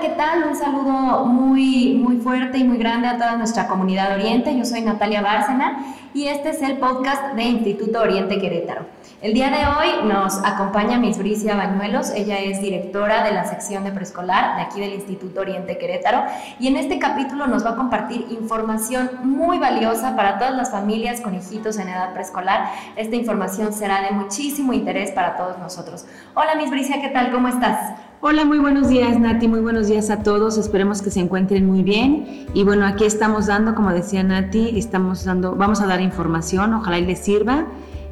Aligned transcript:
¿qué 0.00 0.10
tal? 0.10 0.44
Un 0.44 0.54
saludo 0.54 1.24
muy, 1.24 1.94
muy 1.94 2.18
fuerte 2.18 2.58
y 2.58 2.64
muy 2.64 2.78
grande 2.78 3.08
a 3.08 3.16
toda 3.16 3.36
nuestra 3.36 3.66
comunidad 3.66 4.14
Oriente. 4.14 4.56
Yo 4.56 4.64
soy 4.64 4.82
Natalia 4.82 5.22
Bárcena 5.22 5.84
y 6.14 6.28
este 6.28 6.50
es 6.50 6.62
el 6.62 6.78
podcast 6.78 7.34
de 7.34 7.42
Instituto 7.42 8.00
Oriente 8.00 8.38
Querétaro. 8.38 8.86
El 9.20 9.34
día 9.34 9.50
de 9.50 9.56
hoy 9.56 10.08
nos 10.08 10.38
acompaña 10.44 10.98
Miss 10.98 11.18
Bricia 11.18 11.56
Bañuelos, 11.56 12.10
ella 12.10 12.38
es 12.38 12.60
directora 12.60 13.24
de 13.24 13.32
la 13.32 13.44
sección 13.46 13.82
de 13.82 13.90
preescolar 13.90 14.56
de 14.56 14.62
aquí 14.62 14.80
del 14.80 14.94
Instituto 14.94 15.40
Oriente 15.40 15.78
Querétaro 15.78 16.22
y 16.60 16.68
en 16.68 16.76
este 16.76 17.00
capítulo 17.00 17.48
nos 17.48 17.66
va 17.66 17.70
a 17.70 17.76
compartir 17.76 18.26
información 18.30 19.10
muy 19.24 19.58
valiosa 19.58 20.14
para 20.14 20.38
todas 20.38 20.54
las 20.54 20.70
familias 20.70 21.20
con 21.20 21.34
hijitos 21.34 21.78
en 21.78 21.88
edad 21.88 22.12
preescolar. 22.12 22.70
Esta 22.94 23.16
información 23.16 23.72
será 23.72 24.02
de 24.02 24.12
muchísimo 24.12 24.72
interés 24.72 25.10
para 25.10 25.36
todos 25.36 25.58
nosotros. 25.58 26.06
Hola 26.34 26.54
Miss 26.54 26.70
Bricia, 26.70 27.00
¿qué 27.00 27.08
tal? 27.08 27.32
¿Cómo 27.32 27.48
estás? 27.48 28.07
Hola, 28.20 28.44
muy 28.44 28.58
buenos 28.58 28.88
días 28.88 29.16
Nati, 29.16 29.46
muy 29.46 29.60
buenos 29.60 29.86
días 29.86 30.10
a 30.10 30.24
todos, 30.24 30.58
esperemos 30.58 31.02
que 31.02 31.10
se 31.12 31.20
encuentren 31.20 31.64
muy 31.64 31.84
bien 31.84 32.48
y 32.52 32.64
bueno, 32.64 32.84
aquí 32.84 33.04
estamos 33.04 33.46
dando, 33.46 33.76
como 33.76 33.92
decía 33.92 34.24
Nati, 34.24 34.76
estamos 34.76 35.24
dando, 35.24 35.54
vamos 35.54 35.80
a 35.80 35.86
dar 35.86 36.00
información, 36.00 36.74
ojalá 36.74 36.98
y 36.98 37.06
les 37.06 37.20
sirva 37.20 37.66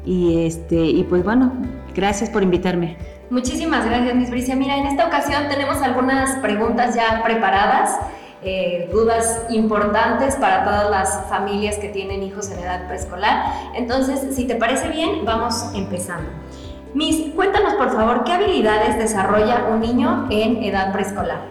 y 0.05 0.45
este 0.45 0.77
y 0.77 1.03
pues 1.03 1.25
bueno, 1.25 1.51
gracias 1.93 2.29
por 2.29 2.41
invitarme. 2.41 2.95
Muchísimas 3.29 3.85
gracias, 3.85 4.15
Miss 4.15 4.29
Bricia. 4.29 4.55
Mira, 4.55 4.77
en 4.77 4.85
esta 4.85 5.07
ocasión 5.07 5.49
tenemos 5.49 5.81
algunas 5.81 6.37
preguntas 6.37 6.95
ya 6.95 7.21
preparadas, 7.21 7.99
eh, 8.43 8.87
dudas 8.93 9.45
importantes 9.49 10.37
para 10.37 10.63
todas 10.63 10.89
las 10.89 11.25
familias 11.27 11.75
que 11.79 11.89
tienen 11.89 12.23
hijos 12.23 12.49
en 12.49 12.59
edad 12.59 12.87
preescolar. 12.87 13.43
Entonces, 13.75 14.33
si 14.33 14.47
te 14.47 14.55
parece 14.55 14.87
bien, 14.87 15.25
vamos 15.25 15.65
empezando. 15.75 16.29
Miss, 16.97 17.21
cuéntanos 17.35 17.75
por 17.75 17.91
favor, 17.91 18.23
¿qué 18.23 18.31
habilidades 18.31 18.97
desarrolla 18.97 19.67
un 19.71 19.81
niño 19.81 20.25
en 20.31 20.63
edad 20.63 20.91
preescolar? 20.91 21.41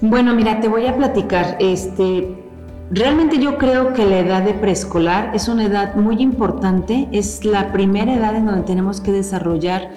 Bueno, 0.00 0.32
mira, 0.32 0.60
te 0.60 0.68
voy 0.68 0.86
a 0.86 0.96
platicar. 0.96 1.56
Este, 1.58 2.36
realmente 2.88 3.40
yo 3.40 3.58
creo 3.58 3.94
que 3.94 4.06
la 4.06 4.20
edad 4.20 4.42
de 4.42 4.54
preescolar 4.54 5.34
es 5.34 5.48
una 5.48 5.64
edad 5.64 5.96
muy 5.96 6.22
importante, 6.22 7.08
es 7.10 7.44
la 7.44 7.72
primera 7.72 8.14
edad 8.14 8.36
en 8.36 8.46
donde 8.46 8.62
tenemos 8.62 9.00
que 9.00 9.10
desarrollar 9.10 9.90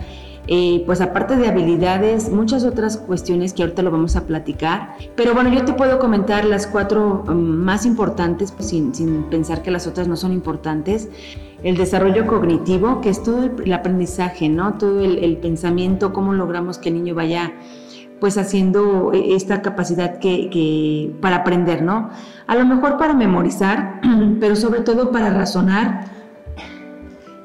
eh, 0.47 0.83
pues 0.85 1.01
aparte 1.01 1.37
de 1.37 1.47
habilidades, 1.47 2.31
muchas 2.31 2.63
otras 2.63 2.97
cuestiones 2.97 3.53
que 3.53 3.61
ahorita 3.61 3.83
lo 3.83 3.91
vamos 3.91 4.15
a 4.15 4.25
platicar. 4.25 4.95
Pero 5.15 5.33
bueno, 5.33 5.49
yo 5.53 5.63
te 5.65 5.73
puedo 5.73 5.99
comentar 5.99 6.45
las 6.45 6.65
cuatro 6.65 7.23
um, 7.27 7.35
más 7.35 7.85
importantes, 7.85 8.51
pues, 8.51 8.69
sin, 8.69 9.23
pensar 9.29 9.61
que 9.61 9.71
las 9.71 9.87
otras 9.87 10.07
no 10.07 10.15
son 10.15 10.33
importantes. 10.33 11.09
El 11.63 11.77
desarrollo 11.77 12.25
cognitivo, 12.25 13.01
que 13.01 13.09
es 13.09 13.21
todo 13.21 13.43
el, 13.43 13.73
aprendizaje, 13.73 14.49
¿no? 14.49 14.73
Todo 14.75 15.01
el, 15.01 15.37
pensamiento, 15.37 16.11
cómo 16.11 16.33
logramos 16.33 16.77
que 16.77 16.89
el 16.89 16.95
niño 16.95 17.15
vaya 17.15 17.53
pues 18.19 18.37
haciendo 18.37 19.13
e, 19.13 19.35
esta 19.35 19.61
capacidad 19.61 20.19
que, 20.19 21.11
para 21.21 21.37
aprender, 21.37 21.81
¿no? 21.81 22.09
A 22.47 22.55
lo 22.55 22.65
mejor 22.65 22.97
para 22.97 23.13
memorizar, 23.13 24.01
pero 24.39 24.55
sobre 24.55 24.81
todo 24.81 25.11
para 25.11 25.31
razonar 25.31 26.05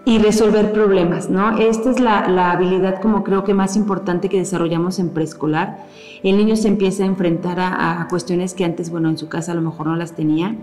y 0.07 0.19
resolver 0.19 0.73
problemas, 0.73 1.29
¿no? 1.29 1.59
Esta 1.59 1.91
es 1.91 1.99
la, 1.99 2.53
habilidad 2.53 3.03
como 3.03 3.25
creo 3.25 3.43
que 3.43 3.55
más 3.55 3.75
importante 3.75 4.29
que 4.29 4.39
desarrollamos 4.39 5.01
en 5.01 5.11
preescolar. 5.11 5.85
El 6.23 6.37
niño 6.37 6.55
se 6.55 6.69
empieza 6.69 7.03
a 7.03 7.07
enfrentar 7.07 7.59
a, 7.59 8.07
cuestiones 8.09 8.55
que 8.55 8.65
antes, 8.65 8.89
bueno, 8.89 9.09
en 9.09 9.19
su 9.19 9.29
casa 9.29 9.51
a 9.51 9.57
lo 9.57 9.63
mejor 9.63 9.89
no 9.89 9.97
las 9.97 10.13
tenía. 10.13 10.55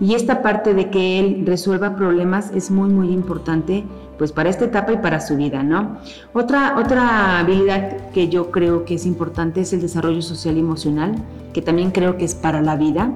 Y 0.00 0.14
esta 0.14 0.42
parte 0.42 0.74
de 0.74 0.90
que 0.90 1.20
él 1.20 1.44
resuelva 1.46 1.96
problemas 1.96 2.50
es 2.54 2.70
muy, 2.70 2.90
muy 2.90 3.10
importante 3.10 3.84
pues 4.18 4.30
para 4.30 4.50
esta 4.50 4.66
etapa 4.66 4.92
y 4.92 4.98
para 4.98 5.20
su 5.20 5.36
vida, 5.36 5.62
¿no? 5.62 5.96
Otra, 6.32 6.78
otra 6.78 7.40
habilidad 7.40 8.10
que 8.10 8.28
yo 8.28 8.50
creo 8.50 8.84
que 8.84 8.94
es 8.94 9.06
importante 9.06 9.62
es 9.62 9.72
el 9.72 9.80
desarrollo 9.80 10.22
social 10.22 10.56
y 10.56 10.60
emocional, 10.60 11.14
que 11.52 11.62
también 11.62 11.90
creo 11.90 12.16
que 12.18 12.24
es 12.24 12.34
para 12.34 12.62
la 12.62 12.76
vida 12.76 13.12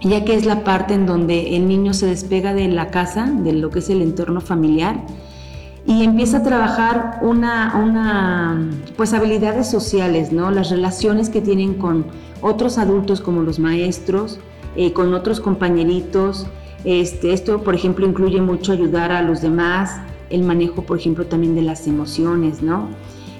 ya 0.00 0.24
que 0.24 0.34
es 0.34 0.46
la 0.46 0.62
parte 0.64 0.94
en 0.94 1.06
donde 1.06 1.56
el 1.56 1.66
niño 1.66 1.92
se 1.92 2.06
despega 2.06 2.54
de 2.54 2.68
la 2.68 2.90
casa, 2.90 3.26
de 3.26 3.52
lo 3.52 3.70
que 3.70 3.80
es 3.80 3.90
el 3.90 4.02
entorno 4.02 4.40
familiar, 4.40 5.00
y 5.86 6.04
empieza 6.04 6.38
a 6.38 6.42
trabajar 6.42 7.18
una, 7.22 7.74
una 7.82 8.70
pues 8.96 9.12
habilidades 9.12 9.68
sociales, 9.70 10.32
¿no? 10.32 10.50
Las 10.50 10.70
relaciones 10.70 11.30
que 11.30 11.40
tienen 11.40 11.74
con 11.74 12.06
otros 12.42 12.78
adultos 12.78 13.20
como 13.20 13.42
los 13.42 13.58
maestros, 13.58 14.38
eh, 14.76 14.92
con 14.92 15.14
otros 15.14 15.40
compañeritos. 15.40 16.46
Este, 16.84 17.32
esto, 17.32 17.62
por 17.62 17.74
ejemplo, 17.74 18.06
incluye 18.06 18.40
mucho 18.40 18.72
ayudar 18.72 19.12
a 19.12 19.22
los 19.22 19.40
demás, 19.40 20.00
el 20.30 20.42
manejo, 20.42 20.82
por 20.82 20.98
ejemplo, 20.98 21.26
también 21.26 21.54
de 21.54 21.62
las 21.62 21.86
emociones, 21.86 22.62
¿no? 22.62 22.88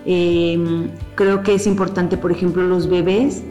Em, 0.04 0.90
creo 1.14 1.42
que 1.42 1.54
es 1.54 1.66
importante, 1.66 2.16
por 2.16 2.32
ejemplo, 2.32 2.62
los 2.62 2.88
bebés 2.88 3.42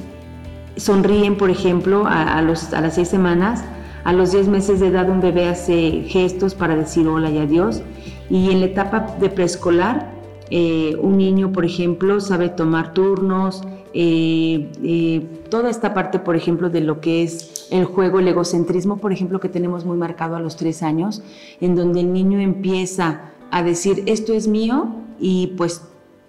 sonríen, 0.76 1.36
por 1.38 1.50
ejemplo, 1.50 2.06
a, 2.08 2.42
los, 2.42 2.74
a 2.74 2.82
las 2.82 2.96
seis 2.96 3.08
semanas. 3.08 3.64
A 4.04 4.14
los 4.14 4.32
diez 4.32 4.48
meses 4.48 4.80
de 4.80 4.88
edad 4.88 5.10
un 5.10 5.20
bebé 5.20 5.50
hace 5.50 6.04
gestos 6.08 6.56
para 6.56 6.76
decir 6.78 7.08
hola 7.08 7.30
y 7.30 7.40
adiós. 7.40 7.82
Y 8.30 8.52
en 8.52 8.62
la 8.62 8.68
etapa 8.68 9.18
de 9.20 9.30
preescolar, 9.30 10.10
eh, 10.50 10.96
un 11.02 11.18
niño, 11.18 11.52
por 11.52 11.66
ejemplo, 11.66 12.22
sabe 12.22 12.50
tomar 12.50 12.94
turnos, 12.94 13.64
eh, 13.94 14.70
eh, 14.82 15.26
toda 15.50 15.70
esta 15.70 15.94
parte, 15.94 16.20
por 16.20 16.36
ejemplo, 16.36 16.70
de 16.70 16.82
lo 16.82 17.02
que 17.02 17.24
es 17.24 17.57
el 17.72 17.86
juego, 17.86 18.20
el 18.20 18.28
egocentrismo, 18.28 18.98
por 18.98 19.12
ejemplo, 19.12 19.40
que 19.40 19.50
tenemos 19.50 19.86
muy 19.86 19.98
marcado 19.98 20.36
a 20.36 20.40
los 20.40 20.56
tres 20.56 20.84
años, 20.84 21.22
en 21.62 21.76
donde 21.76 22.02
el 22.02 22.14
niño 22.14 22.40
empieza 22.40 23.32
a 23.52 23.64
decir, 23.64 24.04
esto 24.06 24.34
es 24.34 24.48
mío 24.48 24.88
y 25.20 25.48
pues 25.58 25.82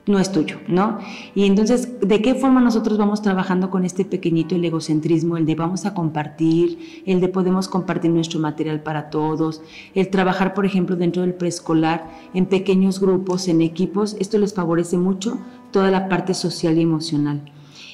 no 0.09 0.19
es 0.19 0.33
tuyo, 0.33 0.57
¿no? 0.67 0.99
Y 1.35 1.45
entonces, 1.45 2.01
¿de 2.01 2.23
qué 2.23 2.35
forma 2.35 2.61
nosotros 2.61 2.97
vamos 2.97 3.21
trabajando 3.21 3.71
con 3.71 3.85
este 3.85 4.05
pequeñito 4.05 4.55
el 4.55 4.65
egocentrismo, 4.65 5.37
el 5.37 5.45
de 5.45 5.55
vamos 5.55 5.85
a 5.85 5.95
compartir, 5.95 7.03
el 7.05 7.21
de 7.21 7.29
podemos 7.29 7.69
compartir 7.69 8.11
nuestro 8.11 8.41
material 8.41 8.83
para 8.83 9.11
todos, 9.11 9.61
el 9.95 10.09
trabajar, 10.09 10.55
por 10.55 10.65
ejemplo, 10.65 10.97
dentro 10.97 11.23
del 11.23 11.35
preescolar 11.35 12.09
en 12.33 12.47
pequeños 12.47 13.01
grupos, 13.01 13.49
en 13.49 13.61
equipos, 13.61 14.17
esto 14.19 14.39
les 14.39 14.55
favorece 14.55 14.97
mucho 14.97 15.39
toda 15.71 15.91
la 15.91 16.09
parte 16.09 16.33
social 16.33 16.79
y 16.79 16.83
emocional. 16.83 17.43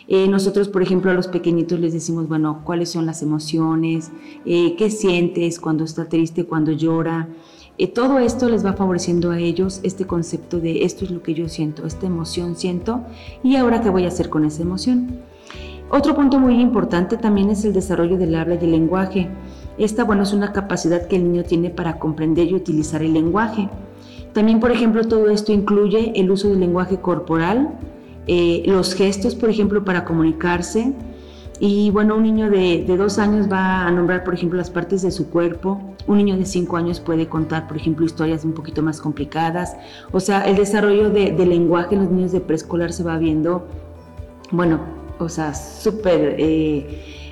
Eh, 0.07 0.29
nosotros, 0.29 0.69
por 0.69 0.83
ejemplo, 0.83 1.11
a 1.11 1.15
los 1.15 1.29
pequeñitos 1.29 1.81
les 1.81 1.93
decimos, 1.93 2.29
bueno, 2.29 2.61
cuáles 2.65 2.91
son 2.91 3.07
las 3.07 3.23
emociones, 3.23 4.11
eh, 4.45 4.77
qué 4.77 4.91
sientes 4.91 5.59
cuando 5.59 5.85
está 5.85 6.09
triste, 6.09 6.45
cuando 6.45 6.73
llora, 6.73 7.29
y 7.77 7.89
todo 7.89 8.19
esto 8.19 8.49
les 8.49 8.65
va 8.65 8.75
favoreciendo 8.75 9.33
a 9.33 9.39
ellos 9.41 9.81
este 9.83 10.07
concepto 10.07 10.61
de 10.61 10.85
esto 10.85 11.05
es 11.05 11.11
lo 11.11 11.23
que 11.23 11.35
yo 11.35 11.49
siento, 11.49 11.87
esta 11.87 12.07
emoción 12.07 12.55
siento 12.55 13.01
y 13.43 13.57
ahora 13.57 13.81
qué 13.81 13.91
voy 13.91 14.05
a 14.05 14.09
hacer 14.09 14.31
con 14.31 14.45
esa 14.45 14.63
emoción. 14.63 15.23
Otro 15.91 16.15
punto 16.15 16.39
muy 16.39 16.61
importante 16.61 17.17
también 17.17 17.51
es 17.51 17.65
el 17.65 17.73
desarrollo 17.73 18.17
del 18.17 18.35
habla 18.37 18.55
y 18.55 18.65
el 18.65 18.71
lenguaje. 18.71 19.29
Esta, 19.77 20.05
bueno, 20.05 20.23
es 20.23 20.33
una 20.33 20.53
capacidad 20.53 21.09
que 21.09 21.17
el 21.17 21.25
niño 21.25 21.43
tiene 21.43 21.71
para 21.71 21.99
comprender 21.99 22.49
y 22.49 22.55
utilizar 22.55 23.03
el 23.03 23.13
lenguaje. 23.13 23.69
También, 24.33 24.61
por 24.61 24.71
ejemplo, 24.71 25.05
todo 25.05 25.29
esto 25.29 25.53
incluye 25.53 26.13
el 26.15 26.31
uso 26.31 26.49
del 26.49 26.61
lenguaje 26.61 27.01
corporal, 27.01 27.77
eh, 28.27 28.62
los 28.67 28.95
gestos, 28.95 29.35
por 29.35 29.51
ejemplo, 29.51 29.85
para 29.85 30.05
comunicarse, 30.05 30.93
y 31.61 31.91
bueno, 31.91 32.17
un 32.17 32.25
niño 32.25 32.51
de, 32.51 32.85
dos 32.97 33.19
años 33.19 33.51
va 33.51 33.87
a 33.87 33.91
nombrar, 33.91 34.25
por 34.25 34.35
ejemplo, 34.35 34.59
las 34.59 34.71
partes 34.71 35.03
de 35.03 35.11
su 35.11 35.31
cuerpo. 35.31 35.81
Un 36.07 36.19
niño 36.19 36.37
de 36.37 36.45
cinco 36.45 36.77
años 36.77 37.01
puede 37.01 37.29
contar, 37.29 37.69
por 37.69 37.77
ejemplo, 37.77 38.05
historias 38.05 38.45
un 38.45 38.53
poquito 38.53 38.83
más 38.83 39.01
complicadas. 39.01 39.77
O 40.12 40.21
sea, 40.21 40.43
el 40.43 40.57
desarrollo 40.57 41.11
de, 41.11 41.33
lenguaje 41.47 41.95
en 41.95 42.03
los 42.03 42.11
niños 42.11 42.33
de 42.33 42.41
preescolar 42.41 42.93
se 42.93 43.05
va 43.05 43.19
viendo, 43.19 43.67
bueno, 44.51 44.81
o 45.19 45.29
sea, 45.29 45.55
súper... 45.55 46.37
Eh, 46.39 47.23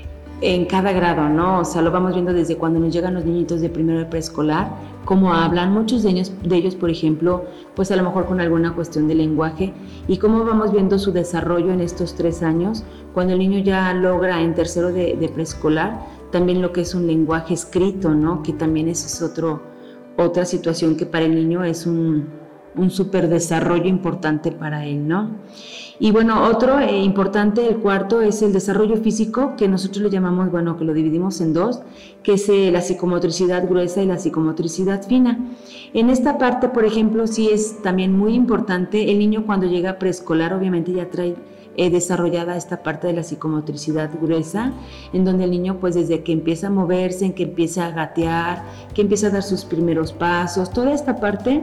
en 0.42 0.64
cada 0.66 0.92
grado, 0.92 1.28
¿no? 1.28 1.60
O 1.60 1.64
sea, 1.64 1.82
lo 1.82 1.92
vamos 1.92 2.14
viendo 2.14 2.32
desde 2.32 2.56
cuando 2.56 2.80
nos 2.80 2.92
llegan 2.92 3.14
los 3.14 3.24
niñitos 3.24 3.60
de 3.60 3.70
primero 3.70 4.00
de 4.00 4.06
preescolar, 4.06 4.72
cómo 5.04 5.32
hablan, 5.32 5.72
muchos 5.72 6.02
de 6.02 6.10
ellos, 6.10 6.32
de 6.42 6.56
ellos, 6.56 6.74
por 6.74 6.90
ejemplo, 6.90 7.44
pues 7.76 7.92
a 7.92 7.96
lo 7.96 8.02
mejor 8.02 8.26
con 8.26 8.40
alguna 8.40 8.74
cuestión 8.74 9.06
de 9.06 9.14
lenguaje, 9.14 9.72
y 10.08 10.18
cómo 10.18 10.44
vamos 10.44 10.72
viendo 10.72 10.98
su 10.98 11.12
desarrollo 11.12 11.72
en 11.72 11.80
estos 11.80 12.14
tres 12.14 12.42
años, 12.42 12.82
cuando 13.14 13.34
el 13.34 13.38
niño 13.38 13.60
ya 13.60 13.94
logra 13.94 14.42
en 14.42 14.54
tercero 14.54 14.92
de, 14.92 15.30
preescolar, 15.32 16.04
también 16.32 16.60
lo 16.60 16.72
que 16.72 16.80
es 16.80 16.94
un 16.94 17.06
lenguaje 17.06 17.54
escrito, 17.54 18.10
¿no? 18.10 18.42
Que 18.42 18.52
también 18.52 18.88
es 18.88 19.22
otro, 19.22 19.62
otra 20.16 20.44
situación 20.44 20.96
que 20.96 21.06
para 21.06 21.24
el 21.24 21.36
niño 21.36 21.62
es 21.62 21.86
un, 21.86 22.41
un 22.76 22.90
súper 22.90 23.28
desarrollo 23.28 23.86
importante 23.86 24.52
para 24.52 24.86
él, 24.86 25.06
¿no? 25.06 25.30
Y 25.98 26.10
bueno, 26.10 26.48
otro 26.48 26.80
eh, 26.80 26.98
importante, 26.98 27.68
el 27.68 27.76
cuarto, 27.76 28.22
es 28.22 28.42
el 28.42 28.52
desarrollo 28.52 28.96
físico, 28.96 29.54
que 29.56 29.68
nosotros 29.68 30.02
le 30.02 30.10
llamamos, 30.10 30.50
bueno, 30.50 30.76
que 30.76 30.84
lo 30.84 30.94
dividimos 30.94 31.40
en 31.40 31.52
dos, 31.52 31.80
que 32.22 32.32
es 32.34 32.48
eh, 32.48 32.70
la 32.72 32.80
psicomotricidad 32.80 33.68
gruesa 33.68 34.02
y 34.02 34.06
la 34.06 34.18
psicomotricidad 34.18 35.06
fina. 35.06 35.38
En 35.94 36.10
esta 36.10 36.38
parte, 36.38 36.68
por 36.68 36.84
ejemplo, 36.84 37.26
sí 37.26 37.50
es 37.50 37.82
también 37.82 38.16
muy 38.16 38.34
importante, 38.34 39.12
el 39.12 39.18
niño 39.18 39.44
cuando 39.46 39.66
llega 39.66 39.90
a 39.90 39.98
preescolar 39.98 40.52
obviamente 40.54 40.92
ya 40.92 41.08
trae 41.08 41.36
eh, 41.76 41.90
desarrollada 41.90 42.56
esta 42.56 42.82
parte 42.82 43.06
de 43.06 43.12
la 43.14 43.22
psicomotricidad 43.22 44.10
gruesa, 44.20 44.72
en 45.12 45.24
donde 45.24 45.44
el 45.44 45.50
niño 45.50 45.78
pues 45.80 45.94
desde 45.94 46.22
que 46.22 46.32
empieza 46.32 46.68
a 46.68 46.70
moverse, 46.70 47.24
en 47.24 47.32
que 47.32 47.44
empieza 47.44 47.86
a 47.86 47.90
gatear, 47.90 48.64
que 48.94 49.02
empieza 49.02 49.28
a 49.28 49.30
dar 49.30 49.42
sus 49.42 49.64
primeros 49.64 50.12
pasos, 50.12 50.70
toda 50.70 50.92
esta 50.92 51.16
parte. 51.16 51.62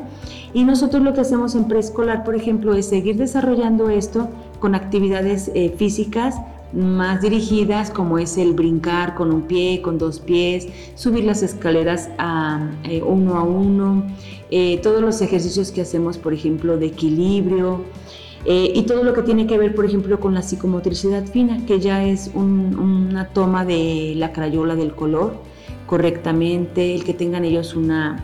Y 0.53 0.63
nosotros 0.63 1.03
lo 1.03 1.13
que 1.13 1.21
hacemos 1.21 1.55
en 1.55 1.67
preescolar, 1.67 2.23
por 2.23 2.35
ejemplo, 2.35 2.73
es 2.73 2.87
seguir 2.87 3.17
desarrollando 3.17 3.89
esto, 3.89 4.29
con 4.59 4.75
actividades 4.75 5.51
eh, 5.53 5.73
físicas 5.77 6.35
más 6.71 7.21
dirigidas 7.21 7.89
como 7.89 8.19
es 8.19 8.37
el 8.37 8.53
brincar 8.53 9.15
con 9.15 9.33
un 9.33 9.43
pie, 9.43 9.81
con 9.81 9.97
dos 9.97 10.19
pies, 10.19 10.67
subir 10.95 11.23
las 11.23 11.41
escaleras 11.41 12.09
a, 12.17 12.69
eh, 12.83 13.01
uno 13.01 13.37
a 13.37 13.43
uno, 13.43 14.03
eh, 14.51 14.79
todos 14.81 15.01
los 15.01 15.21
ejercicios 15.21 15.71
que 15.71 15.81
hacemos, 15.81 16.17
por 16.17 16.33
ejemplo, 16.33 16.77
de 16.77 16.87
equilibrio 16.87 17.83
eh, 18.45 18.71
y 18.73 18.83
todo 18.83 19.03
lo 19.03 19.13
que 19.13 19.21
tiene 19.21 19.47
que 19.47 19.57
ver, 19.57 19.75
por 19.75 19.85
ejemplo, 19.85 20.19
con 20.19 20.33
la 20.33 20.41
psicomotricidad 20.41 21.25
fina, 21.25 21.65
que 21.65 21.79
ya 21.79 22.03
es 22.03 22.31
una 22.33 23.27
toma 23.29 23.65
de 23.65 24.13
la 24.15 24.31
crayola 24.31 24.75
del 24.75 24.93
color 24.95 25.33
correctamente, 25.85 26.95
el 26.95 27.03
que 27.03 27.13
tengan 27.13 27.45
ellos 27.45 27.75
una 27.75 28.23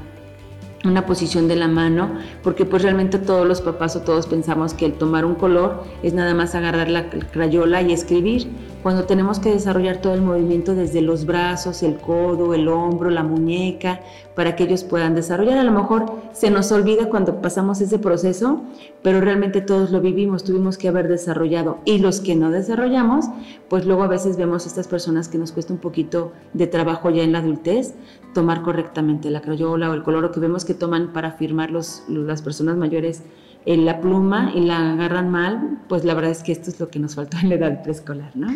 una 0.86 1.06
posición 1.06 1.48
de 1.48 1.56
la 1.56 1.68
mano, 1.68 2.12
porque 2.44 2.66
pues 2.66 2.84
realmente 2.84 3.18
todos 3.18 3.48
los 3.48 3.62
papás 3.62 3.96
o 3.96 4.02
todos 4.02 4.28
pensamos 4.28 4.74
que 4.74 4.86
el 4.86 4.94
tomar 4.94 5.26
un 5.26 5.36
color 5.36 5.84
es 6.04 6.14
nada 6.14 6.34
más 6.34 6.56
agarrar 6.56 6.90
la 6.90 7.10
crayola 7.10 7.82
y 7.82 7.92
escribir, 7.92 8.48
cuando 8.84 9.06
tenemos 9.06 9.40
que 9.40 9.50
desarrollar 9.50 9.98
todo 9.98 10.14
el 10.14 10.22
movimiento 10.22 10.76
desde 10.76 11.02
los 11.02 11.26
brazos, 11.26 11.82
el 11.82 11.96
codo, 11.96 12.54
el 12.54 12.68
hombro, 12.68 13.10
la 13.10 13.24
muñeca, 13.24 14.02
para 14.36 14.56
que 14.56 14.66
ellos 14.66 14.84
puedan 14.84 15.16
desarrollar. 15.16 15.58
A 15.58 15.64
lo 15.64 15.72
mejor 15.72 16.06
se 16.34 16.52
nos 16.52 16.72
olvida 16.72 17.10
cuando 17.10 17.42
pasamos 17.42 17.82
ese 17.82 17.98
proceso, 17.98 18.62
pero 19.02 19.22
realmente 19.22 19.62
todos 19.62 19.92
lo 19.92 20.02
vivimos, 20.02 20.44
tuvimos 20.44 20.78
que 20.78 20.90
haber 20.90 21.08
desarrollado. 21.08 21.80
Y 21.86 22.00
los 22.00 22.20
que 22.20 22.36
no 22.36 22.52
desarrollamos, 22.52 23.26
pues 23.70 23.86
luego 23.86 24.04
a 24.04 24.08
veces 24.08 24.38
vemos 24.38 24.66
estas 24.66 24.88
personas 24.88 25.30
que 25.30 25.38
nos 25.38 25.52
cuesta 25.54 25.74
un 25.74 25.80
poquito 25.80 26.34
de 26.54 26.68
trabajo 26.68 27.10
ya 27.10 27.24
en 27.24 27.32
la 27.32 27.40
adultez, 27.40 27.96
tomar 28.34 28.62
correctamente 28.62 29.30
la 29.30 29.42
crayola 29.42 29.90
o 29.90 29.94
el 29.94 30.04
color 30.04 30.32
que 30.32 30.40
vemos 30.40 30.66
que 30.66 30.74
toman 30.74 31.14
para 31.14 31.31
firmar 31.31 31.72
los, 31.72 32.04
las 32.10 32.42
personas 32.42 32.76
mayores 32.76 33.24
en 33.66 33.86
la 33.86 34.00
pluma 34.00 34.52
y 34.54 34.62
la 34.62 34.94
agarran 34.94 35.30
mal, 35.30 35.80
pues 35.88 36.04
la 36.04 36.14
verdad 36.14 36.31
es 36.31 36.44
que 36.44 36.52
esto 36.52 36.70
es 36.70 36.80
lo 36.80 36.90
que 36.90 37.00
nos 37.00 37.16
faltó 37.16 37.38
en 37.38 37.50
la 37.50 37.56
edad 37.56 37.81
preescolar, 37.81 38.31
¿no? 38.36 38.48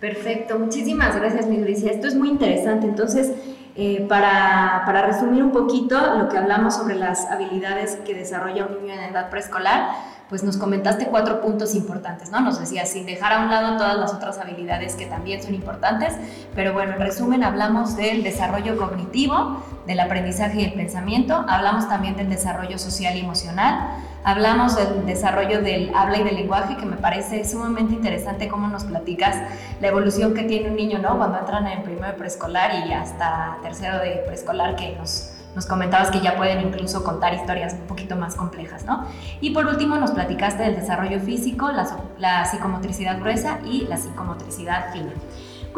Perfecto, 0.00 0.58
muchísimas 0.58 1.16
gracias, 1.16 1.48
mi. 1.48 1.56
Esto 1.56 2.06
es 2.06 2.14
muy 2.14 2.28
interesante. 2.28 2.86
Entonces, 2.86 3.32
eh, 3.80 4.04
para, 4.08 4.82
para, 4.84 5.02
resumir 5.02 5.40
un 5.40 5.52
poquito 5.52 6.16
lo 6.16 6.28
que 6.28 6.36
hablamos 6.36 6.74
sobre 6.74 6.96
las 6.96 7.26
habilidades 7.26 7.94
que 8.04 8.12
desarrolla 8.12 8.66
un 8.66 8.82
niño 8.82 8.94
en 8.94 9.10
edad 9.10 9.30
preescolar, 9.30 9.90
pues 10.28 10.42
nos 10.42 10.56
comentaste 10.56 11.06
cuatro 11.06 11.40
puntos 11.40 11.76
importantes, 11.76 12.32
¿no? 12.32 12.40
Nos 12.40 12.58
decías, 12.58 12.88
sin 12.88 13.06
dejar 13.06 13.32
a 13.34 13.44
un 13.44 13.50
lado 13.50 13.76
todas 13.76 13.96
las 13.96 14.12
otras 14.12 14.36
habilidades 14.38 14.96
que 14.96 15.06
también 15.06 15.40
son 15.40 15.54
importantes, 15.54 16.14
pero 16.56 16.72
bueno, 16.72 16.94
en 16.94 16.98
resumen 16.98 17.44
hablamos 17.44 17.94
del 17.94 18.24
desarrollo 18.24 18.76
cognitivo, 18.76 19.62
del 19.86 20.00
aprendizaje 20.00 20.62
y 20.62 20.64
el 20.64 20.72
pensamiento, 20.72 21.44
hablamos 21.48 21.88
también 21.88 22.16
del 22.16 22.28
desarrollo 22.28 22.78
social 22.78 23.16
y 23.16 23.20
emocional, 23.20 23.90
hablamos 24.28 24.76
del 24.76 25.06
desarrollo 25.06 25.62
del 25.62 25.90
habla 25.94 26.18
y 26.18 26.24
del 26.24 26.36
lenguaje, 26.36 26.76
que 26.76 26.84
me 26.84 26.96
parece 26.96 27.48
sumamente 27.48 27.94
interesante 27.94 28.48
cómo 28.48 28.68
nos 28.68 28.84
platicas 28.84 29.36
la 29.80 29.88
evolución 29.88 30.34
que 30.34 30.42
tiene 30.42 30.68
un 30.68 30.76
niño, 30.76 30.98
¿no? 30.98 31.16
Cuando 31.16 31.38
entran 31.38 31.66
en 31.66 31.82
primero 31.82 32.08
de 32.08 32.12
preescolar 32.12 32.86
y 32.86 32.92
hasta 32.92 33.56
tercero 33.62 33.98
de 33.98 34.22
preescolar, 34.26 34.76
que 34.76 34.94
nos 34.96 35.32
nos 35.54 35.66
comentabas 35.66 36.10
que 36.10 36.20
ya 36.20 36.36
pueden 36.36 36.60
incluso 36.60 37.02
contar 37.02 37.34
historias 37.34 37.72
un 37.72 37.86
poquito 37.88 38.14
más 38.14 38.36
complejas, 38.36 38.84
¿no? 38.84 39.06
Y 39.40 39.50
por 39.50 39.66
último 39.66 39.96
nos 39.96 40.12
platicaste 40.12 40.62
del 40.62 40.76
desarrollo 40.76 41.18
físico, 41.18 41.70
la, 41.72 42.44
psicomotricidad 42.44 43.18
gruesa 43.18 43.58
y 43.64 43.86
la 43.86 43.96
psicomotricidad 43.96 44.92
fina. 44.92 45.10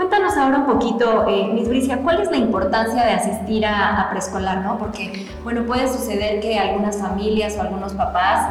Cuéntanos 0.00 0.34
ahora 0.38 0.60
un 0.60 0.64
poquito, 0.64 1.26
eh, 1.28 1.50
Miss 1.52 1.68
Bricia, 1.68 1.98
¿cuál 1.98 2.22
es 2.22 2.30
la 2.30 2.38
importancia 2.38 3.04
de 3.04 3.10
asistir 3.10 3.66
a, 3.66 4.08
preescolar, 4.08 4.64
no? 4.64 4.78
Porque, 4.78 5.26
bueno, 5.44 5.66
puede 5.66 5.88
suceder 5.88 6.40
que 6.40 6.58
algunas 6.58 6.96
familias 6.96 7.54
o 7.58 7.60
algunos 7.60 7.92
papás 7.92 8.48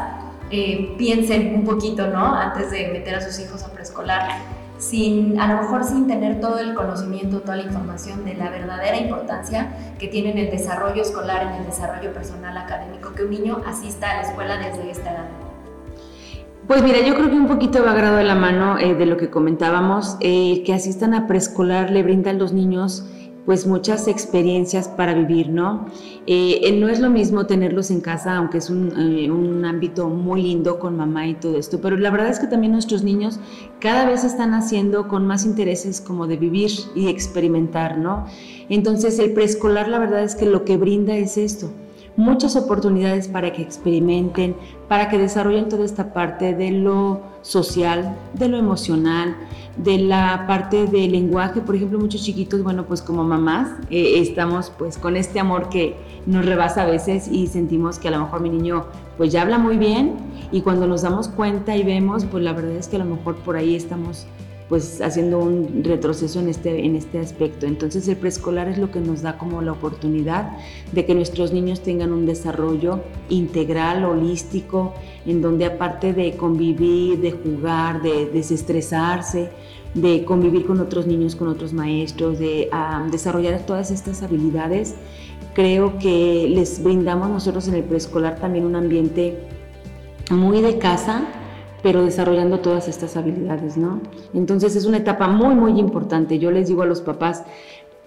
eh, 0.51 0.93
piensen 0.99 1.55
un 1.55 1.63
poquito, 1.65 2.05
¿no? 2.05 2.35
Antes 2.35 2.69
de 2.69 2.89
meter 2.89 3.15
a 3.15 3.21
sus 3.21 3.39
hijos 3.39 3.63
a 3.63 3.71
preescolar 3.71 4.29
sin, 4.77 5.39
a 5.39 5.47
lo 5.47 5.63
mejor 5.63 5.85
sin 5.85 6.05
tener 6.05 6.39
todo 6.39 6.59
el 6.59 6.75
conocimiento, 6.75 7.39
toda 7.39 7.55
la 7.55 7.63
información 7.63 8.25
de 8.25 8.35
la 8.35 8.51
verdadera 8.51 8.97
importancia 8.97 9.69
que 9.97 10.07
tiene 10.07 10.29
en 10.29 10.37
el 10.37 10.51
desarrollo 10.51 11.01
escolar, 11.01 11.47
en 11.47 11.53
el 11.61 11.65
desarrollo 11.65 12.13
personal 12.13 12.55
académico, 12.59 13.13
que 13.13 13.23
un 13.23 13.31
niño 13.31 13.59
asista 13.65 14.11
a 14.11 14.15
la 14.17 14.21
escuela 14.21 14.57
desde 14.57 14.91
esta 14.91 15.13
edad. 15.13 15.48
Pues 16.69 16.83
mira, 16.83 16.99
yo 17.03 17.15
creo 17.15 17.31
que 17.31 17.35
un 17.35 17.47
poquito 17.47 17.83
va 17.83 17.95
grado 17.95 18.17
de 18.17 18.23
la 18.23 18.35
mano 18.35 18.77
eh, 18.77 18.93
de 18.93 19.07
lo 19.07 19.17
que 19.17 19.31
comentábamos, 19.31 20.17
eh, 20.19 20.61
que 20.63 20.71
asistan 20.71 21.15
a 21.15 21.25
preescolar 21.25 21.89
le 21.89 22.03
brinda 22.03 22.29
a 22.29 22.35
los 22.35 22.53
niños 22.53 23.07
pues 23.47 23.65
muchas 23.65 24.07
experiencias 24.07 24.87
para 24.87 25.15
vivir, 25.15 25.49
¿no? 25.49 25.87
Eh, 26.27 26.77
no 26.79 26.87
es 26.87 26.99
lo 26.99 27.09
mismo 27.09 27.47
tenerlos 27.47 27.89
en 27.89 28.01
casa, 28.01 28.35
aunque 28.35 28.59
es 28.59 28.69
un, 28.69 28.95
un, 29.31 29.65
ámbito 29.65 30.09
muy 30.09 30.43
lindo 30.43 30.77
con 30.77 30.95
mamá 30.95 31.25
y 31.25 31.33
todo 31.33 31.57
esto, 31.57 31.81
pero 31.81 31.97
la 31.97 32.11
verdad 32.11 32.29
es 32.29 32.37
que 32.37 32.45
también 32.45 32.73
nuestros 32.73 33.01
niños 33.01 33.39
cada 33.79 34.05
vez 34.05 34.23
están 34.23 34.53
haciendo 34.53 35.07
con 35.07 35.25
más 35.25 35.45
intereses 35.47 35.99
como 35.99 36.27
de 36.27 36.37
vivir 36.37 36.69
y 36.93 37.07
experimentar, 37.07 37.97
¿no? 37.97 38.27
Entonces 38.69 39.17
el 39.17 39.33
preescolar 39.33 39.87
la 39.87 39.97
verdad 39.97 40.21
es 40.21 40.35
que 40.35 40.45
lo 40.45 40.65
que 40.65 40.77
brinda 40.77 41.15
es 41.15 41.35
esto, 41.35 41.71
muchas 42.17 42.55
oportunidades 42.55 43.27
para 43.27 43.53
que 43.53 43.61
experimenten, 43.61 44.55
para 44.87 45.09
que 45.09 45.17
desarrollen 45.17 45.69
toda 45.69 45.85
esta 45.85 46.13
parte 46.13 46.53
de 46.53 46.71
lo 46.71 47.21
social, 47.41 48.17
de 48.33 48.49
lo 48.49 48.57
emocional, 48.57 49.35
de 49.77 49.99
la 49.99 50.45
parte 50.47 50.87
del 50.87 51.13
lenguaje, 51.13 51.61
por 51.61 51.75
ejemplo, 51.75 51.99
muchos 51.99 52.23
chiquitos, 52.23 52.63
bueno, 52.63 52.85
pues 52.85 53.01
como 53.01 53.23
mamás, 53.23 53.71
eh, 53.89 54.19
estamos 54.19 54.71
pues 54.77 54.97
con 54.97 55.15
este 55.15 55.39
amor 55.39 55.69
que 55.69 55.95
nos 56.25 56.45
rebasa 56.45 56.83
a 56.83 56.85
veces 56.85 57.27
y 57.27 57.47
sentimos 57.47 57.97
que 57.99 58.09
a 58.09 58.11
lo 58.11 58.19
mejor 58.19 58.41
mi 58.41 58.49
niño 58.49 58.85
pues 59.17 59.31
ya 59.31 59.41
habla 59.41 59.57
muy 59.57 59.77
bien 59.77 60.17
y 60.51 60.61
cuando 60.61 60.87
nos 60.87 61.01
damos 61.03 61.27
cuenta 61.27 61.75
y 61.77 61.83
vemos, 61.83 62.25
pues 62.25 62.43
la 62.43 62.53
verdad 62.53 62.71
es 62.71 62.87
que 62.87 62.97
a 62.97 62.99
lo 62.99 63.05
mejor 63.05 63.35
por 63.37 63.55
ahí 63.55 63.75
estamos 63.75 64.25
pues 64.69 65.01
haciendo 65.01 65.39
un 65.39 65.83
retroceso 65.83 66.39
en 66.39 66.47
este, 66.47 66.85
en 66.85 66.95
este 66.95 67.19
aspecto. 67.19 67.65
Entonces 67.65 68.07
el 68.07 68.17
preescolar 68.17 68.69
es 68.69 68.77
lo 68.77 68.91
que 68.91 68.99
nos 68.99 69.23
da 69.23 69.37
como 69.37 69.63
la 69.63 69.71
oportunidad 69.71 70.51
de 70.91 71.05
que 71.05 71.15
nuestros 71.15 71.51
niños 71.51 71.81
tengan 71.81 72.13
un 72.13 72.27
desarrollo 72.27 73.01
integral, 73.29 74.05
holístico, 74.05 74.93
en 75.25 75.41
donde 75.41 75.65
aparte 75.65 76.13
de 76.13 76.37
convivir, 76.37 77.19
de 77.19 77.31
jugar, 77.31 78.03
de 78.03 78.27
desestresarse, 78.27 79.49
de 79.95 80.23
convivir 80.23 80.67
con 80.67 80.79
otros 80.79 81.07
niños, 81.07 81.35
con 81.35 81.47
otros 81.47 81.73
maestros, 81.73 82.37
de 82.37 82.69
desarrollar 83.11 83.65
todas 83.65 83.89
estas 83.89 84.21
habilidades, 84.21 84.93
creo 85.55 85.97
que 85.97 86.47
les 86.47 86.83
brindamos 86.83 87.29
nosotros 87.29 87.67
en 87.67 87.73
el 87.73 87.83
preescolar 87.83 88.39
también 88.39 88.65
un 88.65 88.75
ambiente 88.75 89.39
muy 90.29 90.61
de 90.61 90.77
casa, 90.77 91.23
pero 91.81 92.03
desarrollando 92.03 92.59
todas 92.59 92.87
estas 92.87 93.15
habilidades, 93.17 93.77
¿no? 93.77 94.01
Entonces 94.33 94.75
es 94.75 94.85
una 94.85 94.97
etapa 94.97 95.27
muy, 95.27 95.55
muy 95.55 95.79
importante. 95.79 96.39
Yo 96.39 96.51
les 96.51 96.67
digo 96.67 96.81
a 96.81 96.85
los 96.85 97.01
papás, 97.01 97.43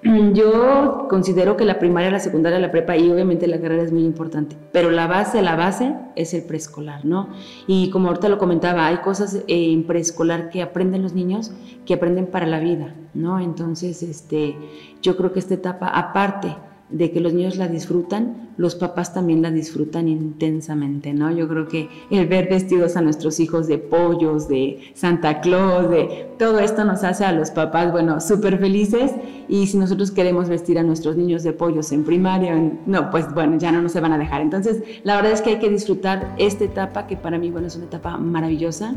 yo 0.34 1.06
considero 1.08 1.56
que 1.56 1.64
la 1.64 1.78
primaria, 1.78 2.10
la 2.10 2.18
secundaria, 2.18 2.58
la 2.58 2.70
prepa 2.70 2.96
y 2.96 3.10
obviamente 3.10 3.46
la 3.46 3.60
carrera 3.60 3.82
es 3.82 3.92
muy 3.92 4.04
importante, 4.04 4.56
pero 4.72 4.90
la 4.90 5.06
base, 5.06 5.42
la 5.42 5.56
base 5.56 5.94
es 6.16 6.34
el 6.34 6.42
preescolar, 6.42 7.04
¿no? 7.04 7.28
Y 7.66 7.90
como 7.90 8.08
ahorita 8.08 8.28
lo 8.28 8.38
comentaba, 8.38 8.86
hay 8.86 8.96
cosas 8.98 9.42
en 9.46 9.84
preescolar 9.86 10.50
que 10.50 10.62
aprenden 10.62 11.02
los 11.02 11.14
niños 11.14 11.52
que 11.86 11.94
aprenden 11.94 12.26
para 12.26 12.46
la 12.46 12.58
vida, 12.58 12.94
¿no? 13.14 13.40
Entonces, 13.40 14.02
este, 14.02 14.56
yo 15.02 15.16
creo 15.16 15.32
que 15.32 15.38
esta 15.38 15.54
etapa, 15.54 15.86
aparte 15.86 16.56
de 16.92 17.10
que 17.10 17.20
los 17.20 17.32
niños 17.32 17.56
la 17.56 17.68
disfrutan, 17.68 18.50
los 18.56 18.74
papás 18.74 19.14
también 19.14 19.40
la 19.40 19.50
disfrutan 19.50 20.08
intensamente, 20.08 21.14
¿no? 21.14 21.30
Yo 21.30 21.48
creo 21.48 21.68
que 21.68 21.88
el 22.10 22.26
ver 22.26 22.48
vestidos 22.48 22.96
a 22.96 23.00
nuestros 23.00 23.40
hijos 23.40 23.66
de 23.66 23.78
pollos, 23.78 24.48
de 24.48 24.92
Santa 24.94 25.40
Claus, 25.40 25.88
de 25.88 26.28
todo 26.38 26.58
esto 26.58 26.84
nos 26.84 27.02
hace 27.04 27.24
a 27.24 27.32
los 27.32 27.50
papás, 27.50 27.92
bueno, 27.92 28.20
súper 28.20 28.58
felices 28.58 29.12
y 29.48 29.66
si 29.66 29.78
nosotros 29.78 30.10
queremos 30.10 30.48
vestir 30.48 30.78
a 30.78 30.82
nuestros 30.82 31.16
niños 31.16 31.42
de 31.42 31.52
pollos 31.52 31.92
en 31.92 32.04
primaria, 32.04 32.54
no, 32.86 33.10
pues 33.10 33.32
bueno, 33.32 33.58
ya 33.58 33.72
no 33.72 33.80
nos 33.80 33.92
se 33.92 34.00
van 34.00 34.12
a 34.12 34.18
dejar. 34.18 34.40
Entonces, 34.40 34.82
la 35.04 35.16
verdad 35.16 35.32
es 35.32 35.42
que 35.42 35.50
hay 35.50 35.58
que 35.58 35.70
disfrutar 35.70 36.34
esta 36.38 36.64
etapa 36.64 37.06
que 37.06 37.16
para 37.16 37.38
mí, 37.38 37.50
bueno, 37.50 37.68
es 37.68 37.76
una 37.76 37.86
etapa 37.86 38.16
maravillosa 38.16 38.94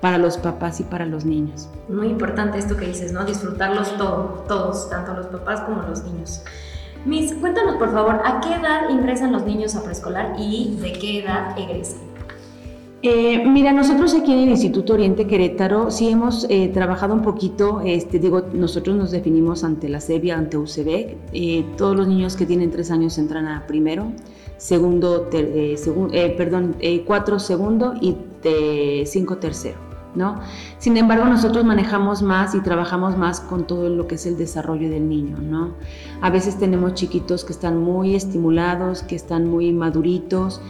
para 0.00 0.18
los 0.18 0.36
papás 0.36 0.80
y 0.80 0.84
para 0.84 1.06
los 1.06 1.24
niños. 1.24 1.68
Muy 1.88 2.08
importante 2.08 2.58
esto 2.58 2.76
que 2.76 2.86
dices, 2.86 3.12
¿no? 3.12 3.24
Disfrutarlos 3.24 3.96
todos, 3.96 4.46
todos, 4.46 4.90
tanto 4.90 5.14
los 5.14 5.26
papás 5.26 5.62
como 5.62 5.82
los 5.82 6.04
niños. 6.04 6.42
Miss, 7.04 7.34
cuéntanos 7.34 7.76
por 7.76 7.92
favor, 7.92 8.20
¿a 8.24 8.40
qué 8.40 8.54
edad 8.54 8.88
ingresan 8.88 9.30
los 9.30 9.44
niños 9.44 9.76
a 9.76 9.82
preescolar 9.82 10.36
y 10.38 10.76
de 10.80 10.92
qué 10.92 11.18
edad 11.20 11.58
egresan? 11.58 12.00
Eh, 13.02 13.46
mira, 13.46 13.70
nosotros 13.74 14.14
aquí 14.14 14.32
en 14.32 14.38
el 14.38 14.48
Instituto 14.48 14.94
Oriente 14.94 15.26
Querétaro 15.26 15.90
sí 15.90 16.08
hemos 16.08 16.46
eh, 16.48 16.70
trabajado 16.72 17.12
un 17.12 17.20
poquito, 17.20 17.82
este, 17.84 18.18
digo, 18.18 18.44
nosotros 18.54 18.96
nos 18.96 19.10
definimos 19.10 19.62
ante 19.62 19.90
la 19.90 20.00
SEBIA, 20.00 20.38
ante 20.38 20.56
UCB, 20.56 21.16
eh, 21.34 21.66
todos 21.76 21.94
los 21.94 22.08
niños 22.08 22.34
que 22.36 22.46
tienen 22.46 22.70
tres 22.70 22.90
años 22.90 23.18
entran 23.18 23.46
a 23.46 23.66
primero, 23.66 24.06
segundo, 24.56 25.28
perdón, 25.30 26.76
cuatro 27.04 27.38
segundo 27.38 27.92
y 28.00 28.16
cinco 29.04 29.36
tercero. 29.36 29.93
¿No? 30.14 30.40
Sin 30.78 30.96
embargo, 30.96 31.24
nosotros 31.26 31.64
manejamos 31.64 32.22
más 32.22 32.54
y 32.54 32.60
trabajamos 32.60 33.16
más 33.16 33.40
con 33.40 33.66
todo 33.66 33.88
lo 33.88 34.06
que 34.06 34.16
es 34.16 34.26
el 34.26 34.36
desarrollo 34.36 34.88
del 34.90 35.08
niño, 35.08 35.38
¿no? 35.38 35.74
A 36.20 36.30
veces 36.30 36.58
tenemos 36.58 36.94
chiquitos 36.94 37.44
que 37.44 37.52
están 37.52 37.78
muy 37.78 38.14
estimulados, 38.14 39.02
que 39.02 39.16
están 39.16 39.48
muy 39.48 39.72
maduritos, 39.72 40.60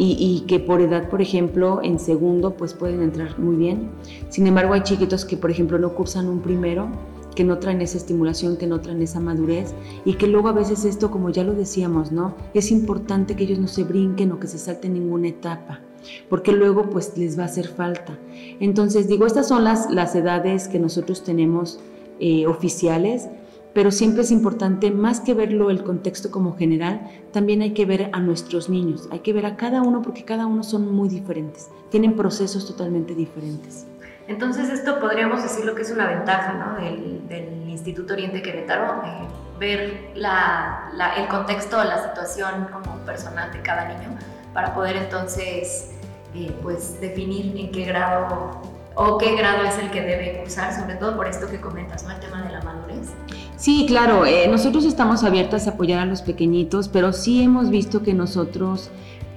y, 0.00 0.44
que 0.46 0.60
por 0.60 0.80
edad, 0.80 1.08
por 1.08 1.20
ejemplo, 1.20 1.80
en 1.82 1.98
segundo, 1.98 2.56
pues 2.56 2.72
pueden 2.72 3.02
entrar 3.02 3.36
muy 3.40 3.56
bien. 3.56 3.90
Sin 4.28 4.46
embargo, 4.46 4.72
hay 4.74 4.82
chiquitos 4.82 5.24
que, 5.24 5.36
por 5.36 5.50
ejemplo, 5.50 5.76
no 5.76 5.92
cursan 5.94 6.28
un 6.28 6.40
primero, 6.40 6.88
que 7.34 7.42
no 7.42 7.58
traen 7.58 7.80
esa 7.82 7.98
estimulación, 7.98 8.56
que 8.56 8.68
no 8.68 8.80
traen 8.80 9.02
esa 9.02 9.20
madurez 9.20 9.74
y 10.04 10.14
que 10.14 10.28
luego 10.28 10.48
a 10.48 10.52
veces 10.52 10.84
esto, 10.84 11.10
como 11.10 11.30
ya 11.30 11.44
lo 11.44 11.54
decíamos, 11.54 12.12
¿no? 12.12 12.34
Es 12.54 12.70
importante 12.70 13.34
que 13.34 13.44
ellos 13.44 13.58
no 13.58 13.68
se 13.68 13.84
brinquen 13.84 14.32
o 14.32 14.40
que 14.40 14.46
se 14.46 14.58
salten 14.58 14.94
ninguna 14.94 15.28
etapa 15.28 15.80
porque 16.28 16.52
luego 16.52 16.90
pues 16.90 17.16
les 17.16 17.38
va 17.38 17.44
a 17.44 17.46
hacer 17.46 17.68
falta. 17.68 18.18
Entonces 18.60 19.08
digo, 19.08 19.26
estas 19.26 19.48
son 19.48 19.64
las, 19.64 19.90
las 19.90 20.14
edades 20.14 20.68
que 20.68 20.78
nosotros 20.78 21.24
tenemos 21.24 21.80
eh, 22.20 22.46
oficiales, 22.46 23.28
pero 23.72 23.90
siempre 23.90 24.22
es 24.22 24.30
importante, 24.30 24.90
más 24.90 25.20
que 25.20 25.34
verlo 25.34 25.70
el 25.70 25.84
contexto 25.84 26.30
como 26.30 26.56
general, 26.56 27.08
también 27.32 27.62
hay 27.62 27.74
que 27.74 27.86
ver 27.86 28.10
a 28.12 28.20
nuestros 28.20 28.68
niños, 28.68 29.08
hay 29.12 29.20
que 29.20 29.32
ver 29.32 29.46
a 29.46 29.56
cada 29.56 29.82
uno 29.82 30.02
porque 30.02 30.24
cada 30.24 30.46
uno 30.46 30.64
son 30.64 30.92
muy 30.92 31.08
diferentes, 31.08 31.68
tienen 31.90 32.16
procesos 32.16 32.66
totalmente 32.66 33.14
diferentes. 33.14 33.86
Entonces 34.26 34.68
esto 34.68 35.00
podríamos 35.00 35.42
decir 35.42 35.64
lo 35.64 35.74
que 35.74 35.82
es 35.82 35.90
una 35.90 36.06
ventaja 36.06 36.52
¿no? 36.54 36.84
del, 36.84 37.68
Instituto 37.68 38.14
Oriente 38.14 38.42
Querétaro, 38.42 39.02
eh, 39.04 39.28
ver 39.60 40.10
la, 40.16 40.90
el 41.16 41.28
contexto, 41.28 41.82
la 41.84 42.08
situación 42.08 42.66
como 42.72 42.96
personal 43.06 43.52
de 43.52 43.62
cada 43.62 43.86
niño 43.86 44.18
para 44.52 44.74
poder 44.74 44.96
entonces 44.96 45.92
eh, 46.38 46.52
pues 46.62 47.00
definir 47.00 47.56
en 47.56 47.70
qué 47.70 47.84
grado 47.84 48.60
o 48.94 49.18
qué 49.18 49.36
grado 49.36 49.64
es 49.64 49.78
el 49.78 49.90
que 49.90 50.00
debe 50.00 50.38
cursar, 50.40 50.74
sobre 50.74 50.94
todo 50.96 51.16
por 51.16 51.26
esto 51.26 51.48
que 51.48 51.60
comentas, 51.60 52.02
¿no? 52.04 52.10
El 52.10 52.20
tema 52.20 52.42
de 52.42 52.52
la 52.52 52.62
madurez. 52.62 53.08
Sí, 53.56 53.84
claro, 53.86 54.26
eh, 54.26 54.48
nosotros 54.48 54.84
estamos 54.84 55.24
abiertas 55.24 55.66
a 55.66 55.70
apoyar 55.70 56.00
a 56.00 56.04
los 56.04 56.22
pequeñitos, 56.22 56.88
pero 56.88 57.12
sí 57.12 57.42
hemos 57.42 57.70
visto 57.70 58.02
que 58.02 58.14
nosotros, 58.14 58.90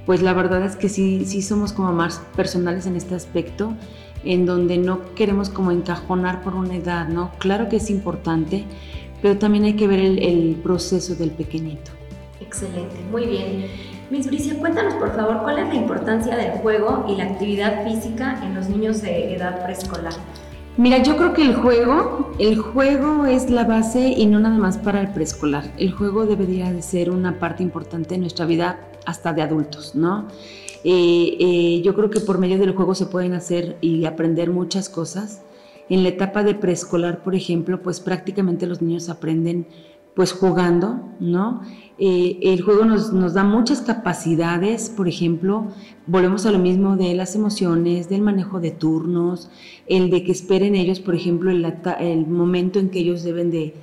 pues 0.05 0.21
la 0.21 0.33
verdad 0.33 0.63
es 0.63 0.75
que 0.75 0.89
sí, 0.89 1.25
sí 1.25 1.41
somos 1.41 1.73
como 1.73 1.91
más 1.91 2.21
personales 2.35 2.85
en 2.87 2.95
este 2.95 3.15
aspecto, 3.15 3.73
en 4.23 4.45
donde 4.45 4.77
no 4.77 5.13
queremos 5.15 5.49
como 5.49 5.71
encajonar 5.71 6.41
por 6.41 6.55
una 6.55 6.75
edad, 6.75 7.07
¿no? 7.07 7.31
Claro 7.39 7.69
que 7.69 7.77
es 7.77 7.89
importante, 7.89 8.65
pero 9.21 9.37
también 9.37 9.63
hay 9.65 9.73
que 9.73 9.87
ver 9.87 9.99
el, 9.99 10.19
el 10.19 10.55
proceso 10.61 11.15
del 11.15 11.31
pequeñito. 11.31 11.91
Excelente, 12.39 12.95
muy 13.11 13.25
bien. 13.25 13.90
Miss 14.11 14.27
Bricia, 14.27 14.59
cuéntanos 14.59 14.95
por 14.95 15.15
favor 15.15 15.41
cuál 15.41 15.59
es 15.59 15.69
la 15.69 15.75
importancia 15.75 16.35
del 16.35 16.59
juego 16.59 17.05
y 17.07 17.15
la 17.15 17.23
actividad 17.23 17.85
física 17.85 18.41
en 18.43 18.53
los 18.53 18.67
niños 18.67 19.01
de 19.01 19.35
edad 19.35 19.63
preescolar. 19.63 20.11
Mira, 20.75 21.01
yo 21.01 21.15
creo 21.15 21.31
que 21.31 21.43
el 21.43 21.55
juego, 21.55 22.33
el 22.37 22.59
juego 22.59 23.25
es 23.25 23.49
la 23.49 23.63
base 23.63 24.09
y 24.09 24.25
no 24.25 24.41
nada 24.41 24.57
más 24.57 24.77
para 24.77 24.99
el 24.99 25.13
preescolar. 25.13 25.63
El 25.77 25.93
juego 25.93 26.25
debería 26.25 26.73
de 26.73 26.81
ser 26.81 27.09
una 27.09 27.39
parte 27.39 27.63
importante 27.63 28.15
de 28.15 28.17
nuestra 28.17 28.45
vida 28.45 28.81
hasta 29.05 29.31
de 29.31 29.43
adultos, 29.43 29.95
¿no? 29.95 30.27
Eh, 30.83 31.37
eh, 31.39 31.81
yo 31.81 31.95
creo 31.95 32.09
que 32.09 32.19
por 32.19 32.37
medio 32.37 32.57
del 32.57 32.75
juego 32.75 32.95
se 32.95 33.05
pueden 33.05 33.33
hacer 33.33 33.77
y 33.79 34.03
aprender 34.03 34.49
muchas 34.49 34.89
cosas. 34.89 35.41
En 35.87 36.03
la 36.03 36.09
etapa 36.09 36.43
de 36.43 36.55
preescolar, 36.55 37.23
por 37.23 37.33
ejemplo, 37.33 37.81
pues 37.81 38.01
prácticamente 38.01 38.67
los 38.67 38.81
niños 38.81 39.07
aprenden 39.07 39.67
pues 40.15 40.33
jugando, 40.33 40.99
¿no? 41.19 41.61
Eh, 41.97 42.39
el 42.41 42.61
juego 42.61 42.83
nos, 42.85 43.13
nos, 43.13 43.33
da 43.33 43.43
muchas 43.43 43.81
capacidades, 43.81 44.89
por 44.89 45.07
ejemplo, 45.07 45.67
volvemos 46.07 46.45
a 46.45 46.51
lo 46.51 46.59
mismo 46.59 46.97
de 46.97 47.13
las 47.13 47.35
emociones, 47.35 48.09
del 48.09 48.21
manejo 48.21 48.59
de 48.59 48.71
turnos, 48.71 49.49
el 49.87 50.09
de 50.09 50.23
que 50.23 50.31
esperen 50.31 50.75
ellos, 50.75 50.99
por 50.99 51.15
ejemplo, 51.15 51.51
el, 51.51 51.65
el 51.99 52.27
momento 52.27 52.79
en 52.79 52.89
que 52.89 52.99
ellos 52.99 53.23
deben 53.23 53.51
de, 53.51 53.75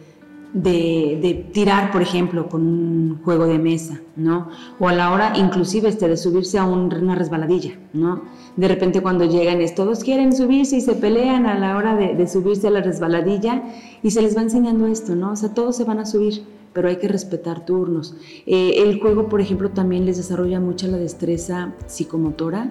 de, 0.53 1.49
tirar, 1.53 1.91
por 1.93 2.03
ejemplo, 2.03 2.49
con 2.49 2.63
un 2.63 3.21
juego 3.23 3.47
de 3.47 3.59
mesa, 3.59 4.01
¿no? 4.17 4.49
O 4.79 4.89
a 4.89 4.93
la 4.93 5.13
hora 5.13 5.33
inclusive 5.37 5.89
este, 5.89 6.09
de 6.09 6.17
subirse 6.17 6.59
a 6.59 6.65
una 6.65 7.15
resbaladilla, 7.15 7.79
¿no? 7.93 8.23
De 8.57 8.69
repente 8.69 9.03
cuando 9.03 9.25
llegan 9.25 9.61
es, 9.61 9.75
todos 9.75 10.03
quieren 10.05 10.35
subirse 10.35 10.77
y 10.77 10.81
se 10.81 10.95
pelean 10.95 11.47
a 11.47 11.59
la 11.59 11.77
hora 11.77 11.97
de, 11.97 12.27
subirse 12.27 12.69
a 12.69 12.71
la 12.71 12.81
resbaladilla 12.81 13.63
y 14.03 14.11
se 14.11 14.23
les 14.23 14.37
va 14.37 14.43
enseñando 14.43 14.87
esto, 14.87 15.15
¿no? 15.15 15.33
O 15.33 15.37
sea, 15.37 15.55
todos 15.55 15.77
se 15.77 15.85
van 15.85 15.99
a 15.99 16.07
subir, 16.07 16.45
pero 16.73 16.89
hay 16.89 16.97
que 16.97 17.09
respetar 17.09 17.65
turnos. 17.65 18.17
Eh, 18.47 18.83
el 18.83 19.01
juego, 19.01 19.29
por 19.29 19.41
ejemplo, 19.41 19.71
también 19.71 20.07
les 20.07 20.17
desarrolla 20.17 20.61
mucha 20.61 20.89
la 20.89 20.99
destreza 20.99 21.75
psicomotora, 21.87 22.69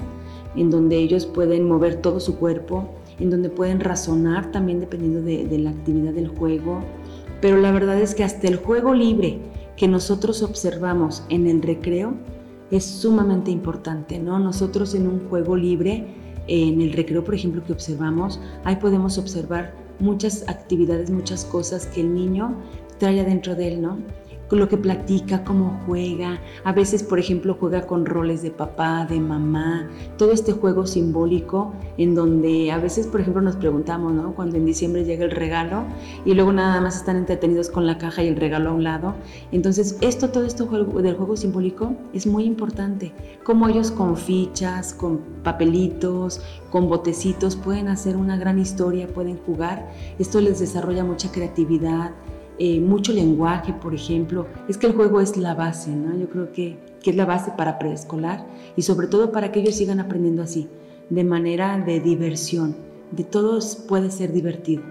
en 0.56 0.70
donde 0.70 0.98
ellos 0.98 1.26
pueden 1.26 1.68
mover 1.68 2.02
todo 2.02 2.20
su 2.20 2.38
cuerpo, 2.38 2.90
en 3.20 3.30
donde 3.30 3.50
pueden 3.50 3.80
razonar 3.80 4.52
también 4.52 4.80
dependiendo 4.80 5.22
de, 5.22 5.46
de 5.46 5.58
la 5.60 5.70
actividad 5.70 6.14
del 6.14 6.28
juego 6.28 6.82
pero 7.42 7.58
la 7.58 7.72
verdad 7.72 8.00
es 8.02 8.16
que 8.16 8.24
hasta 8.24 8.48
el 8.48 8.58
juego 8.58 8.94
libre 8.94 9.40
que 9.76 9.88
nosotros 9.88 10.42
observamos 10.42 11.24
en 11.30 11.48
el 11.48 11.62
recreo 11.62 12.16
es 12.72 12.86
sumamente 12.86 13.52
importante, 13.52 14.20
¿no? 14.20 14.40
Nosotros 14.40 14.94
en 14.96 15.08
un 15.08 15.28
juego 15.30 15.56
libre, 15.56 16.08
en 16.48 16.82
el 16.82 16.94
recreo, 16.94 17.24
por 17.24 17.36
ejemplo, 17.36 17.64
que 17.64 17.74
observamos, 17.74 18.40
ahí 18.64 18.78
podemos 18.78 19.18
observar 19.18 19.74
muchas 20.00 20.48
actividades, 20.48 21.10
muchas 21.10 21.46
cosas 21.46 21.88
que 21.88 22.02
el 22.02 22.14
niño 22.14 22.56
trae 23.00 23.20
adentro 23.20 23.56
de 23.56 23.74
él, 23.74 23.82
¿no? 23.82 23.98
Lo 24.56 24.70
que 24.70 24.78
platica, 24.78 25.44
cómo 25.44 25.82
juega. 25.86 26.40
A 26.64 26.72
veces, 26.72 27.04
por 27.04 27.20
ejemplo, 27.20 27.58
juega 27.60 27.86
con 27.86 28.06
roles 28.06 28.42
de 28.42 28.52
papá, 28.52 29.06
de 29.06 29.20
mamá, 29.20 29.90
todo 30.18 30.32
este 30.32 30.54
juego 30.54 30.88
simbólico 30.88 31.74
en 31.98 32.16
donde 32.16 32.72
a 32.72 32.78
veces, 32.78 33.08
por 33.08 33.22
ejemplo, 33.22 33.42
nos 33.42 33.58
preguntamos, 33.58 34.14
¿no? 34.14 34.34
Cuando 34.36 34.58
en 34.58 34.66
diciembre 34.66 35.04
llega 35.04 35.26
el 35.26 35.32
regalo 35.32 35.84
y 36.26 36.34
luego 36.34 36.54
nada 36.54 36.80
más 36.80 36.96
están 36.96 37.18
entretenidos 37.18 37.70
con 37.70 37.86
la 37.86 37.98
caja 37.98 38.24
y 38.24 38.28
el 38.28 38.38
regalo 38.38 38.70
a 38.70 38.74
un 38.74 38.84
lado. 38.84 39.16
Entonces, 39.52 39.98
esto, 40.02 40.30
todo 40.30 40.46
esto 40.46 40.66
del 40.66 41.16
juego 41.16 41.36
simbólico 41.36 41.94
es 42.14 42.26
muy 42.26 42.46
importante. 42.46 43.14
Cómo 43.44 43.68
ellos 43.68 43.92
con 43.92 44.16
fichas, 44.16 44.94
con 44.94 45.20
papelitos, 45.44 46.42
con 46.70 46.90
botecitos 46.90 47.56
pueden 47.56 47.88
hacer 47.88 48.16
una 48.16 48.38
gran 48.38 48.60
historia, 48.60 49.08
pueden 49.08 49.38
jugar. 49.46 49.90
Esto 50.20 50.42
les 50.42 50.60
desarrolla 50.60 51.04
mucha 51.04 51.32
creatividad, 51.32 52.12
eh, 52.60 52.80
mucho 52.80 53.14
lenguaje, 53.14 53.74
por 53.74 53.94
ejemplo. 53.94 54.48
Es 54.68 54.78
que 54.78 54.88
el 54.88 54.94
juego 54.94 55.22
es 55.22 55.38
la 55.38 55.54
base, 55.54 55.92
¿no? 55.92 56.18
Yo 56.18 56.30
creo 56.30 56.52
que, 56.52 56.78
que 57.04 57.12
es 57.12 57.16
la 57.16 57.26
base 57.26 57.52
para 57.56 57.78
preescolar 57.78 58.46
y 58.76 58.82
sobre 58.82 59.08
todo 59.08 59.32
para 59.32 59.52
que 59.52 59.60
ellos 59.60 59.76
sigan 59.76 60.00
aprendiendo 60.00 60.42
así, 60.42 60.70
de 61.10 61.24
manera 61.24 61.78
de 61.78 62.00
diversión. 62.00 62.76
De 63.12 63.24
todos 63.24 63.86
puede 63.88 64.10
ser 64.12 64.34
divertido. 64.34 64.84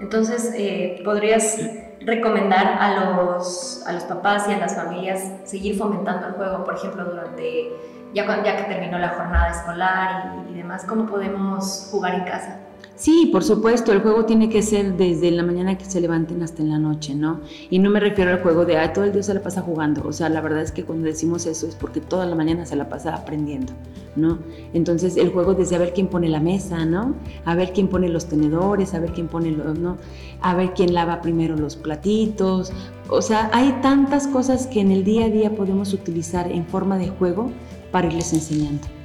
Entonces, 0.00 0.52
eh, 0.56 1.02
¿podrías 1.04 1.58
recomendar 2.00 2.78
a 2.80 3.14
los, 3.14 3.82
a 3.86 3.92
los 3.92 4.04
papás 4.04 4.46
y 4.48 4.52
a 4.52 4.58
las 4.58 4.74
familias 4.74 5.32
seguir 5.44 5.76
fomentando 5.76 6.28
el 6.28 6.32
juego, 6.34 6.64
por 6.64 6.76
ejemplo, 6.76 7.04
durante, 7.04 7.70
ya, 8.14 8.42
ya 8.42 8.56
que 8.56 8.62
terminó 8.62 8.98
la 8.98 9.10
jornada 9.10 9.50
escolar 9.50 10.44
y, 10.48 10.52
y 10.52 10.54
demás? 10.54 10.84
¿Cómo 10.86 11.06
podemos 11.06 11.88
jugar 11.90 12.14
en 12.14 12.24
casa? 12.24 12.60
Sí, 13.00 13.30
por 13.32 13.42
supuesto, 13.42 13.92
el 13.92 14.02
juego 14.02 14.26
tiene 14.26 14.50
que 14.50 14.60
ser 14.60 14.98
desde 14.98 15.30
la 15.30 15.42
mañana 15.42 15.78
que 15.78 15.86
se 15.86 16.02
levanten 16.02 16.42
hasta 16.42 16.60
en 16.60 16.68
la 16.68 16.78
noche, 16.78 17.14
¿no? 17.14 17.40
Y 17.70 17.78
no 17.78 17.88
me 17.88 17.98
refiero 17.98 18.30
al 18.30 18.42
juego 18.42 18.66
de, 18.66 18.76
ah, 18.76 18.92
todo 18.92 19.06
el 19.06 19.12
día 19.14 19.22
se 19.22 19.32
la 19.32 19.40
pasa 19.40 19.62
jugando. 19.62 20.06
O 20.06 20.12
sea, 20.12 20.28
la 20.28 20.42
verdad 20.42 20.60
es 20.60 20.70
que 20.70 20.84
cuando 20.84 21.06
decimos 21.06 21.46
eso 21.46 21.66
es 21.66 21.74
porque 21.76 22.02
toda 22.02 22.26
la 22.26 22.34
mañana 22.34 22.66
se 22.66 22.76
la 22.76 22.90
pasa 22.90 23.14
aprendiendo, 23.14 23.72
¿no? 24.16 24.40
Entonces, 24.74 25.16
el 25.16 25.30
juego 25.30 25.54
desde 25.54 25.76
a 25.76 25.78
ver 25.78 25.94
quién 25.94 26.08
pone 26.08 26.28
la 26.28 26.40
mesa, 26.40 26.84
¿no? 26.84 27.14
A 27.46 27.54
ver 27.54 27.72
quién 27.72 27.88
pone 27.88 28.06
los 28.10 28.26
tenedores, 28.26 28.92
a 28.92 29.00
ver 29.00 29.12
quién 29.12 29.28
pone 29.28 29.50
los, 29.50 29.78
¿no? 29.78 29.96
A 30.42 30.54
ver 30.54 30.74
quién 30.74 30.92
lava 30.92 31.22
primero 31.22 31.56
los 31.56 31.76
platitos. 31.76 32.70
O 33.08 33.22
sea, 33.22 33.48
hay 33.54 33.78
tantas 33.80 34.26
cosas 34.26 34.66
que 34.66 34.82
en 34.82 34.90
el 34.90 35.04
día 35.04 35.24
a 35.24 35.30
día 35.30 35.56
podemos 35.56 35.94
utilizar 35.94 36.52
en 36.52 36.66
forma 36.66 36.98
de 36.98 37.08
juego 37.08 37.50
para 37.92 38.08
irles 38.08 38.34
enseñando 38.34 38.99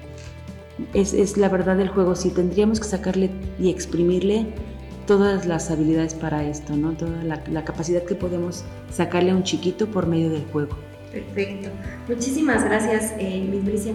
es, 0.93 1.37
la 1.37 1.49
verdad 1.49 1.77
del 1.77 1.89
juego, 1.89 2.15
sí, 2.15 2.29
tendríamos 2.31 2.79
que 2.79 2.87
sacarle 2.87 3.29
y 3.59 3.69
exprimirle 3.69 4.47
todas 5.07 5.45
las 5.45 5.71
habilidades 5.71 6.13
para 6.13 6.43
esto, 6.43 6.75
¿no? 6.75 6.93
Toda 6.93 7.23
la, 7.23 7.63
capacidad 7.63 8.03
que 8.03 8.15
podemos 8.15 8.63
sacarle 8.91 9.31
a 9.31 9.35
un 9.35 9.43
chiquito 9.43 9.87
por 9.87 10.07
medio 10.07 10.29
del 10.29 10.45
juego. 10.51 10.75
Perfecto. 11.11 11.69
Muchísimas 12.07 12.63
gracias, 12.63 13.13
eh, 13.19 13.47
Miss 13.49 13.63
Bricia. 13.63 13.93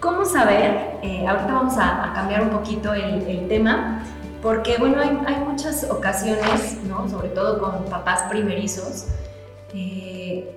¿Cómo 0.00 0.24
saber? 0.24 0.98
Eh, 1.02 1.26
ahorita 1.26 1.52
vamos 1.52 1.74
a, 1.76 2.12
cambiar 2.14 2.42
un 2.42 2.50
poquito 2.50 2.94
el, 2.94 3.46
tema, 3.48 4.02
porque 4.40 4.76
bueno, 4.78 5.00
hay, 5.00 5.18
hay, 5.26 5.44
muchas 5.44 5.88
ocasiones, 5.90 6.78
¿no? 6.88 7.08
Sobre 7.08 7.28
todo 7.28 7.60
con 7.60 7.84
papás 7.84 8.22
primerizos, 8.30 9.06
eh, 9.74 10.11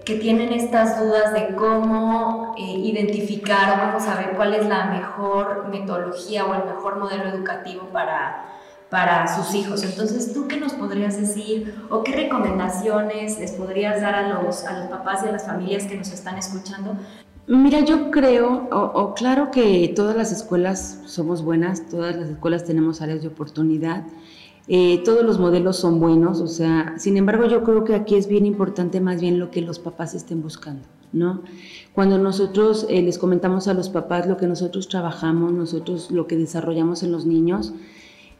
que 0.05 0.15
tienen 0.15 0.53
estas 0.53 0.99
dudas 0.99 1.33
de 1.33 1.55
cómo 1.55 2.55
eh, 2.57 2.61
identificar 2.61 3.77
o 3.77 3.85
cómo 3.85 3.99
saber 3.99 4.35
cuál 4.35 4.53
es 4.53 4.65
la 4.65 4.85
mejor 4.85 5.67
metodología 5.69 6.45
o 6.45 6.53
el 6.53 6.65
mejor 6.65 6.99
modelo 6.99 7.25
educativo 7.25 7.89
para, 7.91 8.45
para 8.89 9.27
sus 9.35 9.53
hijos. 9.55 9.83
Entonces, 9.83 10.33
¿tú 10.33 10.47
qué 10.47 10.57
nos 10.57 10.73
podrías 10.73 11.19
decir 11.19 11.75
o 11.89 12.03
qué 12.03 12.13
recomendaciones 12.13 13.39
les 13.39 13.51
podrías 13.51 14.01
dar 14.01 14.15
a 14.15 14.29
los, 14.29 14.65
a 14.65 14.79
los 14.79 14.87
papás 14.87 15.23
y 15.23 15.29
a 15.29 15.31
las 15.31 15.45
familias 15.45 15.85
que 15.85 15.97
nos 15.97 16.11
están 16.11 16.37
escuchando 16.37 16.97
Mira, 17.47 17.81
yo 17.81 18.09
creo, 18.09 18.67
o, 18.71 19.13
claro 19.13 19.51
que 19.51 19.93
todas 19.95 20.15
las 20.15 20.31
escuelas 20.31 21.01
somos 21.05 21.43
buenas, 21.43 21.87
todas 21.87 22.15
las 22.15 22.29
escuelas 22.29 22.63
tenemos 22.63 23.01
áreas 23.01 23.21
de 23.21 23.27
oportunidad 23.27 24.03
eh, 24.67 25.03
todos 25.05 25.23
los 25.23 25.39
modelos 25.39 25.77
son 25.77 25.99
buenos, 25.99 26.41
o 26.41 26.47
sea, 26.47 26.95
sin 26.97 27.17
embargo 27.17 27.45
yo 27.45 27.63
creo 27.63 27.83
que 27.83 27.93
aquí 27.93 28.15
es 28.15 28.27
bien 28.27 28.47
importante 28.47 28.99
más 28.99 29.21
bien 29.21 29.39
lo 29.39 29.51
que 29.51 29.61
los 29.61 29.77
papás 29.77 30.15
estén 30.15 30.41
buscando, 30.41 30.81
¿no? 31.13 31.43
Cuando 31.93 32.17
nosotros 32.17 32.87
eh, 32.89 33.03
les 33.03 33.19
comentamos 33.19 33.67
a 33.67 33.75
los 33.75 33.89
papás 33.89 34.27
lo 34.27 34.37
que 34.37 34.47
nosotros 34.47 34.87
trabajamos, 34.87 35.53
nosotros 35.53 36.09
lo 36.09 36.25
que 36.25 36.35
desarrollamos 36.35 37.03
en 37.03 37.11
los 37.11 37.27
niños, 37.27 37.73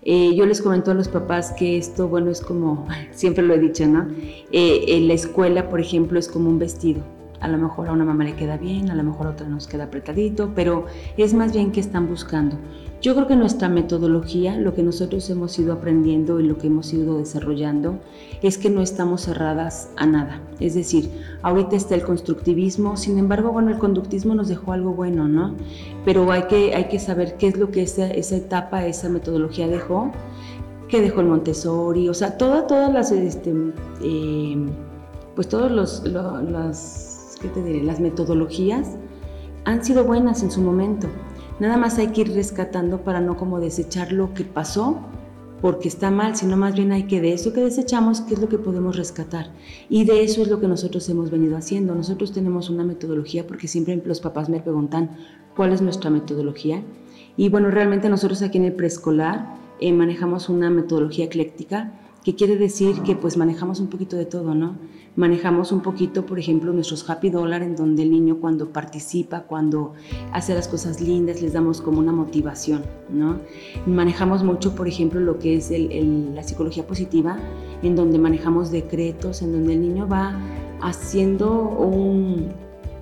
eh, 0.01 0.33
yo 0.35 0.47
les 0.47 0.63
comento 0.63 0.89
a 0.89 0.93
los 0.95 1.09
papás 1.09 1.51
que 1.51 1.77
esto, 1.77 2.07
bueno, 2.07 2.31
es 2.31 2.41
como, 2.41 2.87
siempre 3.11 3.45
lo 3.45 3.53
he 3.53 3.59
dicho, 3.59 3.85
¿no? 3.85 4.07
En 4.51 5.07
la 5.07 5.13
escuela, 5.13 5.69
por 5.69 5.79
ejemplo, 5.79 6.17
es 6.17 6.27
como 6.27 6.49
un 6.49 6.57
vestido. 6.57 7.03
A 7.39 7.47
lo 7.47 7.59
mejor 7.59 7.89
a 7.89 7.91
una 7.91 8.05
mamá 8.05 8.23
le 8.23 8.35
queda 8.35 8.57
bien, 8.57 8.89
a 8.89 8.95
lo 8.95 9.03
mejor 9.03 9.27
a 9.27 9.31
otra 9.31 9.47
nos 9.47 9.67
queda 9.67 9.83
apretadito, 9.83 10.53
pero 10.55 10.85
es 11.17 11.35
más 11.35 11.53
bien 11.53 11.71
que 11.71 11.79
están 11.79 12.07
buscando. 12.07 12.57
Yo 13.05 13.13
creo 13.13 13.27
que 13.27 13.35
nuestra 13.35 13.69
metodología, 13.69 14.57
lo 14.57 14.73
que 14.73 14.81
nosotros 14.81 15.29
hemos 15.29 15.59
ido 15.59 15.73
aprendiendo 15.73 16.39
y 16.39 16.43
lo 16.43 16.57
que 16.57 16.65
hemos 16.65 16.91
ido 16.91 17.19
desarrollando, 17.19 17.99
es 18.41 18.57
que 18.57 18.71
no 18.71 18.81
estamos 18.81 19.21
cerradas 19.21 19.91
a 19.95 20.07
nada. 20.07 20.41
Es 20.59 20.73
decir, 20.73 21.11
ahorita 21.43 21.75
está 21.75 21.93
el 21.93 22.01
constructivismo, 22.01 22.97
sin 22.97 23.19
embargo, 23.19 23.51
bueno, 23.51 23.69
el 23.69 23.77
conductismo 23.77 24.33
nos 24.33 24.47
dejó 24.47 24.71
algo 24.71 24.95
bueno, 24.95 25.27
¿no? 25.27 25.53
Pero 26.03 26.31
hay 26.31 26.45
que, 26.47 26.73
hay 26.73 26.85
que 26.85 26.97
saber 26.97 27.37
qué 27.37 27.49
es 27.49 27.57
lo 27.59 27.69
que 27.69 27.83
esa, 27.83 28.07
esa 28.07 28.37
etapa, 28.37 28.87
esa 28.87 29.07
metodología 29.07 29.67
dejó, 29.67 30.11
qué 30.87 30.99
dejó 30.99 31.21
el 31.21 31.27
Montessori, 31.27 32.09
o 32.09 32.13
sea, 32.15 32.39
todas, 32.39 32.65
todas 32.65 32.91
las, 32.91 33.11
este, 33.11 33.53
eh, 34.01 34.65
pues 35.35 35.47
todos 35.47 35.71
los, 35.71 36.03
las, 36.07 37.37
¿qué 37.39 37.49
te 37.49 37.61
diré? 37.61 37.83
Las 37.83 37.99
metodologías 37.99 38.97
han 39.65 39.85
sido 39.85 40.05
buenas 40.05 40.41
en 40.41 40.49
su 40.49 40.61
momento 40.61 41.07
Nada 41.59 41.77
más 41.77 41.97
hay 41.97 42.07
que 42.09 42.21
ir 42.21 42.33
rescatando 42.33 43.01
para 43.03 43.21
no 43.21 43.37
como 43.37 43.59
desechar 43.59 44.11
lo 44.11 44.33
que 44.33 44.43
pasó 44.43 44.99
porque 45.61 45.87
está 45.87 46.11
mal, 46.11 46.35
sino 46.35 46.57
más 46.57 46.75
bien 46.75 46.91
hay 46.91 47.03
que 47.03 47.21
de 47.21 47.33
eso 47.33 47.53
que 47.53 47.61
desechamos, 47.61 48.21
qué 48.21 48.33
es 48.33 48.41
lo 48.41 48.49
que 48.49 48.57
podemos 48.57 48.97
rescatar. 48.97 49.51
Y 49.89 50.03
de 50.03 50.23
eso 50.23 50.41
es 50.41 50.49
lo 50.49 50.59
que 50.59 50.67
nosotros 50.67 51.07
hemos 51.09 51.31
venido 51.31 51.57
haciendo. 51.57 51.95
Nosotros 51.95 52.33
tenemos 52.33 52.69
una 52.69 52.83
metodología 52.83 53.47
porque 53.47 53.67
siempre 53.67 53.99
los 54.05 54.19
papás 54.19 54.49
me 54.49 54.59
preguntan 54.59 55.17
cuál 55.55 55.71
es 55.71 55.81
nuestra 55.81 56.09
metodología. 56.09 56.83
Y 57.37 57.49
bueno, 57.49 57.71
realmente 57.71 58.09
nosotros 58.09 58.41
aquí 58.41 58.57
en 58.57 58.65
el 58.65 58.73
preescolar 58.73 59.55
eh, 59.79 59.91
manejamos 59.93 60.49
una 60.49 60.69
metodología 60.69 61.25
ecléctica 61.25 61.93
que 62.25 62.33
quiere 62.33 62.57
decir 62.57 63.03
que 63.03 63.15
pues 63.15 63.37
manejamos 63.37 63.79
un 63.79 63.87
poquito 63.87 64.17
de 64.17 64.25
todo, 64.25 64.55
¿no? 64.55 64.79
Manejamos 65.15 65.71
un 65.71 65.81
poquito, 65.81 66.25
por 66.25 66.39
ejemplo, 66.39 66.73
nuestros 66.73 67.07
happy 67.07 67.29
dollar, 67.29 67.61
en 67.61 67.75
donde 67.75 68.01
el 68.01 68.09
niño 68.09 68.39
cuando 68.41 68.73
participa, 68.73 69.43
cuando 69.43 69.93
hace 70.33 70.55
las 70.55 70.67
cosas 70.67 70.99
lindas, 70.99 71.43
les 71.43 71.53
damos 71.53 71.81
como 71.81 71.99
una 71.99 72.11
motivación, 72.11 72.81
¿no? 73.09 73.41
Manejamos 73.85 74.43
mucho, 74.43 74.73
por 74.73 74.87
ejemplo, 74.87 75.19
lo 75.19 75.37
que 75.37 75.55
es 75.55 75.71
la 75.71 76.41
psicología 76.41 76.87
positiva, 76.87 77.37
en 77.83 77.95
donde 77.95 78.17
manejamos 78.17 78.71
decretos, 78.71 79.43
en 79.43 79.51
donde 79.51 79.73
el 79.73 79.81
niño 79.81 80.07
va 80.07 80.35
haciendo 80.81 81.61
un, 81.61 82.49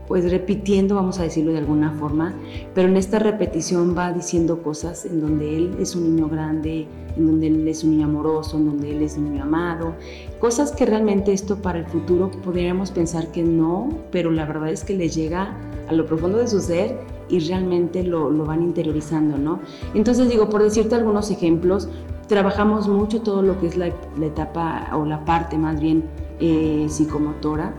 pues 0.07 0.29
repitiendo, 0.29 0.95
vamos 0.95 1.19
a 1.19 1.23
decirlo 1.23 1.51
de 1.51 1.59
alguna 1.59 1.91
forma, 1.91 2.33
pero 2.73 2.89
en 2.89 2.97
esta 2.97 3.19
repetición 3.19 3.95
va 3.97 4.11
diciendo 4.11 4.61
cosas 4.61 5.05
en 5.05 5.21
donde 5.21 5.57
él 5.57 5.77
es 5.79 5.95
un 5.95 6.15
niño 6.15 6.27
grande, 6.27 6.87
en 7.15 7.27
donde 7.27 7.47
él 7.47 7.67
es 7.67 7.83
un 7.83 7.91
niño 7.91 8.07
amoroso, 8.07 8.57
en 8.57 8.65
donde 8.65 8.91
él 8.91 9.01
es 9.01 9.17
un 9.17 9.31
niño 9.31 9.43
amado, 9.43 9.95
cosas 10.39 10.71
que 10.71 10.85
realmente 10.85 11.31
esto 11.31 11.57
para 11.61 11.79
el 11.79 11.85
futuro 11.85 12.29
podríamos 12.43 12.91
pensar 12.91 13.31
que 13.31 13.43
no, 13.43 13.89
pero 14.11 14.31
la 14.31 14.45
verdad 14.45 14.69
es 14.69 14.83
que 14.83 14.93
les 14.93 15.15
llega 15.15 15.57
a 15.87 15.93
lo 15.93 16.05
profundo 16.05 16.37
de 16.37 16.47
su 16.47 16.59
ser 16.59 16.97
y 17.29 17.39
realmente 17.39 18.03
lo, 18.03 18.31
van 18.45 18.61
interiorizando, 18.61 19.37
¿no? 19.37 19.59
Entonces 19.93 20.29
digo, 20.29 20.49
por 20.49 20.61
decirte 20.63 20.95
algunos 20.95 21.31
ejemplos, 21.31 21.87
trabajamos 22.27 22.87
mucho 22.87 23.21
todo 23.21 23.41
lo 23.41 23.59
que 23.59 23.67
es 23.67 23.77
la, 23.77 23.87
etapa 24.21 24.89
o 24.93 25.05
la 25.05 25.23
parte 25.25 25.57
más 25.57 25.79
bien 25.79 26.03
eh, 26.39 26.85
psicomotora, 26.89 27.73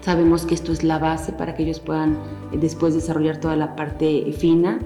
Sabemos 0.00 0.46
que 0.46 0.54
esto 0.54 0.72
es 0.72 0.84
la 0.84 0.98
base 0.98 1.32
para 1.32 1.54
que 1.54 1.64
ellos 1.64 1.80
puedan 1.80 2.14
eh, 2.52 2.58
después 2.58 2.94
desarrollar 2.94 3.38
toda 3.38 3.56
la 3.56 3.76
parte 3.76 4.32
fina. 4.32 4.78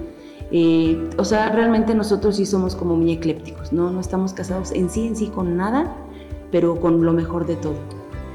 Eh, 0.50 1.10
o 1.16 1.24
sea, 1.24 1.50
realmente 1.50 1.94
nosotros 1.94 2.36
sí 2.36 2.46
somos 2.46 2.76
como 2.76 2.96
muy 2.96 3.12
eclépticos, 3.12 3.72
¿no? 3.72 3.90
No 3.90 4.00
estamos 4.00 4.32
casados 4.32 4.72
en 4.72 4.90
sí, 4.90 5.06
en 5.06 5.16
sí 5.16 5.28
con 5.28 5.56
nada, 5.56 5.94
pero 6.50 6.80
con 6.80 7.04
lo 7.04 7.12
mejor 7.12 7.46
de 7.46 7.56
todo. 7.56 7.76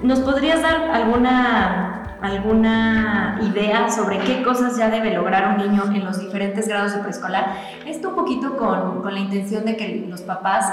¿Nos 0.01 0.19
podrías 0.19 0.61
dar 0.61 0.91
alguna, 0.91 2.17
alguna 2.21 3.39
idea 3.41 3.89
sobre 3.89 4.19
qué 4.19 4.43
cosas 4.43 4.77
ya 4.77 4.89
debe 4.89 5.13
lograr 5.13 5.55
un 5.55 5.67
niño 5.67 5.83
en 5.93 6.05
los 6.05 6.19
diferentes 6.19 6.67
grados 6.67 6.93
de 6.93 6.99
preescolar? 6.99 7.55
Esto 7.85 8.09
un 8.09 8.15
poquito 8.15 8.57
con, 8.57 9.01
con 9.01 9.13
la 9.13 9.19
intención 9.19 9.65
de 9.65 9.75
que 9.75 10.05
los 10.07 10.21
papás 10.21 10.71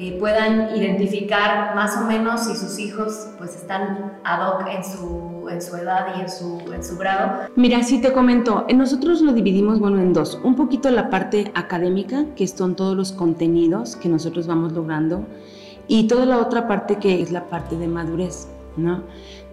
eh, 0.00 0.16
puedan 0.18 0.76
identificar 0.76 1.74
más 1.74 1.96
o 1.96 2.06
menos 2.06 2.44
si 2.44 2.54
sus 2.54 2.78
hijos 2.78 3.28
pues 3.36 3.56
están 3.56 4.18
ad 4.24 4.48
hoc 4.48 4.66
en 4.68 4.84
su, 4.84 5.48
en 5.50 5.60
su 5.60 5.76
edad 5.76 6.06
y 6.16 6.20
en 6.20 6.28
su, 6.28 6.60
en 6.72 6.84
su 6.84 6.96
grado. 6.96 7.48
Mira, 7.56 7.82
sí 7.82 8.00
te 8.00 8.12
comento, 8.12 8.64
eh, 8.68 8.74
nosotros 8.74 9.20
lo 9.22 9.32
dividimos 9.32 9.80
bueno 9.80 9.98
en 9.98 10.12
dos, 10.12 10.40
un 10.44 10.54
poquito 10.54 10.90
la 10.90 11.10
parte 11.10 11.50
académica, 11.54 12.26
que 12.36 12.46
son 12.46 12.76
todos 12.76 12.96
los 12.96 13.12
contenidos 13.12 13.96
que 13.96 14.08
nosotros 14.08 14.46
vamos 14.46 14.72
logrando, 14.72 15.24
y 15.88 16.06
toda 16.06 16.26
la 16.26 16.38
otra 16.38 16.68
parte 16.68 16.96
que 16.96 17.20
es 17.20 17.32
la 17.32 17.48
parte 17.48 17.76
de 17.76 17.88
madurez, 17.88 18.46
¿no? 18.76 19.02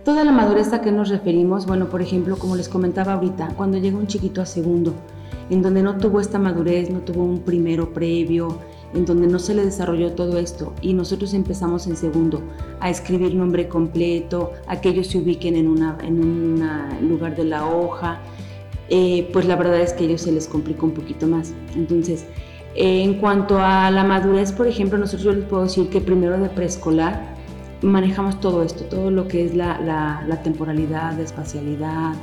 Toda 0.04 0.24
la 0.24 0.32
madurez 0.32 0.72
a 0.74 0.82
que 0.82 0.92
nos 0.92 1.10
referimos, 1.10 1.66
bueno, 1.66 1.88
por 1.88 2.04
ejemplo, 2.04 2.38
como 2.38 2.56
les 2.56 2.70
comentaba 2.70 3.14
ahorita, 3.14 3.54
cuando 3.58 3.80
llega 3.80 3.98
un 3.98 4.06
chiquito 4.06 4.42
a 4.42 4.46
segundo, 4.46 4.94
en 5.50 5.64
donde 5.64 5.82
no 5.82 5.98
tuvo 5.98 6.20
esta 6.20 6.38
madurez, 6.38 6.92
no 6.92 7.00
tuvo 7.00 7.24
un 7.24 7.40
primero 7.40 7.92
previo, 7.92 8.60
en 8.96 9.06
donde 9.06 9.28
no 9.28 9.40
se 9.40 9.54
le 9.54 9.66
desarrolló 9.66 10.14
todo 10.14 10.40
esto 10.40 10.74
y 10.82 10.94
nosotros 10.94 11.34
empezamos 11.34 11.86
en 11.86 11.98
segundo 11.98 12.42
a 12.80 12.90
escribir 12.90 13.36
nombre 13.36 13.68
completo, 13.68 14.54
a 14.68 14.80
que 14.82 14.90
ellos 14.90 15.08
se 15.08 15.18
ubiquen 15.18 15.56
en 15.56 15.68
un 15.68 15.84
en 16.02 17.10
lugar 17.10 17.36
de 17.36 17.46
la 17.46 17.68
hoja, 17.68 18.22
eh, 18.90 19.30
pues 19.34 19.46
la 19.46 19.56
verdad 19.56 19.82
es 19.82 19.94
que 19.94 20.04
a 20.04 20.08
ellos 20.08 20.22
se 20.22 20.32
les 20.32 20.48
complica 20.48 20.84
un 20.84 20.92
poquito 20.92 21.28
más. 21.28 21.54
Entonces, 21.76 22.26
eh, 22.76 23.04
en 23.04 23.16
cuanto 23.16 23.60
a 23.60 23.90
la 23.92 24.04
madurez, 24.04 24.52
por 24.52 24.68
ejemplo, 24.68 24.98
nosotros 24.98 25.36
les 25.36 25.46
puedo 25.46 25.64
decir 25.64 25.90
que 25.90 26.02
primero 26.02 26.40
de 26.40 26.50
preescolar 26.50 27.36
manejamos 27.82 28.40
todo 28.40 28.64
esto, 28.64 28.86
todo 28.86 29.12
lo 29.12 29.28
que 29.28 29.46
es 29.46 29.56
la, 29.56 29.80
la, 30.28 30.44
temporalidad, 30.44 31.16
la 31.18 31.24
espacialidad, 31.24 32.14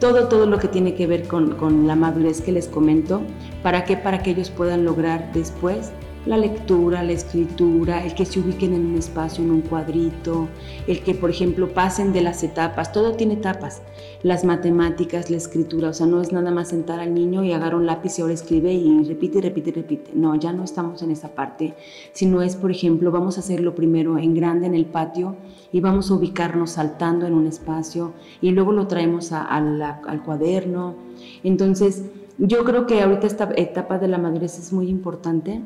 todo, 0.00 0.28
todo 0.28 0.46
lo 0.46 0.58
que 0.58 0.68
tiene 0.68 0.94
que 0.94 1.06
ver 1.06 1.26
con, 1.28 1.54
con, 1.56 1.86
la 1.86 1.94
madurez 1.94 2.40
que 2.40 2.52
les 2.52 2.68
comento, 2.68 3.22
¿para 3.62 3.84
qué? 3.84 3.96
Para 3.96 4.22
que 4.22 4.30
ellos 4.30 4.50
puedan 4.50 4.84
lograr 4.84 5.30
después 5.32 5.92
la 6.26 6.38
lectura, 6.38 7.02
la 7.02 7.12
escritura, 7.12 8.04
el 8.04 8.14
que 8.14 8.24
se 8.24 8.40
ubiquen 8.40 8.72
en 8.72 8.86
un 8.86 8.96
espacio, 8.96 9.44
en 9.44 9.50
un 9.50 9.60
cuadrito, 9.60 10.48
el 10.86 11.02
que, 11.02 11.14
por 11.14 11.30
ejemplo, 11.30 11.68
pasen 11.68 12.12
de 12.12 12.22
las 12.22 12.42
etapas, 12.42 12.92
todo 12.92 13.12
tiene 13.12 13.34
etapas, 13.34 13.82
las 14.22 14.44
matemáticas, 14.44 15.30
la 15.30 15.36
escritura, 15.36 15.90
o 15.90 15.92
sea, 15.92 16.06
no 16.06 16.22
es 16.22 16.32
nada 16.32 16.50
más 16.50 16.68
sentar 16.68 17.00
al 17.00 17.12
niño 17.12 17.44
y 17.44 17.52
agarrar 17.52 17.74
un 17.74 17.86
lápiz 17.86 18.18
y 18.18 18.22
ahora 18.22 18.32
escribe 18.32 18.72
y 18.72 19.04
repite, 19.04 19.40
repite, 19.40 19.72
repite. 19.72 20.10
No, 20.14 20.34
ya 20.36 20.52
no 20.52 20.64
estamos 20.64 21.02
en 21.02 21.10
esa 21.10 21.34
parte, 21.34 21.74
sino 22.12 22.40
es, 22.40 22.56
por 22.56 22.70
ejemplo, 22.70 23.10
vamos 23.10 23.36
a 23.36 23.40
hacerlo 23.40 23.74
primero 23.74 24.16
en 24.16 24.34
grande 24.34 24.66
en 24.66 24.74
el 24.74 24.86
patio 24.86 25.36
y 25.72 25.80
vamos 25.80 26.10
a 26.10 26.14
ubicarnos 26.14 26.70
saltando 26.70 27.26
en 27.26 27.34
un 27.34 27.46
espacio 27.46 28.14
y 28.40 28.50
luego 28.52 28.72
lo 28.72 28.86
traemos 28.86 29.32
al 29.32 30.22
cuaderno. 30.24 30.94
Entonces, 31.42 32.04
yo 32.38 32.64
creo 32.64 32.86
que 32.86 33.02
ahorita 33.02 33.26
esta 33.26 33.50
etapa 33.56 33.98
de 33.98 34.08
la 34.08 34.18
madurez 34.18 34.58
es 34.58 34.72
muy 34.72 34.88
importante 34.88 35.60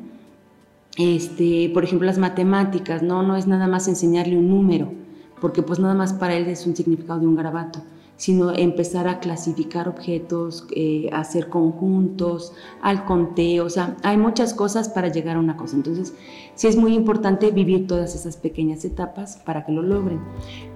este, 0.99 1.71
por 1.73 1.85
ejemplo, 1.85 2.05
las 2.05 2.17
matemáticas, 2.17 3.01
¿no? 3.01 3.23
No 3.23 3.37
es 3.37 3.47
nada 3.47 3.67
más 3.67 3.87
enseñarle 3.87 4.37
un 4.37 4.49
número, 4.49 4.91
porque 5.39 5.63
pues 5.63 5.79
nada 5.79 5.95
más 5.95 6.13
para 6.13 6.35
él 6.35 6.47
es 6.47 6.67
un 6.67 6.75
significado 6.75 7.21
de 7.21 7.27
un 7.27 7.35
garabato 7.35 7.81
sino 8.19 8.53
empezar 8.53 9.07
a 9.07 9.19
clasificar 9.19 9.87
objetos, 9.87 10.67
eh, 10.75 11.09
hacer 11.13 11.47
conjuntos, 11.47 12.51
al 12.81 13.05
conteo, 13.05 13.63
o 13.63 13.69
sea, 13.69 13.95
hay 14.03 14.17
muchas 14.17 14.53
cosas 14.53 14.89
para 14.89 15.07
llegar 15.07 15.37
a 15.37 15.39
una 15.39 15.55
cosa. 15.55 15.77
Entonces, 15.77 16.13
sí 16.53 16.67
es 16.67 16.75
muy 16.75 16.95
importante 16.95 17.49
vivir 17.51 17.87
todas 17.87 18.15
esas 18.15 18.35
pequeñas 18.35 18.83
etapas 18.83 19.37
para 19.45 19.65
que 19.65 19.71
lo 19.71 19.81
logren. 19.83 20.19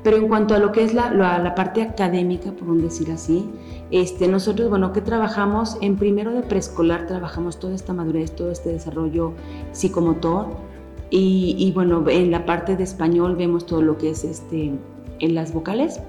Pero 0.03 0.15
en 0.15 0.29
cuanto 0.29 0.55
a 0.55 0.59
lo 0.59 0.71
que 0.71 0.85
es 0.85 0.93
la, 0.93 1.11
la, 1.11 1.53
parte 1.53 1.81
académica, 1.81 2.53
por 2.53 2.81
decir 2.81 3.11
así, 3.11 3.45
este, 3.91 4.29
nosotros, 4.29 4.69
bueno, 4.69 4.93
que 4.93 5.01
trabajamos? 5.01 5.77
En 5.81 5.97
primero 5.97 6.31
de 6.31 6.43
preescolar 6.43 7.07
trabajamos 7.07 7.59
toda 7.59 7.75
esta 7.75 7.91
madurez, 7.91 8.33
todo 8.33 8.51
este 8.51 8.69
desarrollo 8.69 9.33
psicomotor. 9.73 10.47
Y, 11.09 11.57
y 11.59 11.73
bueno, 11.73 12.05
en 12.07 12.31
la 12.31 12.45
parte 12.45 12.77
de 12.77 12.83
español 12.85 13.35
vemos 13.35 13.65
todo 13.65 13.81
lo 13.81 13.97
que 13.97 14.11
es 14.11 14.23
este, 14.23 14.71
en 15.19 15.35
las 15.35 15.53
vocales, 15.53 15.99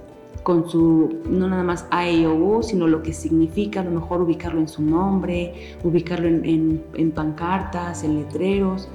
con 0.42 0.68
su, 0.68 1.20
no 1.29 1.49
nada 1.49 1.62
más 1.62 1.87
A, 1.90 2.09
E, 2.09 2.27
o 2.27 2.35
U, 2.35 2.62
sino 2.62 2.87
lo 2.87 3.03
que 3.03 3.12
significa, 3.12 3.81
a 3.81 3.85
lo 3.85 3.90
mejor 3.90 4.20
ubicarlo 4.23 4.61
en 4.61 4.68
su 4.68 4.83
nombre, 4.83 5.77
ubicarlo 5.83 6.29
en, 6.29 6.83
en, 6.94 7.11
pancartas, 7.12 8.05
en 8.05 8.16
letreros. 8.16 8.88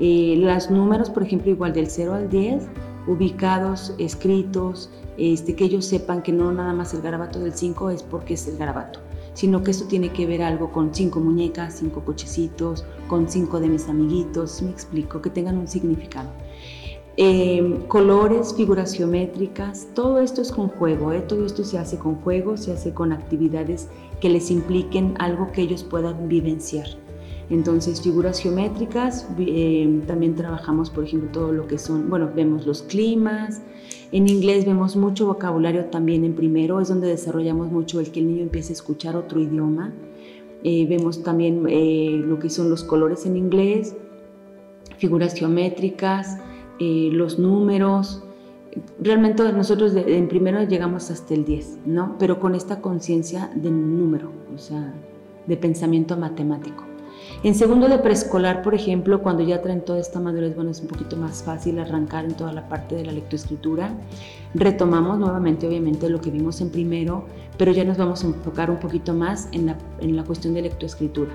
Eh, 0.00 0.36
los 0.38 0.70
números, 0.70 1.10
por 1.10 1.22
ejemplo, 1.22 1.50
igual 1.50 1.72
del 1.72 1.88
0 1.88 2.14
al 2.14 2.30
10, 2.30 2.66
ubicados, 3.06 3.94
escritos, 3.98 4.90
este, 5.16 5.54
que 5.54 5.64
ellos 5.64 5.84
sepan 5.84 6.22
que 6.22 6.32
no 6.32 6.52
nada 6.52 6.72
más 6.72 6.94
el 6.94 7.02
garabato 7.02 7.38
del 7.38 7.54
5 7.54 7.90
es 7.90 8.02
porque 8.02 8.34
es 8.34 8.48
el 8.48 8.56
garabato, 8.56 9.00
sino 9.34 9.62
que 9.62 9.70
esto 9.70 9.86
tiene 9.86 10.10
que 10.10 10.26
ver 10.26 10.42
algo 10.42 10.72
con 10.72 10.94
cinco 10.94 11.20
muñecas, 11.20 11.76
cinco 11.78 12.04
cochecitos, 12.04 12.84
con 13.08 13.28
cinco 13.28 13.60
de 13.60 13.68
mis 13.68 13.88
amiguitos, 13.88 14.62
me 14.62 14.70
explico, 14.70 15.22
que 15.22 15.30
tengan 15.30 15.58
un 15.58 15.68
significado. 15.68 16.30
Eh, 17.16 17.78
colores, 17.88 18.54
figuras 18.54 18.92
geométricas, 18.94 19.88
todo 19.94 20.20
esto 20.20 20.42
es 20.42 20.50
con 20.50 20.68
juego, 20.68 21.12
¿eh? 21.12 21.20
todo 21.20 21.46
esto 21.46 21.62
se 21.64 21.78
hace 21.78 21.98
con 21.98 22.16
juego, 22.16 22.56
se 22.56 22.72
hace 22.72 22.92
con 22.92 23.12
actividades 23.12 23.88
que 24.20 24.28
les 24.28 24.50
impliquen 24.50 25.14
algo 25.18 25.52
que 25.52 25.62
ellos 25.62 25.84
puedan 25.84 26.28
vivenciar. 26.28 26.86
Entonces, 27.50 28.00
figuras 28.00 28.40
geométricas, 28.40 29.28
eh, 29.38 30.00
también 30.06 30.34
trabajamos, 30.34 30.90
por 30.90 31.04
ejemplo, 31.04 31.30
todo 31.30 31.52
lo 31.52 31.66
que 31.66 31.78
son, 31.78 32.08
bueno, 32.08 32.30
vemos 32.34 32.66
los 32.66 32.82
climas. 32.82 33.60
En 34.12 34.28
inglés 34.28 34.64
vemos 34.64 34.96
mucho 34.96 35.26
vocabulario 35.26 35.84
también 35.86 36.24
en 36.24 36.34
primero, 36.34 36.80
es 36.80 36.88
donde 36.88 37.08
desarrollamos 37.08 37.70
mucho 37.70 38.00
el 38.00 38.10
que 38.10 38.20
el 38.20 38.28
niño 38.28 38.42
empiece 38.42 38.72
a 38.72 38.74
escuchar 38.74 39.16
otro 39.16 39.40
idioma. 39.40 39.92
Eh, 40.62 40.86
vemos 40.88 41.22
también 41.22 41.66
eh, 41.68 42.22
lo 42.24 42.38
que 42.38 42.48
son 42.48 42.70
los 42.70 42.82
colores 42.82 43.26
en 43.26 43.36
inglés, 43.36 43.94
figuras 44.96 45.34
geométricas, 45.34 46.38
los 46.78 47.38
números. 47.38 48.22
Realmente 49.00 49.42
nosotros 49.52 49.92
en 49.94 50.28
primero 50.28 50.62
llegamos 50.64 51.10
hasta 51.10 51.34
el 51.34 51.44
10, 51.44 51.78
¿no? 51.86 52.16
Pero 52.18 52.40
con 52.40 52.54
esta 52.54 52.80
conciencia 52.80 53.50
de 53.54 53.70
número, 53.70 54.30
o 54.54 54.58
sea, 54.58 54.92
de 55.46 55.56
pensamiento 55.56 56.16
matemático. 56.16 56.84
En 57.42 57.54
segundo 57.54 57.88
de 57.88 57.98
preescolar, 57.98 58.62
por 58.62 58.74
ejemplo, 58.74 59.22
cuando 59.22 59.42
ya 59.42 59.60
traen 59.60 59.82
toda 59.82 59.98
esta 59.98 60.18
madurez, 60.18 60.54
bueno, 60.54 60.70
es 60.70 60.80
un 60.80 60.88
poquito 60.88 61.16
más 61.16 61.42
fácil 61.42 61.78
arrancar 61.78 62.24
en 62.24 62.34
toda 62.34 62.52
la 62.52 62.68
parte 62.68 62.94
de 62.94 63.04
la 63.04 63.12
lectoescritura. 63.12 63.90
Retomamos 64.54 65.18
nuevamente, 65.18 65.66
obviamente, 65.66 66.08
lo 66.08 66.20
que 66.20 66.30
vimos 66.30 66.60
en 66.60 66.70
primero, 66.70 67.24
pero 67.58 67.72
ya 67.72 67.84
nos 67.84 67.98
vamos 67.98 68.24
a 68.24 68.28
enfocar 68.28 68.70
un 68.70 68.78
poquito 68.78 69.12
más 69.12 69.48
en 69.52 69.66
la, 69.66 69.76
en 70.00 70.16
la 70.16 70.24
cuestión 70.24 70.54
de 70.54 70.62
lectoescritura. 70.62 71.32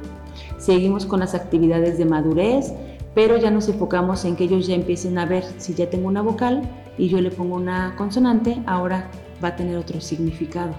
Seguimos 0.58 1.06
con 1.06 1.20
las 1.20 1.36
actividades 1.36 1.98
de 1.98 2.06
madurez, 2.06 2.74
pero 3.20 3.36
ya 3.36 3.52
nos 3.52 3.68
enfocamos 3.68 4.24
en 4.24 4.38
que 4.38 4.46
ellos 4.46 4.66
ya 4.66 4.76
empiecen 4.76 5.18
a 5.18 5.26
ver 5.26 5.44
si 5.58 5.74
ya 5.74 5.90
tengo 5.90 6.08
una 6.08 6.22
vocal 6.22 6.62
y 6.98 7.10
yo 7.10 7.20
le 7.20 7.32
pongo 7.32 7.58
una 7.58 7.94
consonante, 7.98 8.62
ahora 8.66 9.12
va 9.44 9.50
a 9.50 9.56
tener 9.58 9.76
otro 9.76 10.00
significado. 10.00 10.72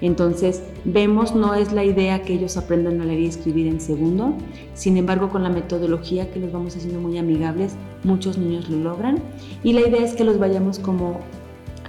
Entonces, 0.00 0.64
vemos, 0.84 1.36
no 1.36 1.54
es 1.54 1.70
la 1.70 1.84
idea 1.84 2.22
que 2.22 2.32
ellos 2.32 2.56
aprendan 2.56 3.00
a 3.00 3.04
leer 3.04 3.20
y 3.20 3.26
escribir 3.26 3.68
en 3.68 3.80
segundo, 3.80 4.34
sin 4.74 4.96
embargo, 4.96 5.28
con 5.28 5.44
la 5.44 5.48
metodología 5.48 6.28
que 6.32 6.40
los 6.40 6.50
vamos 6.50 6.76
haciendo 6.76 6.98
muy 6.98 7.18
amigables, 7.18 7.76
muchos 8.02 8.36
niños 8.36 8.68
lo 8.68 8.78
logran 8.78 9.20
y 9.62 9.72
la 9.72 9.82
idea 9.82 10.02
es 10.02 10.14
que 10.16 10.24
los 10.24 10.40
vayamos 10.40 10.80
como 10.80 11.20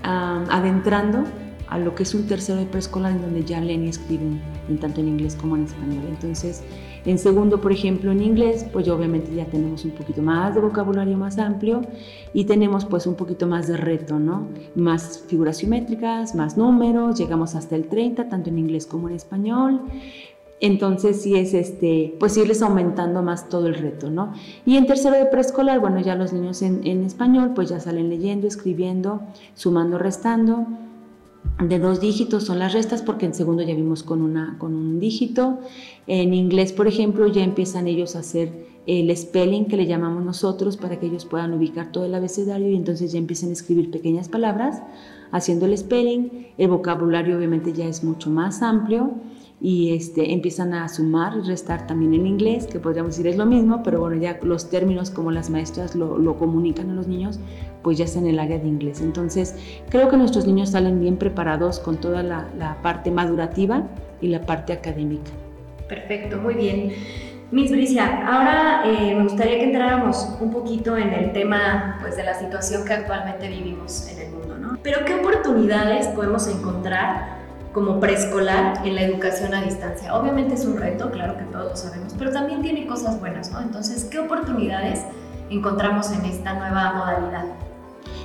adentrando 0.03 1.23
a 1.69 1.79
lo 1.79 1.95
que 1.95 2.03
es 2.03 2.13
un 2.13 2.27
tercero 2.27 2.59
de 2.59 2.67
preescolar 2.67 3.13
en 3.13 3.23
donde 3.23 3.43
ya 3.43 3.59
leen 3.61 3.85
y 3.85 3.89
escriben 3.89 4.41
tanto 4.79 5.01
en 5.01 5.07
inglés 5.07 5.35
como 5.35 5.55
en 5.55 5.63
español. 5.63 6.03
Entonces, 6.07 6.61
en 7.07 7.17
segundo, 7.17 7.61
por 7.61 7.71
ejemplo, 7.71 8.11
en 8.11 8.21
inglés, 8.21 8.65
pues 8.73 8.89
obviamente 8.89 9.33
ya 9.33 9.45
tenemos 9.45 9.85
un 9.85 9.91
poquito 9.91 10.21
más 10.21 10.53
de 10.53 10.59
vocabulario 10.59 11.17
más 11.17 11.39
amplio 11.39 11.81
y 12.33 12.43
tenemos 12.43 12.83
pues 12.83 13.07
un 13.07 13.15
poquito 13.15 13.47
más 13.47 13.65
de 13.69 13.77
reto, 13.77 14.19
¿no? 14.19 14.49
Más 14.75 15.23
figuras 15.25 15.61
geométricas, 15.61 16.35
más 16.35 16.57
números, 16.57 17.17
llegamos 17.17 17.55
hasta 17.55 17.77
el 17.77 17.87
30, 17.87 18.27
tanto 18.27 18.49
en 18.49 18.59
inglés 18.59 18.85
como 18.85 19.07
en 19.07 19.15
español. 19.15 19.83
Entonces 20.59 21.21
sí 21.21 21.37
es 21.37 21.53
este, 21.53 22.13
pues 22.19 22.35
irles 22.35 22.61
aumentando 22.61 23.23
más 23.23 23.47
todo 23.47 23.67
el 23.67 23.75
reto, 23.75 24.09
¿no? 24.09 24.33
Y 24.65 24.75
en 24.75 24.85
tercero 24.85 25.15
de 25.15 25.27
preescolar, 25.27 25.79
bueno, 25.79 26.01
ya 26.01 26.15
los 26.15 26.33
niños 26.33 26.61
en, 26.61 26.85
en 26.85 27.05
español 27.05 27.53
pues 27.55 27.69
ya 27.69 27.79
salen 27.79 28.09
leyendo, 28.09 28.47
escribiendo, 28.47 29.21
sumando, 29.55 29.97
restando 29.97 30.67
de 31.59 31.79
dos 31.79 31.99
dígitos 31.99 32.43
son 32.43 32.59
las 32.59 32.73
restas 32.73 33.01
porque 33.01 33.25
en 33.25 33.33
segundo 33.33 33.63
ya 33.63 33.73
vimos 33.73 34.03
con, 34.03 34.21
una, 34.21 34.57
con 34.59 34.75
un 34.75 34.99
dígito. 34.99 35.59
En 36.05 36.33
inglés, 36.33 36.71
por 36.71 36.87
ejemplo, 36.87 37.27
ya 37.27 37.43
empiezan 37.43 37.87
ellos 37.87 38.15
a 38.15 38.19
hacer 38.19 38.67
el 38.85 39.15
spelling 39.15 39.65
que 39.65 39.75
le 39.75 39.85
llamamos 39.85 40.23
nosotros 40.23 40.77
para 40.77 40.99
que 40.99 41.07
ellos 41.07 41.25
puedan 41.25 41.53
ubicar 41.53 41.91
todo 41.91 42.05
el 42.05 42.15
abecedario 42.15 42.69
y 42.69 42.75
entonces 42.75 43.11
ya 43.11 43.19
empiezan 43.19 43.49
a 43.49 43.53
escribir 43.53 43.91
pequeñas 43.91 44.29
palabras 44.29 44.81
haciendo 45.31 45.65
el 45.65 45.77
spelling. 45.77 46.47
El 46.57 46.69
vocabulario 46.69 47.37
obviamente 47.37 47.73
ya 47.73 47.85
es 47.85 48.03
mucho 48.03 48.29
más 48.29 48.61
amplio 48.61 49.11
y 49.59 49.95
este, 49.95 50.33
empiezan 50.33 50.73
a 50.73 50.87
sumar 50.87 51.33
y 51.37 51.47
restar 51.47 51.87
también 51.87 52.13
en 52.13 52.27
inglés, 52.27 52.67
que 52.67 52.79
podríamos 52.79 53.17
decir 53.17 53.27
es 53.27 53.37
lo 53.37 53.45
mismo, 53.45 53.81
pero 53.83 53.99
bueno, 53.99 54.15
ya 54.15 54.39
los 54.43 54.69
términos 54.69 55.09
como 55.09 55.31
las 55.31 55.49
maestras 55.49 55.95
lo, 55.95 56.17
lo, 56.19 56.37
comunican 56.37 56.91
a 56.91 56.93
los 56.93 57.07
niños, 57.07 57.39
pues 57.81 57.97
ya 57.97 58.05
está 58.05 58.19
en 58.19 58.27
el 58.27 58.39
área 58.39 58.59
de 58.59 58.67
inglés. 58.67 59.01
Entonces, 59.01 59.55
creo 59.89 60.09
que 60.09 60.17
nuestros 60.17 60.45
niños 60.45 60.69
salen 60.69 60.99
bien 60.99 61.17
preparados 61.17 61.79
con 61.79 61.97
toda 61.97 62.21
la, 62.21 62.47
la 62.57 62.81
parte 62.83 63.09
madurativa 63.09 63.87
y 64.21 64.27
la 64.27 64.41
parte 64.41 64.73
académica. 64.73 65.31
Perfecto, 65.87 66.37
muy 66.37 66.53
bien. 66.53 66.93
Miss 67.49 67.71
Bricia, 67.71 68.27
ahora 68.27 68.83
eh, 68.85 69.15
me 69.15 69.23
gustaría 69.23 69.55
que 69.55 69.63
entráramos 69.63 70.35
un 70.41 70.51
poquito 70.51 70.97
en 70.97 71.13
el 71.13 71.31
tema 71.31 71.97
pues, 72.01 72.17
de 72.17 72.23
la 72.23 72.33
situación 72.33 72.83
que 72.85 72.93
actualmente 72.93 73.47
vivimos 73.47 74.07
en 74.09 74.19
el 74.19 74.31
mundo, 74.33 74.57
¿no? 74.57 74.77
Pero 74.83 75.05
¿qué 75.05 75.15
oportunidades 75.15 76.07
podemos 76.07 76.45
encontrar 76.47 77.36
como 77.77 77.99
preescolar 77.99 78.81
en 78.87 78.95
la 78.95 79.03
educación 79.03 79.53
a 79.53 79.61
distancia. 79.61 80.15
Obviamente 80.15 80.55
es 80.55 80.65
un 80.65 80.77
reto, 80.77 81.11
claro 81.11 81.37
que 81.37 81.43
todos 81.43 81.69
lo 81.69 81.75
sabemos, 81.75 82.15
pero 82.17 82.31
también 82.31 82.63
tiene 82.63 82.87
cosas 82.87 83.19
buenas, 83.19 83.51
¿no? 83.51 83.61
Entonces, 83.61 84.03
¿qué 84.05 84.17
oportunidades 84.17 85.01
encontramos 85.51 86.11
en 86.11 86.25
esta 86.25 86.55
nueva 86.55 86.93
modalidad? 86.93 87.45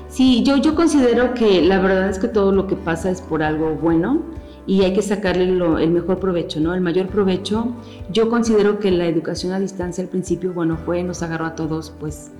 Sí, 0.09 0.43
yo, 0.43 0.57
yo 0.57 0.75
considero 0.75 1.35
que 1.35 1.61
la 1.61 1.81
verdad 1.81 2.09
es 2.09 2.19
que 2.19 2.29
todo 2.29 2.51
lo 2.51 2.67
que 2.67 2.77
pasa 2.77 3.11
es 3.11 3.21
por 3.21 3.43
algo 3.43 3.75
bueno 3.75 4.23
y 4.67 4.85
hay 4.85 4.95
que 4.95 5.03
sacarle 5.03 5.45
el 5.45 5.91
mejor 5.91 6.19
provecho, 6.19 6.59
¿no? 6.59 6.73
El 6.73 6.81
mayor 6.81 7.09
provecho. 7.09 7.77
Yo 8.11 8.31
considero 8.31 8.79
que 8.79 8.91
la 8.91 9.05
educación 9.05 9.53
a 9.53 9.61
distancia 9.61 10.03
al 10.03 10.09
principio, 10.09 10.55
bueno, 10.55 10.79
fue, 10.79 11.03
nos 11.03 11.23
agarró 11.23 11.45
a 11.45 11.55
todos, 11.55 11.93
pues 12.01 12.31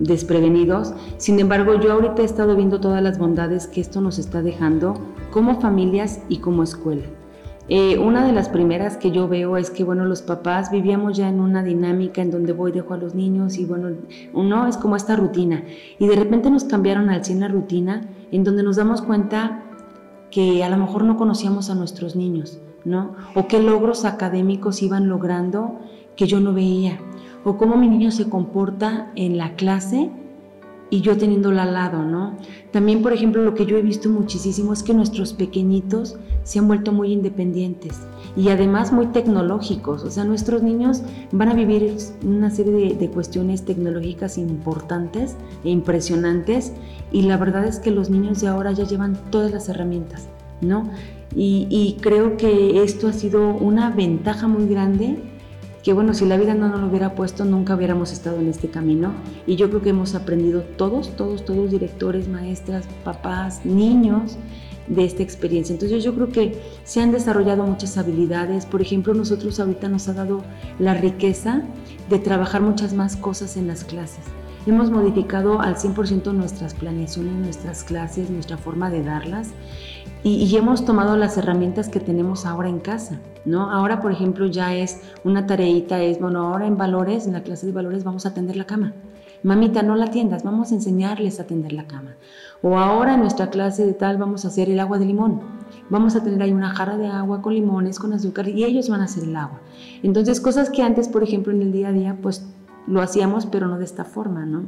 desprevenidos. 0.00 0.94
Sin 1.18 1.38
embargo, 1.38 1.78
yo 1.78 1.92
ahorita 1.92 2.22
he 2.22 2.24
estado 2.24 2.56
viendo 2.56 2.80
todas 2.80 3.02
las 3.02 3.18
bondades 3.18 3.68
que 3.68 3.80
esto 3.80 4.00
nos 4.00 4.18
está 4.18 4.42
dejando 4.42 4.94
como 5.30 5.60
familias 5.60 6.22
y 6.28 6.38
como 6.38 6.64
escuela. 6.64 7.04
Eh, 7.68 7.98
una 7.98 8.26
de 8.26 8.32
las 8.32 8.48
primeras 8.48 8.96
que 8.96 9.12
yo 9.12 9.28
veo 9.28 9.56
es 9.56 9.70
que, 9.70 9.84
bueno, 9.84 10.04
los 10.04 10.22
papás 10.22 10.72
vivíamos 10.72 11.16
ya 11.16 11.28
en 11.28 11.38
una 11.38 11.62
dinámica 11.62 12.20
en 12.20 12.32
donde 12.32 12.52
voy, 12.52 12.72
dejo 12.72 12.94
a 12.94 12.96
los 12.96 13.14
niños 13.14 13.58
y, 13.58 13.64
bueno, 13.64 13.90
uno 14.32 14.66
es 14.66 14.76
como 14.76 14.96
esta 14.96 15.14
rutina. 15.14 15.62
Y 16.00 16.08
de 16.08 16.16
repente 16.16 16.50
nos 16.50 16.64
cambiaron 16.64 17.10
al 17.10 17.24
100 17.24 17.38
la 17.38 17.48
rutina, 17.48 18.08
en 18.32 18.42
donde 18.42 18.64
nos 18.64 18.74
damos 18.74 19.02
cuenta 19.02 19.62
que 20.32 20.64
a 20.64 20.68
lo 20.68 20.78
mejor 20.78 21.04
no 21.04 21.16
conocíamos 21.16 21.70
a 21.70 21.76
nuestros 21.76 22.16
niños, 22.16 22.58
¿no? 22.84 23.14
O 23.36 23.46
qué 23.46 23.60
logros 23.60 24.04
académicos 24.04 24.82
iban 24.82 25.08
logrando 25.08 25.78
que 26.16 26.26
yo 26.26 26.40
no 26.40 26.52
veía 26.52 26.98
o 27.44 27.56
cómo 27.56 27.76
mi 27.76 27.88
niño 27.88 28.10
se 28.10 28.28
comporta 28.28 29.10
en 29.14 29.38
la 29.38 29.54
clase 29.54 30.10
y 30.90 31.00
yo 31.02 31.16
teniéndola 31.16 31.62
al 31.62 31.72
lado, 31.72 32.02
¿no? 32.02 32.34
También, 32.72 33.00
por 33.00 33.12
ejemplo, 33.12 33.42
lo 33.42 33.54
que 33.54 33.64
yo 33.64 33.78
he 33.78 33.82
visto 33.82 34.08
muchísimo 34.08 34.72
es 34.72 34.82
que 34.82 34.92
nuestros 34.92 35.32
pequeñitos 35.32 36.16
se 36.42 36.58
han 36.58 36.66
vuelto 36.66 36.92
muy 36.92 37.12
independientes 37.12 38.00
y 38.36 38.48
además 38.48 38.92
muy 38.92 39.06
tecnológicos. 39.06 40.02
O 40.02 40.10
sea, 40.10 40.24
nuestros 40.24 40.62
niños 40.62 41.02
van 41.30 41.48
a 41.48 41.54
vivir 41.54 41.96
una 42.24 42.50
serie 42.50 42.94
de, 42.94 43.10
cuestiones 43.10 43.64
tecnológicas 43.64 44.36
importantes 44.36 45.36
e 45.64 45.70
impresionantes 45.70 46.72
y 47.12 47.22
la 47.22 47.36
verdad 47.36 47.66
es 47.66 47.78
que 47.78 47.92
los 47.92 48.10
niños 48.10 48.40
de 48.40 48.48
ahora 48.48 48.72
ya 48.72 48.84
llevan 48.84 49.16
todas 49.30 49.52
las 49.52 49.68
herramientas, 49.68 50.28
¿no? 50.60 50.90
Y, 51.36 51.68
y 51.70 51.98
creo 52.00 52.36
que 52.36 52.82
esto 52.82 53.06
ha 53.06 53.12
sido 53.12 53.54
una 53.54 53.90
ventaja 53.90 54.48
muy 54.48 54.66
grande 54.66 55.29
que 55.82 55.92
bueno, 55.92 56.12
si 56.14 56.26
la 56.26 56.36
vida 56.36 56.54
no 56.54 56.68
nos 56.68 56.80
lo 56.80 56.88
hubiera 56.88 57.14
puesto, 57.14 57.44
nunca 57.44 57.74
hubiéramos 57.74 58.12
estado 58.12 58.38
en 58.40 58.48
este 58.48 58.68
camino. 58.68 59.12
Y 59.46 59.56
yo 59.56 59.68
creo 59.70 59.80
que 59.80 59.90
hemos 59.90 60.14
aprendido 60.14 60.62
todos, 60.62 61.16
todos, 61.16 61.44
todos, 61.44 61.70
directores, 61.70 62.28
maestras, 62.28 62.86
papás, 63.04 63.64
niños, 63.64 64.36
de 64.90 65.04
esta 65.04 65.22
experiencia. 65.22 65.72
Entonces 65.72 66.02
yo 66.02 66.14
creo 66.14 66.28
que 66.28 66.60
se 66.84 67.00
han 67.00 67.12
desarrollado 67.12 67.64
muchas 67.64 67.96
habilidades. 67.96 68.66
Por 68.66 68.82
ejemplo, 68.82 69.14
nosotros 69.14 69.58
ahorita 69.60 69.88
nos 69.88 70.08
ha 70.08 70.14
dado 70.14 70.42
la 70.78 70.94
riqueza 70.94 71.62
de 72.10 72.18
trabajar 72.18 72.60
muchas 72.60 72.92
más 72.92 73.16
cosas 73.16 73.56
en 73.56 73.68
las 73.68 73.84
clases. 73.84 74.24
Hemos 74.66 74.90
modificado 74.90 75.60
al 75.60 75.76
100% 75.76 76.34
nuestras 76.34 76.74
planeaciones, 76.74 77.32
nuestras 77.34 77.82
clases, 77.82 78.28
nuestra 78.28 78.58
forma 78.58 78.90
de 78.90 79.02
darlas 79.02 79.48
y, 80.22 80.54
hemos 80.54 80.84
tomado 80.84 81.16
las 81.16 81.38
herramientas 81.38 81.88
que 81.88 81.98
tenemos 81.98 82.44
ahora 82.44 82.68
en 82.68 82.78
casa, 82.78 83.20
¿no? 83.46 83.70
Ahora, 83.70 84.02
por 84.02 84.12
ejemplo, 84.12 84.46
ya 84.46 84.74
es 84.74 85.00
una 85.24 85.46
tareita, 85.46 86.02
es, 86.02 86.20
bueno, 86.20 86.46
ahora 86.46 86.66
en 86.66 86.76
valores, 86.76 87.26
en 87.26 87.32
la 87.32 87.42
clase 87.42 87.64
de 87.64 87.72
valores 87.72 88.04
vamos 88.04 88.26
a 88.26 88.34
tender 88.34 88.56
la 88.56 88.66
cama. 88.66 88.92
Mamita, 89.42 89.82
no 89.82 89.96
la 89.96 90.06
atiendas, 90.06 90.42
vamos 90.42 90.72
a 90.72 90.74
enseñarles 90.74 91.40
a 91.40 91.46
tender 91.46 91.72
la 91.72 91.86
cama. 91.86 92.16
O 92.60 92.78
ahora 92.78 93.14
en 93.14 93.20
nuestra 93.20 93.48
clase 93.48 93.86
de 93.86 93.94
tal 93.94 94.18
vamos 94.18 94.44
a 94.44 94.48
hacer 94.48 94.68
el 94.68 94.78
agua 94.78 94.98
de 94.98 95.06
limón. 95.06 95.40
Vamos 95.88 96.14
a 96.16 96.22
tener 96.22 96.42
ahí 96.42 96.52
una 96.52 96.74
jarra 96.74 96.98
de 96.98 97.06
agua 97.06 97.40
con 97.40 97.54
limones, 97.54 97.98
con 97.98 98.12
azúcar 98.12 98.46
y 98.48 98.64
ellos 98.64 98.90
van 98.90 99.00
a 99.00 99.04
hacer 99.04 99.24
el 99.24 99.34
agua. 99.34 99.60
Entonces, 100.02 100.38
cosas 100.42 100.68
que 100.68 100.82
antes, 100.82 101.08
por 101.08 101.22
ejemplo, 101.22 101.50
en 101.50 101.62
el 101.62 101.72
día 101.72 101.88
a 101.88 101.92
día, 101.92 102.18
pues 102.20 102.46
lo 102.90 103.00
hacíamos, 103.00 103.46
pero 103.46 103.68
no 103.68 103.78
de 103.78 103.84
esta 103.84 104.04
forma, 104.04 104.44
¿no? 104.44 104.64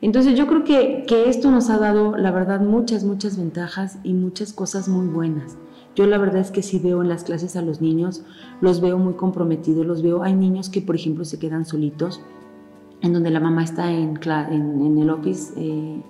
Entonces 0.00 0.38
yo 0.38 0.46
creo 0.46 0.64
que, 0.64 1.04
que 1.06 1.28
esto 1.28 1.50
nos 1.50 1.70
ha 1.70 1.78
dado, 1.78 2.16
la 2.16 2.30
verdad, 2.30 2.60
muchas, 2.60 3.04
muchas 3.04 3.36
ventajas 3.36 3.98
y 4.04 4.14
muchas 4.14 4.52
cosas 4.52 4.88
muy 4.88 5.06
buenas. 5.06 5.56
Yo 5.96 6.06
la 6.06 6.18
verdad 6.18 6.40
es 6.40 6.50
que 6.50 6.62
sí 6.62 6.78
veo 6.78 7.02
en 7.02 7.08
las 7.08 7.24
clases 7.24 7.56
a 7.56 7.62
los 7.62 7.80
niños, 7.80 8.24
los 8.60 8.80
veo 8.80 8.98
muy 8.98 9.14
comprometidos, 9.14 9.86
los 9.86 10.02
veo, 10.02 10.22
hay 10.22 10.34
niños 10.34 10.68
que 10.68 10.80
por 10.80 10.96
ejemplo 10.96 11.24
se 11.24 11.38
quedan 11.38 11.64
solitos, 11.64 12.20
en 13.00 13.12
donde 13.12 13.30
la 13.30 13.40
mamá 13.40 13.62
está 13.62 13.90
en, 13.92 14.18
en, 14.24 14.98
el 14.98 15.10
office 15.10 15.52
eh, 15.56 16.02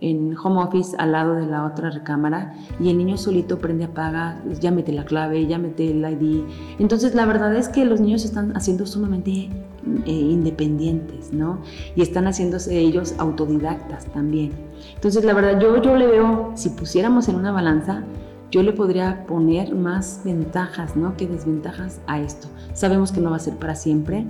en 0.00 0.36
home 0.36 0.62
office 0.62 0.96
al 0.98 1.12
lado 1.12 1.34
de 1.34 1.46
la 1.46 1.64
otra 1.64 1.90
recámara 1.90 2.54
y 2.80 2.90
el 2.90 2.98
niño 2.98 3.16
solito 3.16 3.58
prende, 3.58 3.84
apaga, 3.84 4.42
ya 4.60 4.70
mete 4.70 4.92
la 4.92 5.04
clave, 5.04 5.46
ya 5.46 5.58
mete 5.58 5.90
el 5.90 5.98
ID. 5.98 6.44
Entonces 6.78 7.14
la 7.14 7.26
verdad 7.26 7.54
es 7.54 7.68
que 7.68 7.84
los 7.84 8.00
niños 8.00 8.24
están 8.24 8.56
haciendo 8.56 8.86
sumamente 8.86 9.30
eh, 9.30 10.10
independientes, 10.10 11.32
¿no? 11.32 11.60
Y 11.94 12.02
están 12.02 12.26
haciéndose 12.26 12.78
ellos 12.78 13.14
autodidactas 13.18 14.06
también. 14.06 14.52
Entonces 14.94 15.24
la 15.24 15.34
verdad 15.34 15.60
yo, 15.60 15.80
yo 15.82 15.96
le 15.96 16.06
veo, 16.06 16.52
si 16.54 16.70
pusiéramos 16.70 17.28
en 17.28 17.36
una 17.36 17.52
balanza, 17.52 18.04
yo 18.50 18.62
le 18.62 18.72
podría 18.72 19.24
poner 19.26 19.74
más 19.74 20.22
ventajas, 20.24 20.96
¿no? 20.96 21.16
Que 21.16 21.26
desventajas 21.26 22.00
a 22.06 22.20
esto. 22.20 22.48
Sabemos 22.72 23.12
que 23.12 23.20
no 23.20 23.30
va 23.30 23.36
a 23.36 23.40
ser 23.40 23.56
para 23.56 23.74
siempre, 23.74 24.24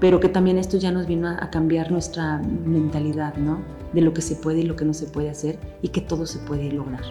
pero 0.00 0.18
que 0.18 0.28
también 0.28 0.58
esto 0.58 0.76
ya 0.76 0.90
nos 0.90 1.06
vino 1.06 1.28
a, 1.28 1.50
cambiar 1.50 1.92
nuestra 1.92 2.38
mentalidad, 2.38 3.36
¿no? 3.36 3.58
De 3.92 4.00
lo 4.00 4.12
que 4.12 4.22
se 4.22 4.34
puede 4.34 4.60
y 4.60 4.62
lo 4.64 4.74
que 4.74 4.84
no 4.84 4.94
se 4.94 5.06
puede 5.06 5.30
hacer 5.30 5.58
y 5.82 5.88
que 5.88 6.00
todo 6.00 6.26
se 6.26 6.40
puede 6.40 6.72
lograr. 6.72 7.02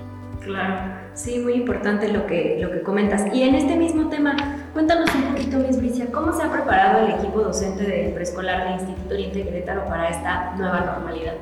Claro, 0.41 0.93
sí, 1.13 1.39
muy 1.39 1.53
importante 1.53 2.11
lo 2.11 2.25
que, 2.25 2.57
lo 2.61 2.71
que 2.71 2.81
comentas. 2.81 3.33
Y 3.33 3.43
en 3.43 3.55
este 3.55 3.75
mismo 3.75 4.09
tema, 4.09 4.35
cuéntanos 4.73 5.13
un 5.13 5.33
poquito, 5.33 5.59
Miss 5.59 5.77
Bricia, 5.77 6.07
¿cómo 6.11 6.33
se 6.33 6.43
ha 6.43 6.51
preparado 6.51 7.05
el 7.05 7.13
equipo 7.13 7.41
docente 7.41 7.83
del 7.83 8.13
preescolar 8.13 8.63
del 8.63 8.73
Instituto 8.79 9.13
Oriente 9.13 9.43
Querétaro 9.43 9.85
para 9.85 10.09
esta 10.09 10.55
nueva 10.57 10.81
normalidad? 10.81 11.33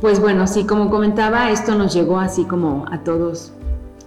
Pues 0.00 0.20
bueno, 0.20 0.46
sí, 0.46 0.64
como 0.64 0.88
comentaba, 0.90 1.50
esto 1.50 1.74
nos 1.74 1.94
llegó 1.94 2.18
así 2.18 2.44
como 2.44 2.86
a 2.90 3.04
todos 3.04 3.52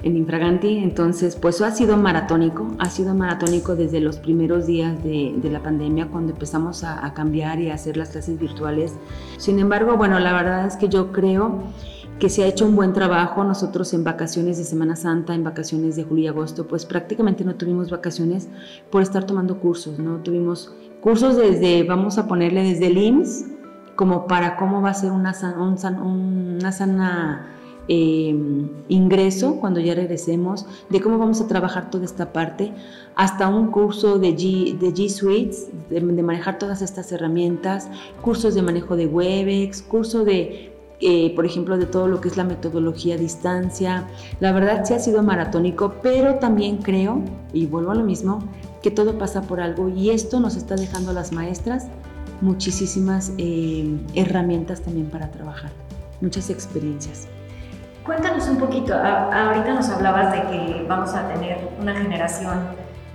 en 0.06 0.15
Infraganti, 0.18 0.78
entonces 0.78 1.36
pues 1.36 1.60
ha 1.62 1.72
sido 1.72 1.98
maratónico, 1.98 2.68
ha 2.78 2.89
sido 2.91 3.15
maratónico 3.15 3.76
desde 3.76 4.00
los 4.00 4.18
primeros 4.18 4.68
días 4.68 5.04
de, 5.04 5.34
la 5.52 5.63
pandemia 5.63 6.10
cuando 6.10 6.32
empezamos 6.32 6.84
a, 6.84 7.12
cambiar 7.15 7.60
y 7.60 7.72
a 7.72 7.74
hacer 7.74 7.98
las 7.98 8.10
clases 8.10 8.39
virtuales. 8.39 8.94
Sin 9.38 9.58
embargo, 9.58 9.98
bueno, 9.98 10.20
la 10.20 10.32
verdad 10.34 10.68
es 10.68 10.76
que 10.78 10.89
yo 10.89 11.12
creo 11.12 11.63
que 12.20 12.30
se 12.30 12.44
ha 12.44 12.48
hecho 12.48 12.68
un 12.68 12.76
buen 12.76 12.94
trabajo. 12.94 13.44
Nosotros 13.44 13.94
en 13.96 14.04
vacaciones 14.04 14.60
de 14.60 14.63
Semana 14.63 14.96
Santa, 14.96 15.34
en 15.34 15.44
vacaciones 15.44 15.96
de 15.96 16.04
julio 16.04 16.26
y 16.26 16.28
agosto, 16.28 16.68
pues 16.68 16.86
prácticamente 16.86 17.44
no 17.44 17.56
tuvimos 17.56 17.89
vacaciones 17.89 18.48
por 18.91 19.02
estar 19.02 19.24
tomando 19.26 19.60
cursos, 19.60 19.98
¿no? 19.98 20.18
Tuvimos 20.18 20.72
cursos 21.02 21.36
desde, 21.36 21.84
vamos 21.84 22.20
a 22.20 22.28
ponerle 22.28 22.62
desde 22.62 22.88
el 22.88 22.98
IMSS, 23.00 23.46
como 23.96 24.28
para 24.28 24.56
cómo 24.56 24.84
va 24.84 24.91
a 24.91 24.94
ser 24.94 25.12
una, 25.12 25.34
una 25.58 26.72
sana 26.72 27.55
Em, 27.88 28.67
ingreso 28.89 29.58
cuando 29.60 29.80
ya 29.80 29.93
regresemos, 29.93 30.65
de 30.89 31.02
cómo 31.02 31.19
vamos 31.19 31.39
a 31.41 31.48
trabajar 31.48 31.91
toda 31.91 32.06
esta 32.06 32.34
parte, 32.34 32.74
hasta 33.15 33.48
un 33.48 33.69
curso 33.69 34.17
de 34.17 34.36
G, 34.36 34.78
de 34.80 34.91
G 34.91 35.08
Suites, 35.08 35.67
de, 35.89 36.02
manejar 36.02 36.58
todas 36.58 36.82
estas 36.82 37.12
herramientas, 37.12 37.88
cursos 38.21 38.56
de 38.56 38.63
manejo 38.63 38.95
de 38.95 39.06
Webex, 39.06 39.84
curso 39.84 40.26
de 40.26 40.71
eh, 41.02 41.36
por 41.36 41.45
ejemplo, 41.45 41.78
de 41.78 41.86
todo 41.86 42.08
lo 42.08 42.21
que 42.21 42.30
es 42.30 42.38
la 42.38 42.45
metodología 42.45 43.15
a 43.15 43.17
distancia. 43.17 44.08
La 44.39 44.54
verdad 44.54 44.86
sí 44.86 44.93
ha 44.93 45.00
sido 45.00 45.21
maratónico, 45.24 45.95
pero 46.02 46.36
también 46.36 46.78
creo, 46.78 47.21
y 47.52 47.65
vuelvo 47.65 47.91
a 47.91 47.95
lo 47.95 48.06
mismo, 48.06 48.39
que 48.82 48.91
todo 48.91 49.17
pasa 49.17 49.41
por 49.41 49.60
algo 49.60 49.89
y 49.89 50.12
esto 50.12 50.39
nos 50.39 50.56
está 50.56 50.76
dejando 50.76 51.12
a 51.12 51.13
las 51.13 51.34
maestras 51.34 51.88
muchísimas 52.41 53.34
eh, 53.38 53.98
herramientas 54.15 54.82
también 54.82 55.08
para 55.08 55.30
trabajar, 55.32 55.71
muchas 56.21 56.50
experiencias. 56.50 57.28
Cuéntanos 58.06 58.48
un 58.48 58.58
poquito, 58.58 58.94
ahorita 58.94 59.74
nos 59.74 59.89
hablabas 59.89 60.32
de 60.32 60.41
que 60.44 60.86
vamos 60.88 61.15
a 61.15 61.28
tener 61.28 61.58
una 61.82 61.96
generación 61.96 62.60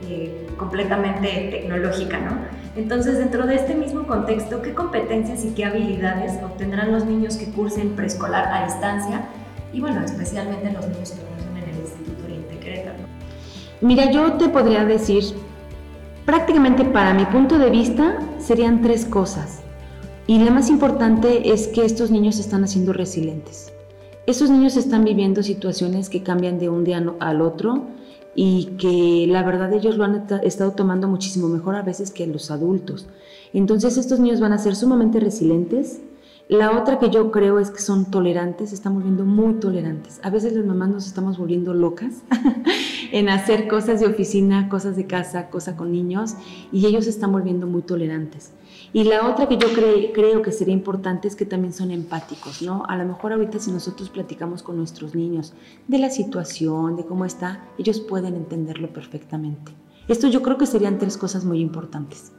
eh, 0.08 0.48
completamente 0.56 1.28
tecnológica, 1.52 2.18
¿no? 2.18 2.32
Entonces, 2.74 3.18
dentro 3.18 3.46
de 3.46 3.54
este 3.54 3.76
mismo 3.76 4.08
contexto, 4.08 4.62
¿qué 4.62 4.74
competencias 4.74 5.44
y 5.44 5.50
qué 5.50 5.64
habilidades 5.64 6.42
obtendrán 6.42 6.90
los 6.90 7.04
niños 7.04 7.36
que 7.36 7.52
cursen 7.52 7.90
preescolar 7.90 8.52
a 8.52 8.64
distancia? 8.64 9.22
Y 9.72 9.80
bueno, 9.80 10.04
especialmente 10.04 10.72
los 10.72 10.88
niños 10.88 11.12
que 11.12 11.20
cursen 11.20 11.56
en 11.56 11.72
el 11.72 11.80
Instituto 11.80 12.24
Oriente 12.24 12.58
Querétaro. 12.58 12.98
Mira, 13.80 14.10
yo 14.10 14.32
te 14.34 14.48
podría 14.48 14.84
decir, 14.84 15.22
prácticamente 16.26 16.84
para 16.84 17.14
mi 17.14 17.26
punto 17.26 17.60
de 17.60 17.70
vista, 17.70 18.18
serían 18.40 18.82
tres 18.82 19.04
cosas. 19.04 19.60
Y 20.26 20.40
la 20.40 20.50
más 20.50 20.68
importante 20.68 21.52
es 21.52 21.68
que 21.68 21.84
estos 21.84 22.10
niños 22.10 22.40
están 22.40 22.64
haciendo 22.64 22.92
resilientes. 22.92 23.72
Esos 24.30 24.48
niños 24.48 24.76
están 24.76 25.04
viviendo 25.04 25.42
situaciones 25.42 26.08
que 26.08 26.22
cambian 26.22 26.60
de 26.60 26.68
un 26.68 26.84
día 26.84 27.04
al 27.18 27.40
otro 27.40 27.86
y 28.36 28.66
que 28.78 29.26
la 29.28 29.42
verdad 29.42 29.72
ellos 29.72 29.96
lo 29.96 30.04
han 30.04 30.24
estado 30.44 30.70
tomando 30.70 31.08
muchísimo 31.08 31.48
mejor 31.48 31.74
a 31.74 31.82
veces 31.82 32.12
que 32.12 32.28
los 32.28 32.52
adultos. 32.52 33.08
Entonces 33.52 33.96
estos 33.96 34.20
niños 34.20 34.38
van 34.38 34.52
a 34.52 34.58
ser 34.58 34.76
sumamente 34.76 35.18
resilientes. 35.18 36.00
La 36.46 36.78
otra 36.80 37.00
que 37.00 37.10
yo 37.10 37.32
creo 37.32 37.58
es 37.58 37.72
que 37.72 37.80
son 37.80 38.12
tolerantes, 38.12 38.72
están 38.72 38.94
volviendo 38.94 39.24
muy 39.24 39.54
tolerantes. 39.54 40.20
A 40.22 40.30
veces 40.30 40.52
las 40.52 40.64
mamás 40.64 40.90
nos 40.90 41.06
estamos 41.08 41.36
volviendo 41.36 41.74
locas 41.74 42.22
en 43.10 43.28
hacer 43.30 43.66
cosas 43.66 43.98
de 43.98 44.06
oficina, 44.06 44.68
cosas 44.68 44.94
de 44.94 45.08
casa, 45.08 45.50
cosas 45.50 45.74
con 45.74 45.90
niños 45.90 46.34
y 46.70 46.86
ellos 46.86 47.08
están 47.08 47.32
volviendo 47.32 47.66
muy 47.66 47.82
tolerantes. 47.82 48.52
Y 48.92 49.04
la 49.04 49.28
otra 49.28 49.46
que 49.46 49.56
yo 49.56 49.68
creo 50.12 50.42
que 50.42 50.50
sería 50.50 50.74
importante 50.74 51.28
es 51.28 51.36
que 51.36 51.46
también 51.46 51.72
son 51.72 51.92
empáticos, 51.92 52.60
¿no? 52.60 52.82
A 52.88 52.96
lo 52.96 53.04
mejor 53.04 53.32
ahorita 53.32 53.60
si 53.60 53.70
nosotros 53.70 54.10
platicamos 54.10 54.64
con 54.64 54.76
nuestros 54.76 55.14
niños 55.14 55.54
de 55.86 55.98
la 55.98 56.10
situación, 56.10 56.96
de 56.96 57.04
cómo 57.04 57.24
está, 57.24 57.64
ellos 57.78 58.00
pueden 58.00 58.34
entenderlo 58.34 58.92
perfectamente. 58.92 59.72
Esto 60.08 60.26
yo 60.26 60.42
creo 60.42 60.58
que 60.58 60.66
serían 60.66 60.98
tres 60.98 61.16
cosas 61.16 61.44
muy 61.44 61.60
importantes. 61.60 62.32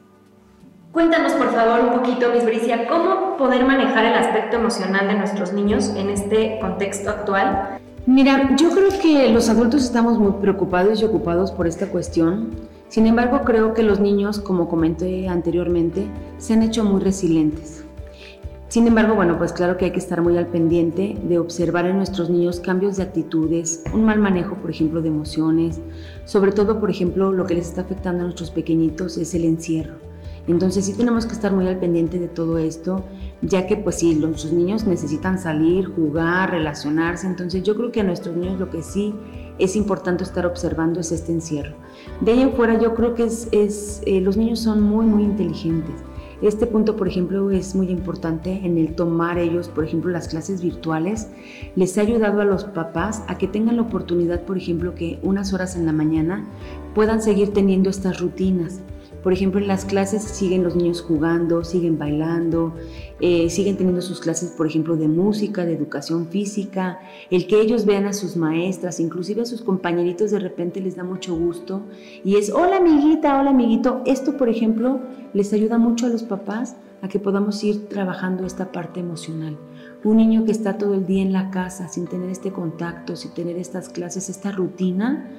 Cuéntanos 0.92 1.32
por 1.34 1.54
favor 1.54 1.80
un 1.86 1.94
poquito, 1.94 2.34
Miss 2.34 2.44
Bricia, 2.44 2.86
cómo 2.90 3.38
poder 3.38 3.66
manejar 3.66 4.04
el 4.04 4.14
aspecto 4.16 4.58
emocional 4.58 5.08
de 5.08 5.16
nuestros 5.16 5.54
niños 5.54 5.88
en 5.96 6.10
este 6.10 6.60
contexto 6.60 7.12
actual. 7.12 7.80
Mira, 8.06 8.58
yo 8.58 8.72
creo 8.72 8.90
que 9.02 9.30
los 9.30 9.48
adultos 9.48 9.86
estamos 9.86 10.20
muy 10.20 10.34
preocupados 10.42 11.02
y 11.02 11.06
ocupados 11.06 11.54
por 11.54 11.66
esta 11.66 11.88
cuestión 11.88 12.50
sin 12.92 13.08
embargo, 13.08 13.44
creo 13.46 13.74
que 13.74 13.84
los 13.84 14.02
niños, 14.02 14.42
como 14.42 14.68
comenté 14.68 15.30
anteriormente, 15.30 16.08
se 16.40 16.52
han 16.52 16.62
hecho 16.62 16.84
muy 16.84 17.00
resilientes. 17.00 17.86
Sin 18.68 18.86
embargo, 18.86 19.16
bueno, 19.16 19.38
pues 19.38 19.54
claro 19.54 19.78
que 19.78 19.86
hay 19.86 19.92
que 19.92 20.00
estar 20.00 20.22
muy 20.22 20.38
al 20.38 20.48
pendiente 20.48 21.18
de 21.24 21.40
observar 21.40 21.86
en 21.86 21.96
nuestros 21.96 22.30
niños 22.30 22.60
cambios 22.60 22.98
de 22.98 23.04
actitudes, 23.04 23.82
un 23.94 24.04
mal 24.04 24.20
manejo, 24.20 24.56
por 24.56 24.72
ejemplo, 24.72 25.02
de 25.02 25.08
emociones. 25.08 25.80
Sobre 26.26 26.52
todo, 26.52 26.82
por 26.82 26.90
ejemplo, 26.90 27.32
lo 27.32 27.46
que 27.46 27.54
les 27.54 27.70
está 27.70 27.80
afectando 27.80 28.24
a 28.24 28.26
nuestros 28.26 28.52
pequeñitos 28.52 29.18
es 29.18 29.34
el 29.36 29.46
encierro. 29.46 29.96
Entonces 30.48 30.86
sí 30.86 30.94
tenemos 30.94 31.26
que 31.26 31.32
estar 31.34 31.54
muy 31.54 31.70
al 31.70 31.80
pendiente 31.80 32.20
de 32.20 32.28
todo 32.28 32.58
esto, 32.58 33.06
ya 33.42 33.68
que 33.68 33.78
pues 33.78 34.00
sí, 34.00 34.16
los 34.16 34.52
niños 34.52 34.86
necesitan 34.86 35.40
salir, 35.40 35.86
jugar, 35.86 36.52
relacionarse. 36.52 37.26
Entonces 37.26 37.64
yo 37.64 37.74
creo 37.78 37.94
que 37.94 38.02
a 38.02 38.04
nuestros 38.04 38.36
niños 38.36 38.60
lo 38.60 38.70
que 38.70 38.82
sí 38.82 39.16
es 39.60 39.78
importante 39.78 40.26
estar 40.26 40.46
observando 40.46 41.00
es 41.00 41.14
este 41.14 41.32
encierro. 41.32 41.76
De 42.22 42.32
ahí 42.32 42.42
en 42.42 42.54
fuera 42.54 42.80
yo 42.80 42.94
creo 42.94 43.16
que 43.16 43.24
es 43.24 44.02
eh, 44.06 44.22
los 44.22 44.38
niños 44.38 44.60
son 44.60 44.82
muy, 44.82 45.06
muy 45.06 45.24
inteligentes. 45.24 45.96
Este 46.42 46.66
punto, 46.66 46.96
por 46.96 47.08
ejemplo, 47.08 47.52
es 47.52 47.76
muy 47.76 47.90
importante 47.90 48.62
en 48.64 48.80
el 48.80 48.96
tomar 48.96 49.38
ellos, 49.38 49.70
por 49.70 49.84
ejemplo, 49.84 50.10
las 50.10 50.28
clases 50.28 50.64
virtuales. 50.64 51.28
Les 51.76 51.96
ha 52.00 52.02
ayudado 52.02 52.42
a 52.42 52.46
los 52.46 52.64
papás 52.64 53.24
a 53.28 53.38
que 53.38 53.48
tengan 53.48 53.76
la 53.76 53.84
oportunidad, 53.84 54.42
por 54.42 54.58
ejemplo, 54.58 54.96
que 54.96 55.20
unas 55.22 55.54
horas 55.54 55.76
en 55.76 55.86
la 55.86 55.94
mañana 55.94 56.48
puedan 56.96 57.22
seguir 57.22 57.54
teniendo 57.54 57.92
estas 57.92 58.20
rutinas. 58.20 58.82
Por 59.24 59.34
ejemplo, 59.34 59.62
en 59.62 59.68
las 59.68 59.86
clases 59.86 60.24
siguen 60.24 60.64
los 60.64 60.76
niños 60.76 61.02
jugando, 61.02 61.64
siguen 61.64 62.00
bailando, 62.00 62.74
eh, 63.20 63.52
siguen 63.52 63.78
teniendo 63.78 64.02
sus 64.02 64.20
clases, 64.20 64.50
por 64.52 64.66
ejemplo, 64.66 64.98
de 64.98 65.08
música, 65.08 65.64
de 65.64 65.74
educación 65.74 66.28
física, 66.28 67.00
el 67.30 67.46
que 67.46 67.62
ellos 67.62 67.86
vean 67.86 68.06
a 68.06 68.14
sus 68.14 68.36
maestras, 68.36 69.00
inclusive 69.00 69.44
a 69.44 69.46
sus 69.46 69.62
compañeritos 69.62 70.32
de 70.32 70.40
repente 70.40 70.82
les 70.82 70.96
da 70.96 71.04
mucho 71.04 71.36
gusto 71.36 71.84
y 72.24 72.38
es, 72.38 72.52
hola 72.52 72.78
amiguita, 72.78 73.40
hola 73.40 73.52
amiguito. 73.52 74.02
Esto, 74.08 74.38
por 74.38 74.50
ejemplo, 74.50 75.00
les 75.34 75.54
ayuda 75.54 75.78
mucho 75.78 76.08
a 76.08 76.10
los 76.10 76.24
papás 76.24 76.76
a 77.04 77.08
que 77.08 77.20
podamos 77.20 77.64
ir 77.64 77.88
trabajando 77.90 78.46
esta 78.46 78.72
parte 78.72 79.00
emocional. 79.00 79.58
Un 80.04 80.18
niño 80.18 80.46
que 80.46 80.52
está 80.52 80.80
todo 80.80 80.96
el 80.96 81.06
día 81.06 81.22
en 81.22 81.34
la 81.34 81.52
casa 81.52 81.90
sin 81.90 82.08
tener 82.08 82.30
este 82.32 82.52
contacto, 82.52 83.16
sin 83.16 83.32
tener 83.32 83.58
estas 83.58 83.90
clases, 83.90 84.30
esta 84.30 84.52
rutina, 84.52 85.30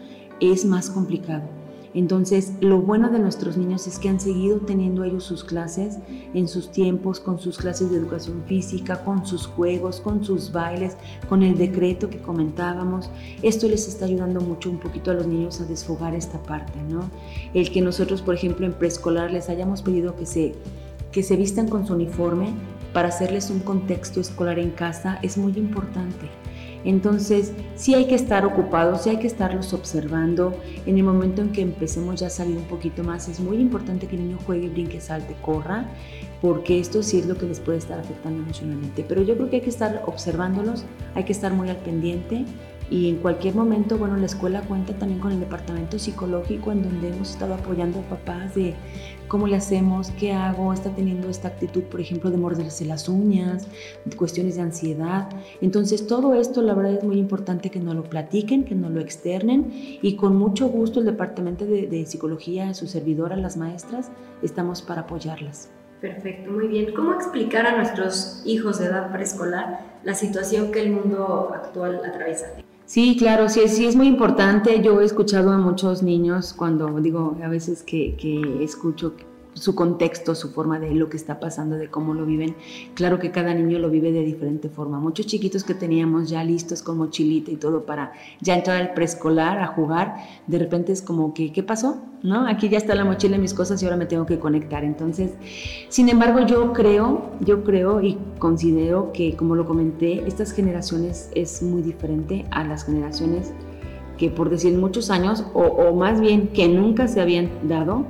es 0.40 0.64
más 0.64 0.90
complicado. 0.90 1.62
Entonces, 1.94 2.52
lo 2.61 2.81
bueno 2.81 3.11
de 3.11 3.18
nuestros 3.18 3.57
niños 3.57 3.87
es 3.87 3.98
que 3.98 4.09
han 4.09 4.18
seguido 4.18 4.59
teniendo 4.59 5.05
ellos 5.05 5.24
sus 5.24 5.44
clases 5.44 5.98
en 6.33 6.48
sus 6.48 6.72
tiempos, 6.72 7.20
con 7.20 7.38
sus 7.38 7.59
clases 7.59 7.90
de 7.90 7.98
educación 7.98 8.42
física, 8.46 9.05
con 9.05 9.26
sus 9.26 9.46
juegos, 9.46 10.00
con 10.00 10.24
sus 10.24 10.52
bailes, 10.52 10.96
con 11.28 11.42
el 11.42 11.59
decreto 11.59 12.09
que 12.09 12.18
comentábamos. 12.18 13.11
Esto 13.42 13.68
les 13.68 13.88
está 13.88 14.07
ayudando 14.07 14.40
mucho 14.40 14.70
un 14.70 14.78
poquito 14.78 15.11
a 15.11 15.14
los 15.14 15.26
niños 15.26 15.61
a 15.61 15.64
desfogar 15.64 16.14
esta 16.14 16.42
parte, 16.42 16.78
¿no? 16.88 17.11
El 17.52 17.70
que 17.70 17.83
nosotros, 17.83 18.22
por 18.22 18.35
ejemplo, 18.35 18.64
en 18.64 18.72
preescolar 18.72 19.31
les 19.31 19.50
hayamos 19.50 19.83
pedido 19.83 20.16
que 20.16 20.24
se, 20.24 20.55
que 21.12 21.22
se 21.22 21.37
vistan 21.37 21.68
con 21.68 21.87
su 21.87 21.92
uniforme 21.92 22.55
para 22.94 23.09
hacerles 23.09 23.50
un 23.50 23.61
contexto 23.61 24.20
escolar 24.20 24.59
en 24.59 24.70
casa 24.70 25.18
es 25.22 25.37
muy 25.37 25.52
importante 25.59 26.28
Entonces, 26.85 27.53
sí 27.77 27.95
hay 27.95 28.07
que 28.07 28.14
estar 28.14 28.45
ocupados, 28.45 29.03
sí 29.03 29.11
hay 29.11 29.18
que 29.18 29.27
estarlos 29.27 29.73
observando. 29.73 30.57
En 30.87 30.99
el 30.99 31.05
momento 31.05 31.42
en 31.42 31.53
que 31.53 31.62
empecemos 31.62 32.21
ya 32.21 32.27
a 32.27 32.31
salir 32.31 32.57
un 32.57 32.64
poquito 32.64 33.05
más, 33.05 33.29
es 33.29 33.40
muy 33.40 33.57
importante 33.59 34.07
que 34.07 34.16
el 34.16 34.29
niño 34.29 34.38
juegue, 34.45 34.68
brinque, 34.68 35.01
salte, 35.01 35.35
corra, 35.42 35.87
porque 36.40 36.81
esto 36.81 37.03
sí 37.03 37.18
es 37.18 37.27
lo 37.27 37.37
que 37.37 37.47
les 37.47 37.61
puede 37.61 37.79
estar 37.79 37.99
afectando 37.99 38.42
emocionalmente. 38.42 39.05
Pero 39.09 39.23
yo 39.23 39.37
creo 39.37 39.51
que 39.51 39.57
hay 39.57 39.62
que 39.62 39.71
estar 39.71 40.03
observándolos, 40.07 40.85
hay 41.14 41.25
que 41.25 41.33
estar 41.33 41.53
muy 41.53 41.68
al 41.68 41.77
pendiente 41.77 42.45
y 42.92 43.09
en 43.09 43.16
cualquier 43.16 43.55
momento, 43.55 43.97
bueno, 43.97 44.18
la 44.18 44.27
escuela 44.27 44.61
cuenta 44.61 44.92
también 44.92 45.18
con 45.18 45.33
el 45.33 45.40
departamento 45.40 45.99
psicológico 45.99 46.73
en 46.73 46.83
donde 46.83 47.09
hemos 47.09 47.31
estado 47.31 47.55
apoyando 47.55 48.01
a 48.01 48.03
papás 48.03 48.55
de 48.55 48.75
cómo 49.33 49.47
le 49.47 49.57
hacemos, 49.57 50.11
qué 50.21 50.35
hago, 50.35 50.75
está 50.75 50.90
teniendo 50.90 51.31
esta 51.31 51.49
actitud, 51.49 51.85
por 51.85 52.03
ejemplo, 52.03 52.31
de 52.31 52.37
morderse 52.37 52.85
las 52.85 53.09
uñas, 53.09 53.66
cuestiones 54.14 54.57
de 54.57 54.61
ansiedad. 54.61 55.31
Entonces, 55.62 56.07
todo 56.07 56.35
esto, 56.35 56.61
la 56.61 56.75
verdad, 56.75 56.92
es 56.99 57.03
muy 57.03 57.16
importante 57.16 57.71
que 57.71 57.81
nos 57.81 57.95
lo 57.95 58.05
platiquen, 58.05 58.66
que 58.66 58.75
nos 58.75 58.90
lo 58.90 59.01
externen 59.01 59.73
y 59.73 60.16
con 60.16 60.37
mucho 60.37 60.68
gusto 60.68 61.01
el 61.01 61.07
departamento 61.07 61.64
de, 61.64 61.87
de 61.87 62.05
psicología, 62.05 62.75
su 62.75 62.87
servidora, 62.87 63.35
las 63.37 63.57
maestras, 63.57 64.11
estamos 64.42 64.83
para 64.83 65.01
apoyarlas. 65.01 65.71
Perfecto, 66.03 66.51
muy 66.51 66.68
bien. 66.68 66.92
¿Cómo 66.95 67.14
explicar 67.14 67.64
a 67.64 67.75
nuestros 67.75 68.42
hijos 68.45 68.81
de 68.81 68.87
edad 68.88 69.12
preescolar 69.12 69.81
la 70.05 70.12
situación 70.12 70.73
que 70.73 70.83
el 70.83 70.90
mundo 70.90 71.53
actual 71.55 72.03
atraviesa? 72.05 72.49
Sí, 72.92 73.16
claro, 73.18 73.48
sí, 73.48 73.66
sí 73.68 73.87
es 73.87 73.96
muy 73.96 74.07
importante. 74.07 74.83
Yo 74.83 75.00
he 75.00 75.05
escuchado 75.07 75.50
a 75.50 75.57
muchos 75.57 76.02
niños 76.02 76.52
cuando 76.52 77.00
digo, 77.00 77.38
a 77.42 77.48
veces 77.48 77.83
que, 77.83 78.14
que 78.16 78.62
escucho 78.62 79.14
su 79.54 79.74
contexto, 79.74 80.34
su 80.34 80.50
forma 80.50 80.78
de 80.78 80.94
lo 80.94 81.08
que 81.08 81.16
está 81.16 81.38
pasando, 81.38 81.76
de 81.76 81.88
cómo 81.88 82.14
lo 82.14 82.24
viven. 82.24 82.54
Claro 82.94 83.18
que 83.18 83.30
cada 83.30 83.54
niño 83.54 83.78
lo 83.78 83.90
vive 83.90 84.12
de 84.12 84.22
diferente 84.22 84.68
forma. 84.68 84.98
Muchos 84.98 85.26
chiquitos 85.26 85.64
que 85.64 85.74
teníamos 85.74 86.30
ya 86.30 86.42
listos 86.42 86.82
con 86.82 86.98
mochilita 86.98 87.50
y 87.50 87.56
todo 87.56 87.84
para 87.84 88.12
ya 88.40 88.54
entrar 88.54 88.80
al 88.80 88.94
preescolar 88.94 89.58
a 89.58 89.66
jugar, 89.66 90.16
de 90.46 90.58
repente 90.58 90.92
es 90.92 91.02
como 91.02 91.34
que, 91.34 91.52
¿qué 91.52 91.62
pasó? 91.62 92.02
¿No? 92.22 92.46
Aquí 92.46 92.68
ya 92.68 92.78
está 92.78 92.94
la 92.94 93.04
mochila 93.04 93.36
y 93.36 93.40
mis 93.40 93.52
cosas 93.52 93.82
y 93.82 93.84
ahora 93.84 93.96
me 93.96 94.06
tengo 94.06 94.26
que 94.26 94.38
conectar. 94.38 94.84
Entonces, 94.84 95.32
sin 95.88 96.08
embargo, 96.08 96.46
yo 96.46 96.72
creo, 96.72 97.32
yo 97.40 97.64
creo 97.64 98.00
y 98.00 98.16
considero 98.38 99.12
que, 99.12 99.36
como 99.36 99.54
lo 99.54 99.66
comenté, 99.66 100.26
estas 100.26 100.52
generaciones 100.52 101.30
es 101.34 101.62
muy 101.62 101.82
diferente 101.82 102.46
a 102.50 102.64
las 102.64 102.84
generaciones 102.84 103.52
que 104.18 104.30
por 104.30 104.50
decir 104.50 104.76
muchos 104.78 105.10
años, 105.10 105.44
o, 105.52 105.62
o 105.62 105.96
más 105.96 106.20
bien 106.20 106.48
que 106.48 106.68
nunca 106.68 107.08
se 107.08 107.20
habían 107.20 107.50
dado, 107.64 108.06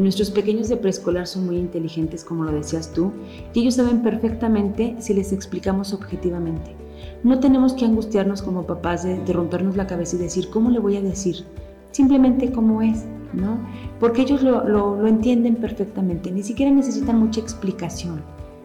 Nuestros 0.00 0.30
pequeños 0.30 0.70
de 0.70 0.78
preescolar 0.78 1.26
son 1.26 1.44
muy 1.44 1.58
inteligentes, 1.58 2.24
como 2.24 2.44
lo 2.44 2.52
decías 2.52 2.90
tú, 2.94 3.12
y 3.52 3.60
ellos 3.60 3.74
saben 3.74 4.02
perfectamente 4.02 4.96
si 4.98 5.12
les 5.12 5.30
explicamos 5.30 5.92
objetivamente. 5.92 6.74
No 7.22 7.38
tenemos 7.38 7.74
que 7.74 7.84
angustiarnos 7.84 8.40
como 8.40 8.66
papás 8.66 9.02
de, 9.02 9.20
rompernos 9.30 9.76
la 9.76 9.86
cabeza 9.86 10.16
y 10.16 10.20
decir, 10.20 10.48
¿cómo 10.48 10.70
le 10.70 10.78
voy 10.78 10.96
a 10.96 11.02
decir? 11.02 11.44
Simplemente 11.90 12.50
cómo 12.50 12.80
es, 12.80 13.04
¿no? 13.34 13.58
Porque 13.98 14.22
ellos 14.22 14.42
lo, 14.42 15.06
entienden 15.06 15.56
perfectamente, 15.56 16.32
ni 16.32 16.42
siquiera 16.44 16.72
necesitan 16.72 17.18
mucha 17.18 17.40
explicación. 17.40 18.22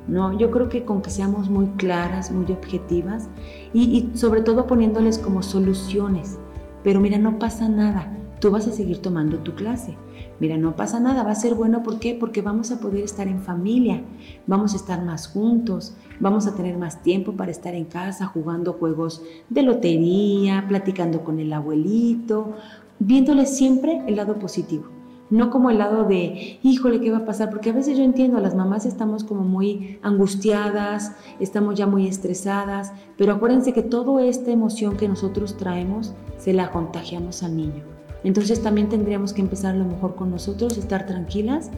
¿no? 0.07 0.37
Yo 0.37 0.51
creo 0.51 0.69
que 0.69 0.85
con 0.85 1.01
que 1.01 1.09
seamos 1.09 1.49
muy 1.49 1.65
claras, 1.75 2.31
muy 2.31 2.49
objetivas 2.49 3.27
y, 3.73 4.09
sobre 4.13 4.41
todo 4.41 4.67
poniéndoles 4.67 5.17
como 5.17 5.43
soluciones. 5.43 6.37
Pero 6.81 7.01
mira, 7.01 7.17
no 7.17 7.39
pasa 7.39 7.67
nada, 7.67 8.15
tú 8.39 8.51
vas 8.51 8.67
a 8.67 8.71
seguir 8.71 9.01
tomando 9.01 9.39
tu 9.39 9.53
clase. 9.53 9.97
Mira, 10.39 10.57
no 10.57 10.75
pasa 10.75 10.99
nada, 10.99 11.23
va 11.23 11.31
a 11.31 11.35
ser 11.35 11.55
bueno, 11.55 11.81
¿por 11.81 11.99
qué? 11.99 12.13
Porque 12.13 12.41
vamos 12.41 12.71
a 12.71 12.79
poder 12.79 13.03
estar 13.03 13.27
en 13.27 13.41
familia, 13.41 14.01
vamos 14.47 14.73
a 14.73 14.75
estar 14.75 15.03
más 15.03 15.27
juntos, 15.27 15.95
vamos 16.19 16.45
a 16.45 16.55
tener 16.55 16.77
más 16.77 17.01
tiempo 17.03 17.33
para 17.33 17.51
estar 17.51 17.73
en 17.73 17.85
casa 17.85 18.25
jugando 18.25 18.73
juegos 18.73 19.23
de 19.49 19.63
lotería, 19.63 20.65
platicando 20.67 21.23
con 21.23 21.39
el 21.39 21.53
abuelito, 21.53 22.53
viéndole 22.99 23.45
siempre 23.45 24.03
el 24.07 24.17
lado 24.17 24.37
positivo. 24.37 24.85
No 25.29 25.49
como 25.49 25.71
el 25.71 25.79
lado 25.79 26.03
de, 26.03 26.59
híjole, 26.61 27.01
¿qué 27.01 27.09
va 27.09 27.19
a 27.19 27.25
pasar? 27.25 27.49
Porque 27.49 27.71
a 27.71 27.73
veces 27.73 27.97
yo 27.97 28.03
entiendo, 28.03 28.39
las 28.39 28.55
mamás 28.55 28.85
estamos 28.85 29.23
como 29.23 29.41
muy 29.41 29.97
angustiadas, 30.03 31.13
estamos 31.39 31.75
ya 31.75 31.87
muy 31.87 32.07
estresadas, 32.07 32.93
pero 33.17 33.33
acuérdense 33.33 33.73
que 33.73 33.81
toda 33.81 34.23
esta 34.23 34.51
emoción 34.51 34.97
que 34.97 35.07
nosotros 35.07 35.57
traemos 35.57 36.13
se 36.37 36.53
la 36.53 36.69
contagiamos 36.71 37.41
al 37.41 37.57
niño. 37.57 38.04
Entonces 38.23 38.61
también 38.61 38.89
tendríamos 38.89 39.33
que 39.33 39.41
empezar 39.41 39.75
a 39.75 39.77
lo 39.77 39.85
mejor 39.85 40.15
con 40.15 40.31
nosotros, 40.31 40.77
estar 40.77 41.05
tranquilas 41.05 41.69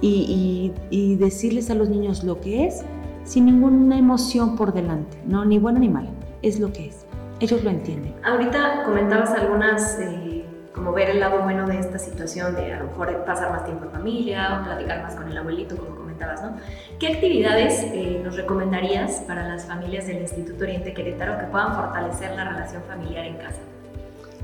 y, 0.00 0.72
decirles 1.18 1.70
a 1.70 1.74
los 1.74 1.88
niños 1.88 2.24
lo 2.24 2.40
que 2.40 2.66
es 2.66 2.82
sin 3.24 3.46
ninguna 3.46 3.98
emoción 3.98 4.56
por 4.56 4.72
delante, 4.72 5.16
no 5.26 5.44
ni 5.44 5.58
buena 5.58 5.78
ni 5.78 5.88
mala, 5.88 6.10
es 6.42 6.58
lo 6.58 6.72
que 6.72 6.86
es. 6.86 7.06
Ellos 7.38 7.62
lo 7.62 7.70
entienden. 7.70 8.14
Ahorita 8.24 8.82
comentabas 8.84 9.30
algunas, 9.30 9.98
eh, 10.00 10.44
como 10.74 10.92
ver 10.92 11.10
el 11.10 11.20
lado 11.20 11.42
bueno 11.42 11.66
de 11.66 11.78
esta 11.78 11.98
situación, 11.98 12.54
de 12.56 12.72
a 12.72 12.80
lo 12.80 12.86
mejor 12.86 13.24
pasar 13.24 13.52
más 13.52 13.64
tiempo 13.64 13.84
en 13.84 13.90
familia 13.92 14.60
o 14.60 14.64
platicar 14.64 15.02
más 15.02 15.14
con 15.14 15.28
el 15.28 15.36
abuelito, 15.36 15.76
como 15.76 15.94
comentabas, 15.96 16.42
¿no? 16.42 16.56
¿Qué 16.98 17.08
actividades 17.08 17.82
eh, 17.92 18.20
nos 18.24 18.36
recomendarías 18.36 19.22
para 19.26 19.46
las 19.48 19.66
familias 19.66 20.06
del 20.06 20.18
Instituto 20.18 20.64
Oriente 20.64 20.94
Querétaro 20.94 21.38
que 21.38 21.46
puedan 21.46 21.74
fortalecer 21.74 22.34
la 22.34 22.44
relación 22.48 22.82
familiar 22.88 23.24
en 23.24 23.36
casa? 23.36 23.60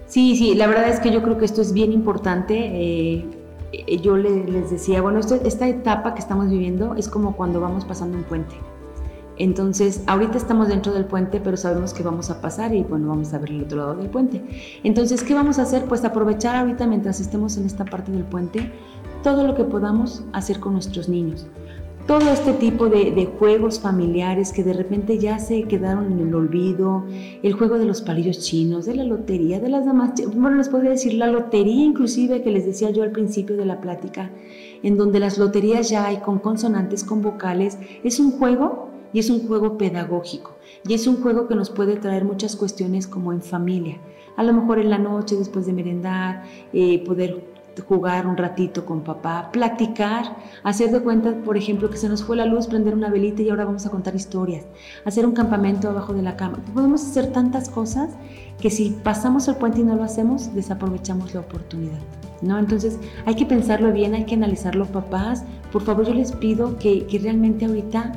Sí, 0.08 0.36
sí, 0.36 0.54
la 0.54 0.66
verdad 0.66 0.88
es 0.88 1.00
que 1.00 1.10
yo 1.10 1.22
creo 1.22 1.36
que 1.36 1.44
esto 1.44 1.60
es 1.60 1.74
bien 1.74 1.92
importante. 1.92 2.56
Eh, 2.72 3.26
yo 4.02 4.16
les 4.16 4.70
decía, 4.70 5.02
bueno, 5.02 5.20
esta 5.20 5.68
etapa 5.68 6.14
que 6.14 6.20
estamos 6.20 6.48
viviendo 6.48 6.94
es 6.94 7.08
como 7.08 7.36
cuando 7.36 7.60
vamos 7.60 7.84
pasando 7.84 8.16
un 8.16 8.24
puente. 8.24 8.54
Entonces, 9.36 10.02
ahorita 10.06 10.38
estamos 10.38 10.68
dentro 10.68 10.94
del 10.94 11.04
puente, 11.04 11.40
pero 11.40 11.56
sabemos 11.56 11.92
que 11.92 12.02
vamos 12.02 12.30
a 12.30 12.40
pasar 12.40 12.74
y 12.74 12.82
bueno, 12.82 13.08
vamos 13.08 13.32
a 13.34 13.38
ver 13.38 13.50
el 13.50 13.62
otro 13.62 13.78
lado 13.78 13.94
del 13.96 14.08
puente. 14.08 14.42
Entonces, 14.82 15.22
¿qué 15.22 15.34
vamos 15.34 15.58
a 15.58 15.62
hacer? 15.62 15.84
Pues 15.84 16.04
aprovechar 16.04 16.56
ahorita 16.56 16.86
mientras 16.86 17.20
estemos 17.20 17.56
en 17.58 17.66
esta 17.66 17.84
parte 17.84 18.10
del 18.10 18.24
puente 18.24 18.72
todo 19.22 19.46
lo 19.46 19.54
que 19.54 19.64
podamos 19.64 20.24
hacer 20.32 20.58
con 20.58 20.72
nuestros 20.72 21.08
niños 21.08 21.46
todo 22.08 22.32
este 22.32 22.54
tipo 22.54 22.88
de, 22.88 23.28
juegos 23.38 23.80
familiares 23.80 24.50
que 24.50 24.64
de 24.64 24.72
repente 24.72 25.18
ya 25.18 25.38
se 25.38 25.64
quedaron 25.64 26.10
en 26.10 26.26
el 26.26 26.34
olvido, 26.34 27.04
el 27.42 27.52
juego 27.52 27.78
de 27.78 27.84
los 27.84 28.00
palillos 28.00 28.38
chinos, 28.38 28.86
de 28.86 28.94
la 28.94 29.04
lotería, 29.04 29.60
de 29.60 29.68
las 29.68 29.84
demás, 29.84 30.12
bueno, 30.34 30.56
les 30.56 30.70
podría 30.70 30.92
decir 30.92 31.12
la 31.12 31.26
lotería 31.26 31.84
inclusive 31.84 32.40
que 32.40 32.50
les 32.50 32.64
decía 32.64 32.88
yo 32.88 33.02
al 33.02 33.12
principio 33.12 33.58
de 33.58 33.66
la 33.66 33.82
plática, 33.82 34.30
en 34.82 34.96
donde 34.96 35.20
las 35.20 35.36
loterías 35.36 35.90
ya 35.90 36.06
hay 36.06 36.16
con 36.16 36.38
consonantes, 36.38 37.04
con 37.04 37.20
vocales, 37.20 37.78
es 38.02 38.18
un 38.18 38.30
juego 38.30 38.88
y 39.12 39.18
es 39.18 39.28
un 39.28 39.46
juego 39.46 39.76
pedagógico 39.76 40.56
y 40.88 40.94
es 40.94 41.06
un 41.06 41.20
juego 41.20 41.46
que 41.46 41.56
nos 41.56 41.68
puede 41.68 41.96
traer 41.96 42.24
muchas 42.24 42.56
cuestiones 42.56 43.06
como 43.06 43.34
en 43.34 43.42
familia. 43.42 43.98
A 44.38 44.44
lo 44.44 44.54
mejor 44.54 44.78
en 44.78 44.88
la 44.88 44.98
noche, 44.98 45.36
después 45.36 45.66
de 45.66 45.74
merendar, 45.74 46.44
eh, 46.72 47.04
poder 47.04 47.57
jugar 47.86 48.26
un 48.26 48.36
ratito 48.36 48.84
con 48.84 49.02
papá, 49.02 49.50
platicar, 49.52 50.36
hacer 50.62 50.90
de 50.90 51.00
cuenta, 51.00 51.34
por 51.44 51.56
ejemplo, 51.56 51.90
que 51.90 51.96
se 51.96 52.08
nos 52.08 52.24
fue 52.24 52.36
la 52.36 52.44
luz, 52.44 52.66
prender 52.66 52.94
una 52.94 53.10
velita 53.10 53.42
y 53.42 53.50
ahora 53.50 53.64
vamos 53.64 53.86
a 53.86 53.90
contar 53.90 54.14
historias, 54.14 54.64
hacer 55.04 55.26
un 55.26 55.32
campamento 55.32 55.88
abajo 55.88 56.12
de 56.12 56.22
la 56.22 56.36
cama. 56.36 56.58
Podemos 56.74 57.02
hacer 57.04 57.32
tantas 57.32 57.68
cosas 57.68 58.10
que 58.60 58.70
si 58.70 58.90
pasamos 59.02 59.48
el 59.48 59.56
puente 59.56 59.80
y 59.80 59.84
no 59.84 59.94
lo 59.94 60.02
hacemos, 60.02 60.54
desaprovechamos 60.54 61.34
la 61.34 61.40
oportunidad. 61.40 61.98
¿no? 62.42 62.58
Entonces 62.58 62.98
hay 63.26 63.34
que 63.34 63.46
pensarlo 63.46 63.92
bien, 63.92 64.14
hay 64.14 64.24
que 64.24 64.34
analizarlo, 64.34 64.86
papás. 64.86 65.44
Por 65.72 65.82
favor, 65.82 66.06
yo 66.06 66.14
les 66.14 66.32
pido 66.32 66.78
que, 66.78 67.06
que 67.06 67.18
realmente 67.18 67.66
ahorita 67.66 68.12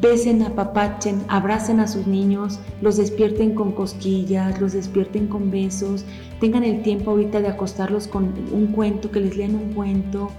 besen, 0.00 0.42
apapachen, 0.42 1.22
abracen 1.28 1.80
a 1.80 1.88
sus 1.88 2.06
niños, 2.06 2.58
los 2.80 2.96
despierten 2.96 3.54
con 3.54 3.72
cosquillas, 3.72 4.60
los 4.60 4.72
despierten 4.72 5.28
con 5.28 5.50
besos, 5.50 6.04
tengan 6.40 6.64
el 6.64 6.82
tiempo 6.82 7.10
ahorita 7.10 7.40
de 7.40 7.48
acostarlos 7.48 8.06
con 8.06 8.34
un 8.52 8.68
cuento, 8.68 9.10
que 9.10 9.20
les 9.20 9.36
lean 9.36 9.54
un 9.54 9.72
cuento, 9.72 10.30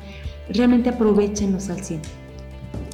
realmente 0.50 0.90
aprovechenlos 0.90 1.70
al 1.70 1.84
100. 1.84 2.02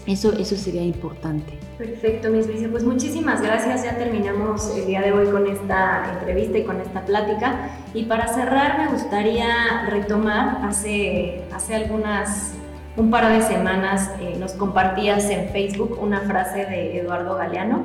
Eso, 0.07 0.33
eso 0.33 0.55
sería 0.55 0.83
importante. 0.83 1.57
Perfecto, 1.77 2.29
Miss 2.29 2.47
Vicia. 2.47 2.69
Pues 2.69 2.83
muchísimas 2.83 3.41
gracias. 3.41 3.83
Ya 3.83 3.97
terminamos 3.97 4.71
el 4.77 4.85
día 4.85 5.01
de 5.01 5.11
hoy 5.11 5.27
con 5.27 5.47
esta 5.47 6.13
entrevista 6.13 6.59
y 6.59 6.63
con 6.63 6.79
esta 6.79 7.03
plática. 7.05 7.71
Y 7.93 8.03
para 8.03 8.27
cerrar, 8.27 8.79
me 8.79 8.91
gustaría 8.91 9.85
retomar 9.89 10.59
hace, 10.63 11.43
hace 11.51 11.75
algunas 11.75 12.53
un 12.97 13.09
par 13.09 13.29
de 13.29 13.41
semanas 13.41 14.09
eh, 14.21 14.37
nos 14.39 14.53
compartías 14.53 15.29
en 15.29 15.49
Facebook 15.49 15.97
una 16.01 16.21
frase 16.21 16.65
de 16.65 16.99
Eduardo 16.99 17.35
Galeano 17.35 17.83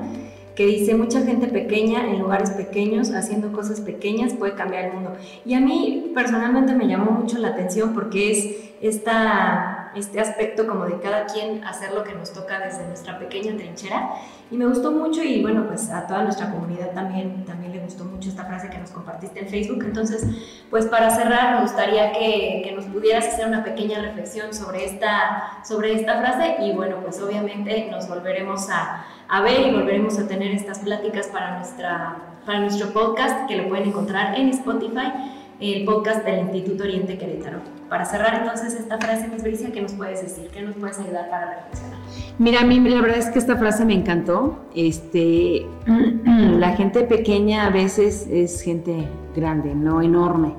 que 0.61 0.67
dice, 0.67 0.95
mucha 0.95 1.23
gente 1.23 1.47
pequeña 1.47 2.07
en 2.07 2.19
lugares 2.19 2.51
pequeños, 2.51 3.13
haciendo 3.13 3.51
cosas 3.51 3.81
pequeñas, 3.81 4.35
puede 4.35 4.53
cambiar 4.53 4.85
el 4.85 4.93
mundo. 4.93 5.15
Y 5.47 5.55
a 5.55 5.61
mí 5.61 6.13
personalmente 6.15 6.75
me 6.75 6.87
llamó 6.87 7.13
mucho 7.13 7.39
la 7.39 7.49
atención 7.49 7.95
porque 7.95 8.31
es 8.31 8.57
esta, 8.83 9.80
este 9.95 10.21
aspecto 10.21 10.67
como 10.67 10.87
de 10.87 10.99
cada 11.01 11.27
quien 11.27 11.65
hacer 11.65 11.93
lo 11.93 12.05
que 12.05 12.15
nos 12.15 12.33
toca 12.33 12.59
desde 12.61 12.87
nuestra 12.87 13.19
pequeña 13.19 13.57
trinchera. 13.57 14.13
Y 14.51 14.57
me 14.57 14.67
gustó 14.67 14.91
mucho 14.91 15.23
y 15.23 15.43
bueno, 15.43 15.67
pues 15.69 15.91
a 15.91 16.07
toda 16.07 16.25
nuestra 16.25 16.51
comunidad 16.51 16.91
también, 16.93 17.45
también 17.45 17.73
le 17.73 17.79
gustó 17.79 18.05
mucho 18.05 18.29
esta 18.29 18.45
frase 18.45 18.69
que 18.69 18.79
nos 18.79 18.91
compartiste 18.91 19.41
en 19.41 19.49
Facebook. 19.49 19.85
Entonces, 19.85 20.27
pues 20.71 20.87
para 20.87 21.11
cerrar, 21.11 21.57
me 21.57 21.63
gustaría 21.63 22.13
que, 22.13 22.63
que 22.65 22.73
nos 22.75 22.87
pudieras 22.87 23.29
hacer 23.29 23.47
una 23.47 23.63
pequeña 23.63 24.01
reflexión 24.01 24.53
sobre 24.53 24.85
esta, 24.85 25.63
sobre 25.65 25.95
esta 25.95 26.19
frase 26.19 26.57
y 26.61 26.73
bueno, 26.73 26.97
pues 27.03 27.21
obviamente 27.21 27.89
nos 27.91 28.09
volveremos 28.09 28.69
a, 28.71 29.05
a 29.29 29.41
ver 29.43 29.69
y 29.69 29.71
volveremos 29.71 30.19
a 30.19 30.27
tener 30.27 30.51
estas 30.51 30.81
pláticas 30.81 31.29
para, 31.29 31.57
nuestra, 31.57 32.17
para 32.45 32.59
nuestro 32.61 32.89
podcast 32.89 33.49
que 33.49 33.57
lo 33.57 33.69
pueden 33.69 33.89
encontrar 33.89 34.37
en 34.39 34.49
Spotify, 34.49 35.13
el 35.61 35.85
podcast 35.85 36.25
del 36.25 36.41
Instituto 36.41 36.85
Oriente 36.85 37.19
Querétaro. 37.19 37.59
Para 37.89 38.05
cerrar 38.07 38.41
entonces 38.41 38.75
esta 38.75 38.99
frase, 38.99 39.29
Miss 39.29 39.43
Bricia, 39.43 39.71
¿qué 39.71 39.83
nos 39.83 39.93
puedes 39.93 40.23
decir? 40.23 40.49
¿Qué 40.49 40.63
nos 40.63 40.75
puedes 40.77 40.99
ayudar 40.99 41.29
para 41.29 41.55
reflexionar? 41.57 41.99
Mira, 42.39 42.61
a 42.61 42.65
mí 42.65 42.81
la 42.81 43.03
verdad 43.03 43.19
es 43.19 43.29
que 43.29 43.39
esta 43.39 43.57
frase 43.57 43.85
me 43.85 43.95
encantó. 43.95 44.59
Este, 44.75 45.67
la 46.25 46.77
gente 46.77 47.03
pequeña 47.03 47.67
a 47.67 47.71
veces 47.71 48.27
es 48.31 48.63
gente 48.63 49.07
grande, 49.37 49.75
no 49.75 50.01
enorme. 50.01 50.55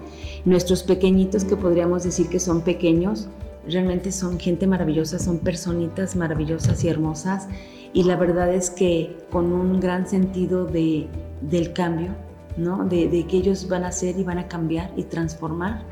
Nuestros 0.45 0.83
pequeñitos 0.83 1.45
que 1.45 1.55
podríamos 1.55 2.03
decir 2.03 2.29
que 2.29 2.39
son 2.39 2.61
pequeños, 2.61 3.27
realmente 3.67 4.11
son 4.11 4.39
gente 4.39 4.67
maravillosa, 4.67 5.17
son 5.17 5.39
personitas 5.39 6.15
maravillosas 6.15 6.83
y 6.83 6.89
hermosas. 6.89 7.47
Y 7.93 8.03
la 8.03 8.15
verdad 8.15 8.53
es 8.53 8.69
que 8.69 9.17
con 9.31 9.51
un 9.51 9.79
gran 9.79 10.07
sentido 10.07 10.65
de, 10.65 11.07
del 11.41 11.73
cambio, 11.73 12.15
¿no? 12.57 12.85
De, 12.85 13.07
de 13.07 13.25
que 13.27 13.37
ellos 13.37 13.67
van 13.67 13.83
a 13.83 13.91
ser 13.91 14.17
y 14.17 14.23
van 14.23 14.37
a 14.37 14.47
cambiar 14.47 14.91
y 14.95 15.03
transformar 15.03 15.83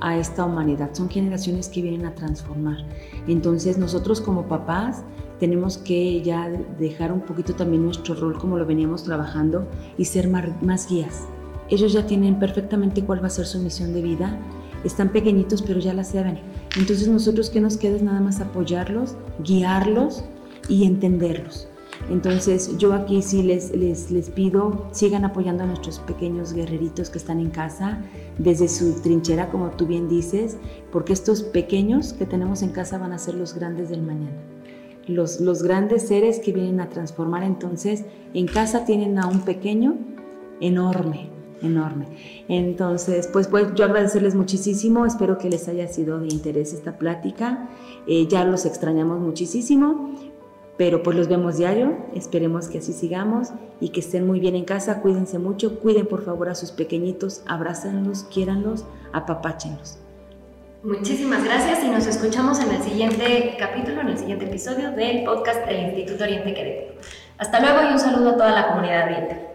a 0.00 0.16
esta 0.16 0.44
humanidad. 0.44 0.90
Son 0.92 1.08
generaciones 1.08 1.68
que 1.68 1.82
vienen 1.82 2.06
a 2.06 2.14
transformar. 2.14 2.78
Entonces 3.28 3.78
nosotros 3.78 4.20
como 4.20 4.46
papás 4.46 5.02
tenemos 5.38 5.78
que 5.78 6.22
ya 6.22 6.48
dejar 6.78 7.12
un 7.12 7.20
poquito 7.20 7.54
también 7.54 7.84
nuestro 7.84 8.14
rol 8.14 8.38
como 8.38 8.58
lo 8.58 8.66
veníamos 8.66 9.04
trabajando 9.04 9.66
y 9.96 10.04
ser 10.04 10.28
más 10.28 10.88
guías. 10.88 11.26
Ellos 11.68 11.92
ya 11.92 12.06
tienen 12.06 12.38
perfectamente 12.38 13.04
cuál 13.04 13.22
va 13.22 13.28
a 13.28 13.30
ser 13.30 13.46
su 13.46 13.58
misión 13.60 13.94
de 13.94 14.02
vida. 14.02 14.38
Están 14.84 15.10
pequeñitos 15.10 15.62
pero 15.62 15.80
ya 15.80 15.94
la 15.94 16.04
saben. 16.04 16.38
Entonces 16.76 17.08
nosotros 17.08 17.48
que 17.48 17.60
nos 17.60 17.76
queda 17.76 17.96
es 17.96 18.02
nada 18.02 18.20
más 18.20 18.40
apoyarlos, 18.40 19.16
guiarlos 19.42 20.24
y 20.68 20.84
entenderlos. 20.84 21.69
Entonces 22.08 22.76
yo 22.78 22.92
aquí 22.92 23.22
sí 23.22 23.42
les, 23.42 23.70
les, 23.76 24.10
les, 24.10 24.30
pido, 24.30 24.86
sigan 24.90 25.24
apoyando 25.24 25.64
a 25.64 25.66
nuestros 25.66 25.98
pequeños 26.00 26.52
guerreritos 26.52 27.10
que 27.10 27.18
están 27.18 27.38
en 27.40 27.50
casa 27.50 28.02
desde 28.38 28.68
su 28.68 29.00
trinchera, 29.00 29.50
como 29.50 29.70
tú 29.70 29.86
bien 29.86 30.08
dices, 30.08 30.56
porque 30.90 31.12
estos 31.12 31.42
pequeños 31.42 32.12
que 32.12 32.26
tenemos 32.26 32.62
en 32.62 32.70
casa 32.70 32.98
van 32.98 33.12
a 33.12 33.18
ser 33.18 33.34
los 33.34 33.54
grandes 33.54 33.90
del 33.90 34.02
mañana. 34.02 34.36
Los, 35.06 35.40
los 35.40 35.62
grandes 35.62 36.08
seres 36.08 36.40
que 36.40 36.52
vienen 36.52 36.80
a 36.80 36.88
transformar. 36.88 37.42
Entonces 37.42 38.04
en 38.34 38.46
casa 38.46 38.84
tienen 38.84 39.18
a 39.18 39.26
un 39.26 39.40
pequeño 39.40 39.96
enorme, 40.60 41.30
enorme. 41.62 42.06
Entonces, 42.48 43.28
pues, 43.32 43.48
pues 43.48 43.74
yo 43.74 43.84
agradecerles 43.84 44.34
muchísimo, 44.34 45.06
espero 45.06 45.38
que 45.38 45.48
les 45.48 45.68
haya 45.68 45.88
sido 45.88 46.20
de 46.20 46.28
interés 46.28 46.72
esta 46.72 46.98
plática, 46.98 47.68
eh, 48.06 48.26
ya 48.28 48.44
los 48.44 48.66
extrañamos 48.66 49.20
muchísimo, 49.20 50.14
pero 50.80 51.02
pues 51.02 51.14
los 51.14 51.28
vemos 51.28 51.58
diario, 51.58 51.94
esperemos 52.14 52.68
que 52.68 52.78
así 52.78 52.94
sigamos 52.94 53.48
y 53.82 53.90
que 53.90 54.00
estén 54.00 54.26
muy 54.26 54.40
bien 54.40 54.56
en 54.56 54.64
casa, 54.64 55.02
cuídense 55.02 55.38
mucho, 55.38 55.78
cuiden 55.78 56.06
por 56.06 56.24
favor 56.24 56.48
a 56.48 56.54
sus 56.54 56.70
pequeñitos, 56.70 57.42
abrácenlos, 57.46 58.24
quiéranlos, 58.32 58.86
apapáchenlos. 59.12 59.98
Muchísimas 60.82 61.44
gracias 61.44 61.84
y 61.84 61.88
nos 61.90 62.06
escuchamos 62.06 62.60
en 62.60 62.70
el 62.70 62.82
siguiente 62.82 63.56
capítulo, 63.58 64.00
en 64.00 64.08
el 64.08 64.16
siguiente 64.16 64.46
episodio 64.46 64.92
del 64.92 65.22
podcast 65.24 65.66
del 65.66 65.82
Instituto 65.82 66.24
Oriente 66.24 66.54
Querétaro. 66.54 66.98
Hasta 67.36 67.60
luego 67.60 67.90
y 67.90 67.92
un 67.92 67.98
saludo 67.98 68.30
a 68.30 68.36
toda 68.36 68.52
la 68.52 68.68
comunidad 68.68 69.04
Oriente. 69.04 69.49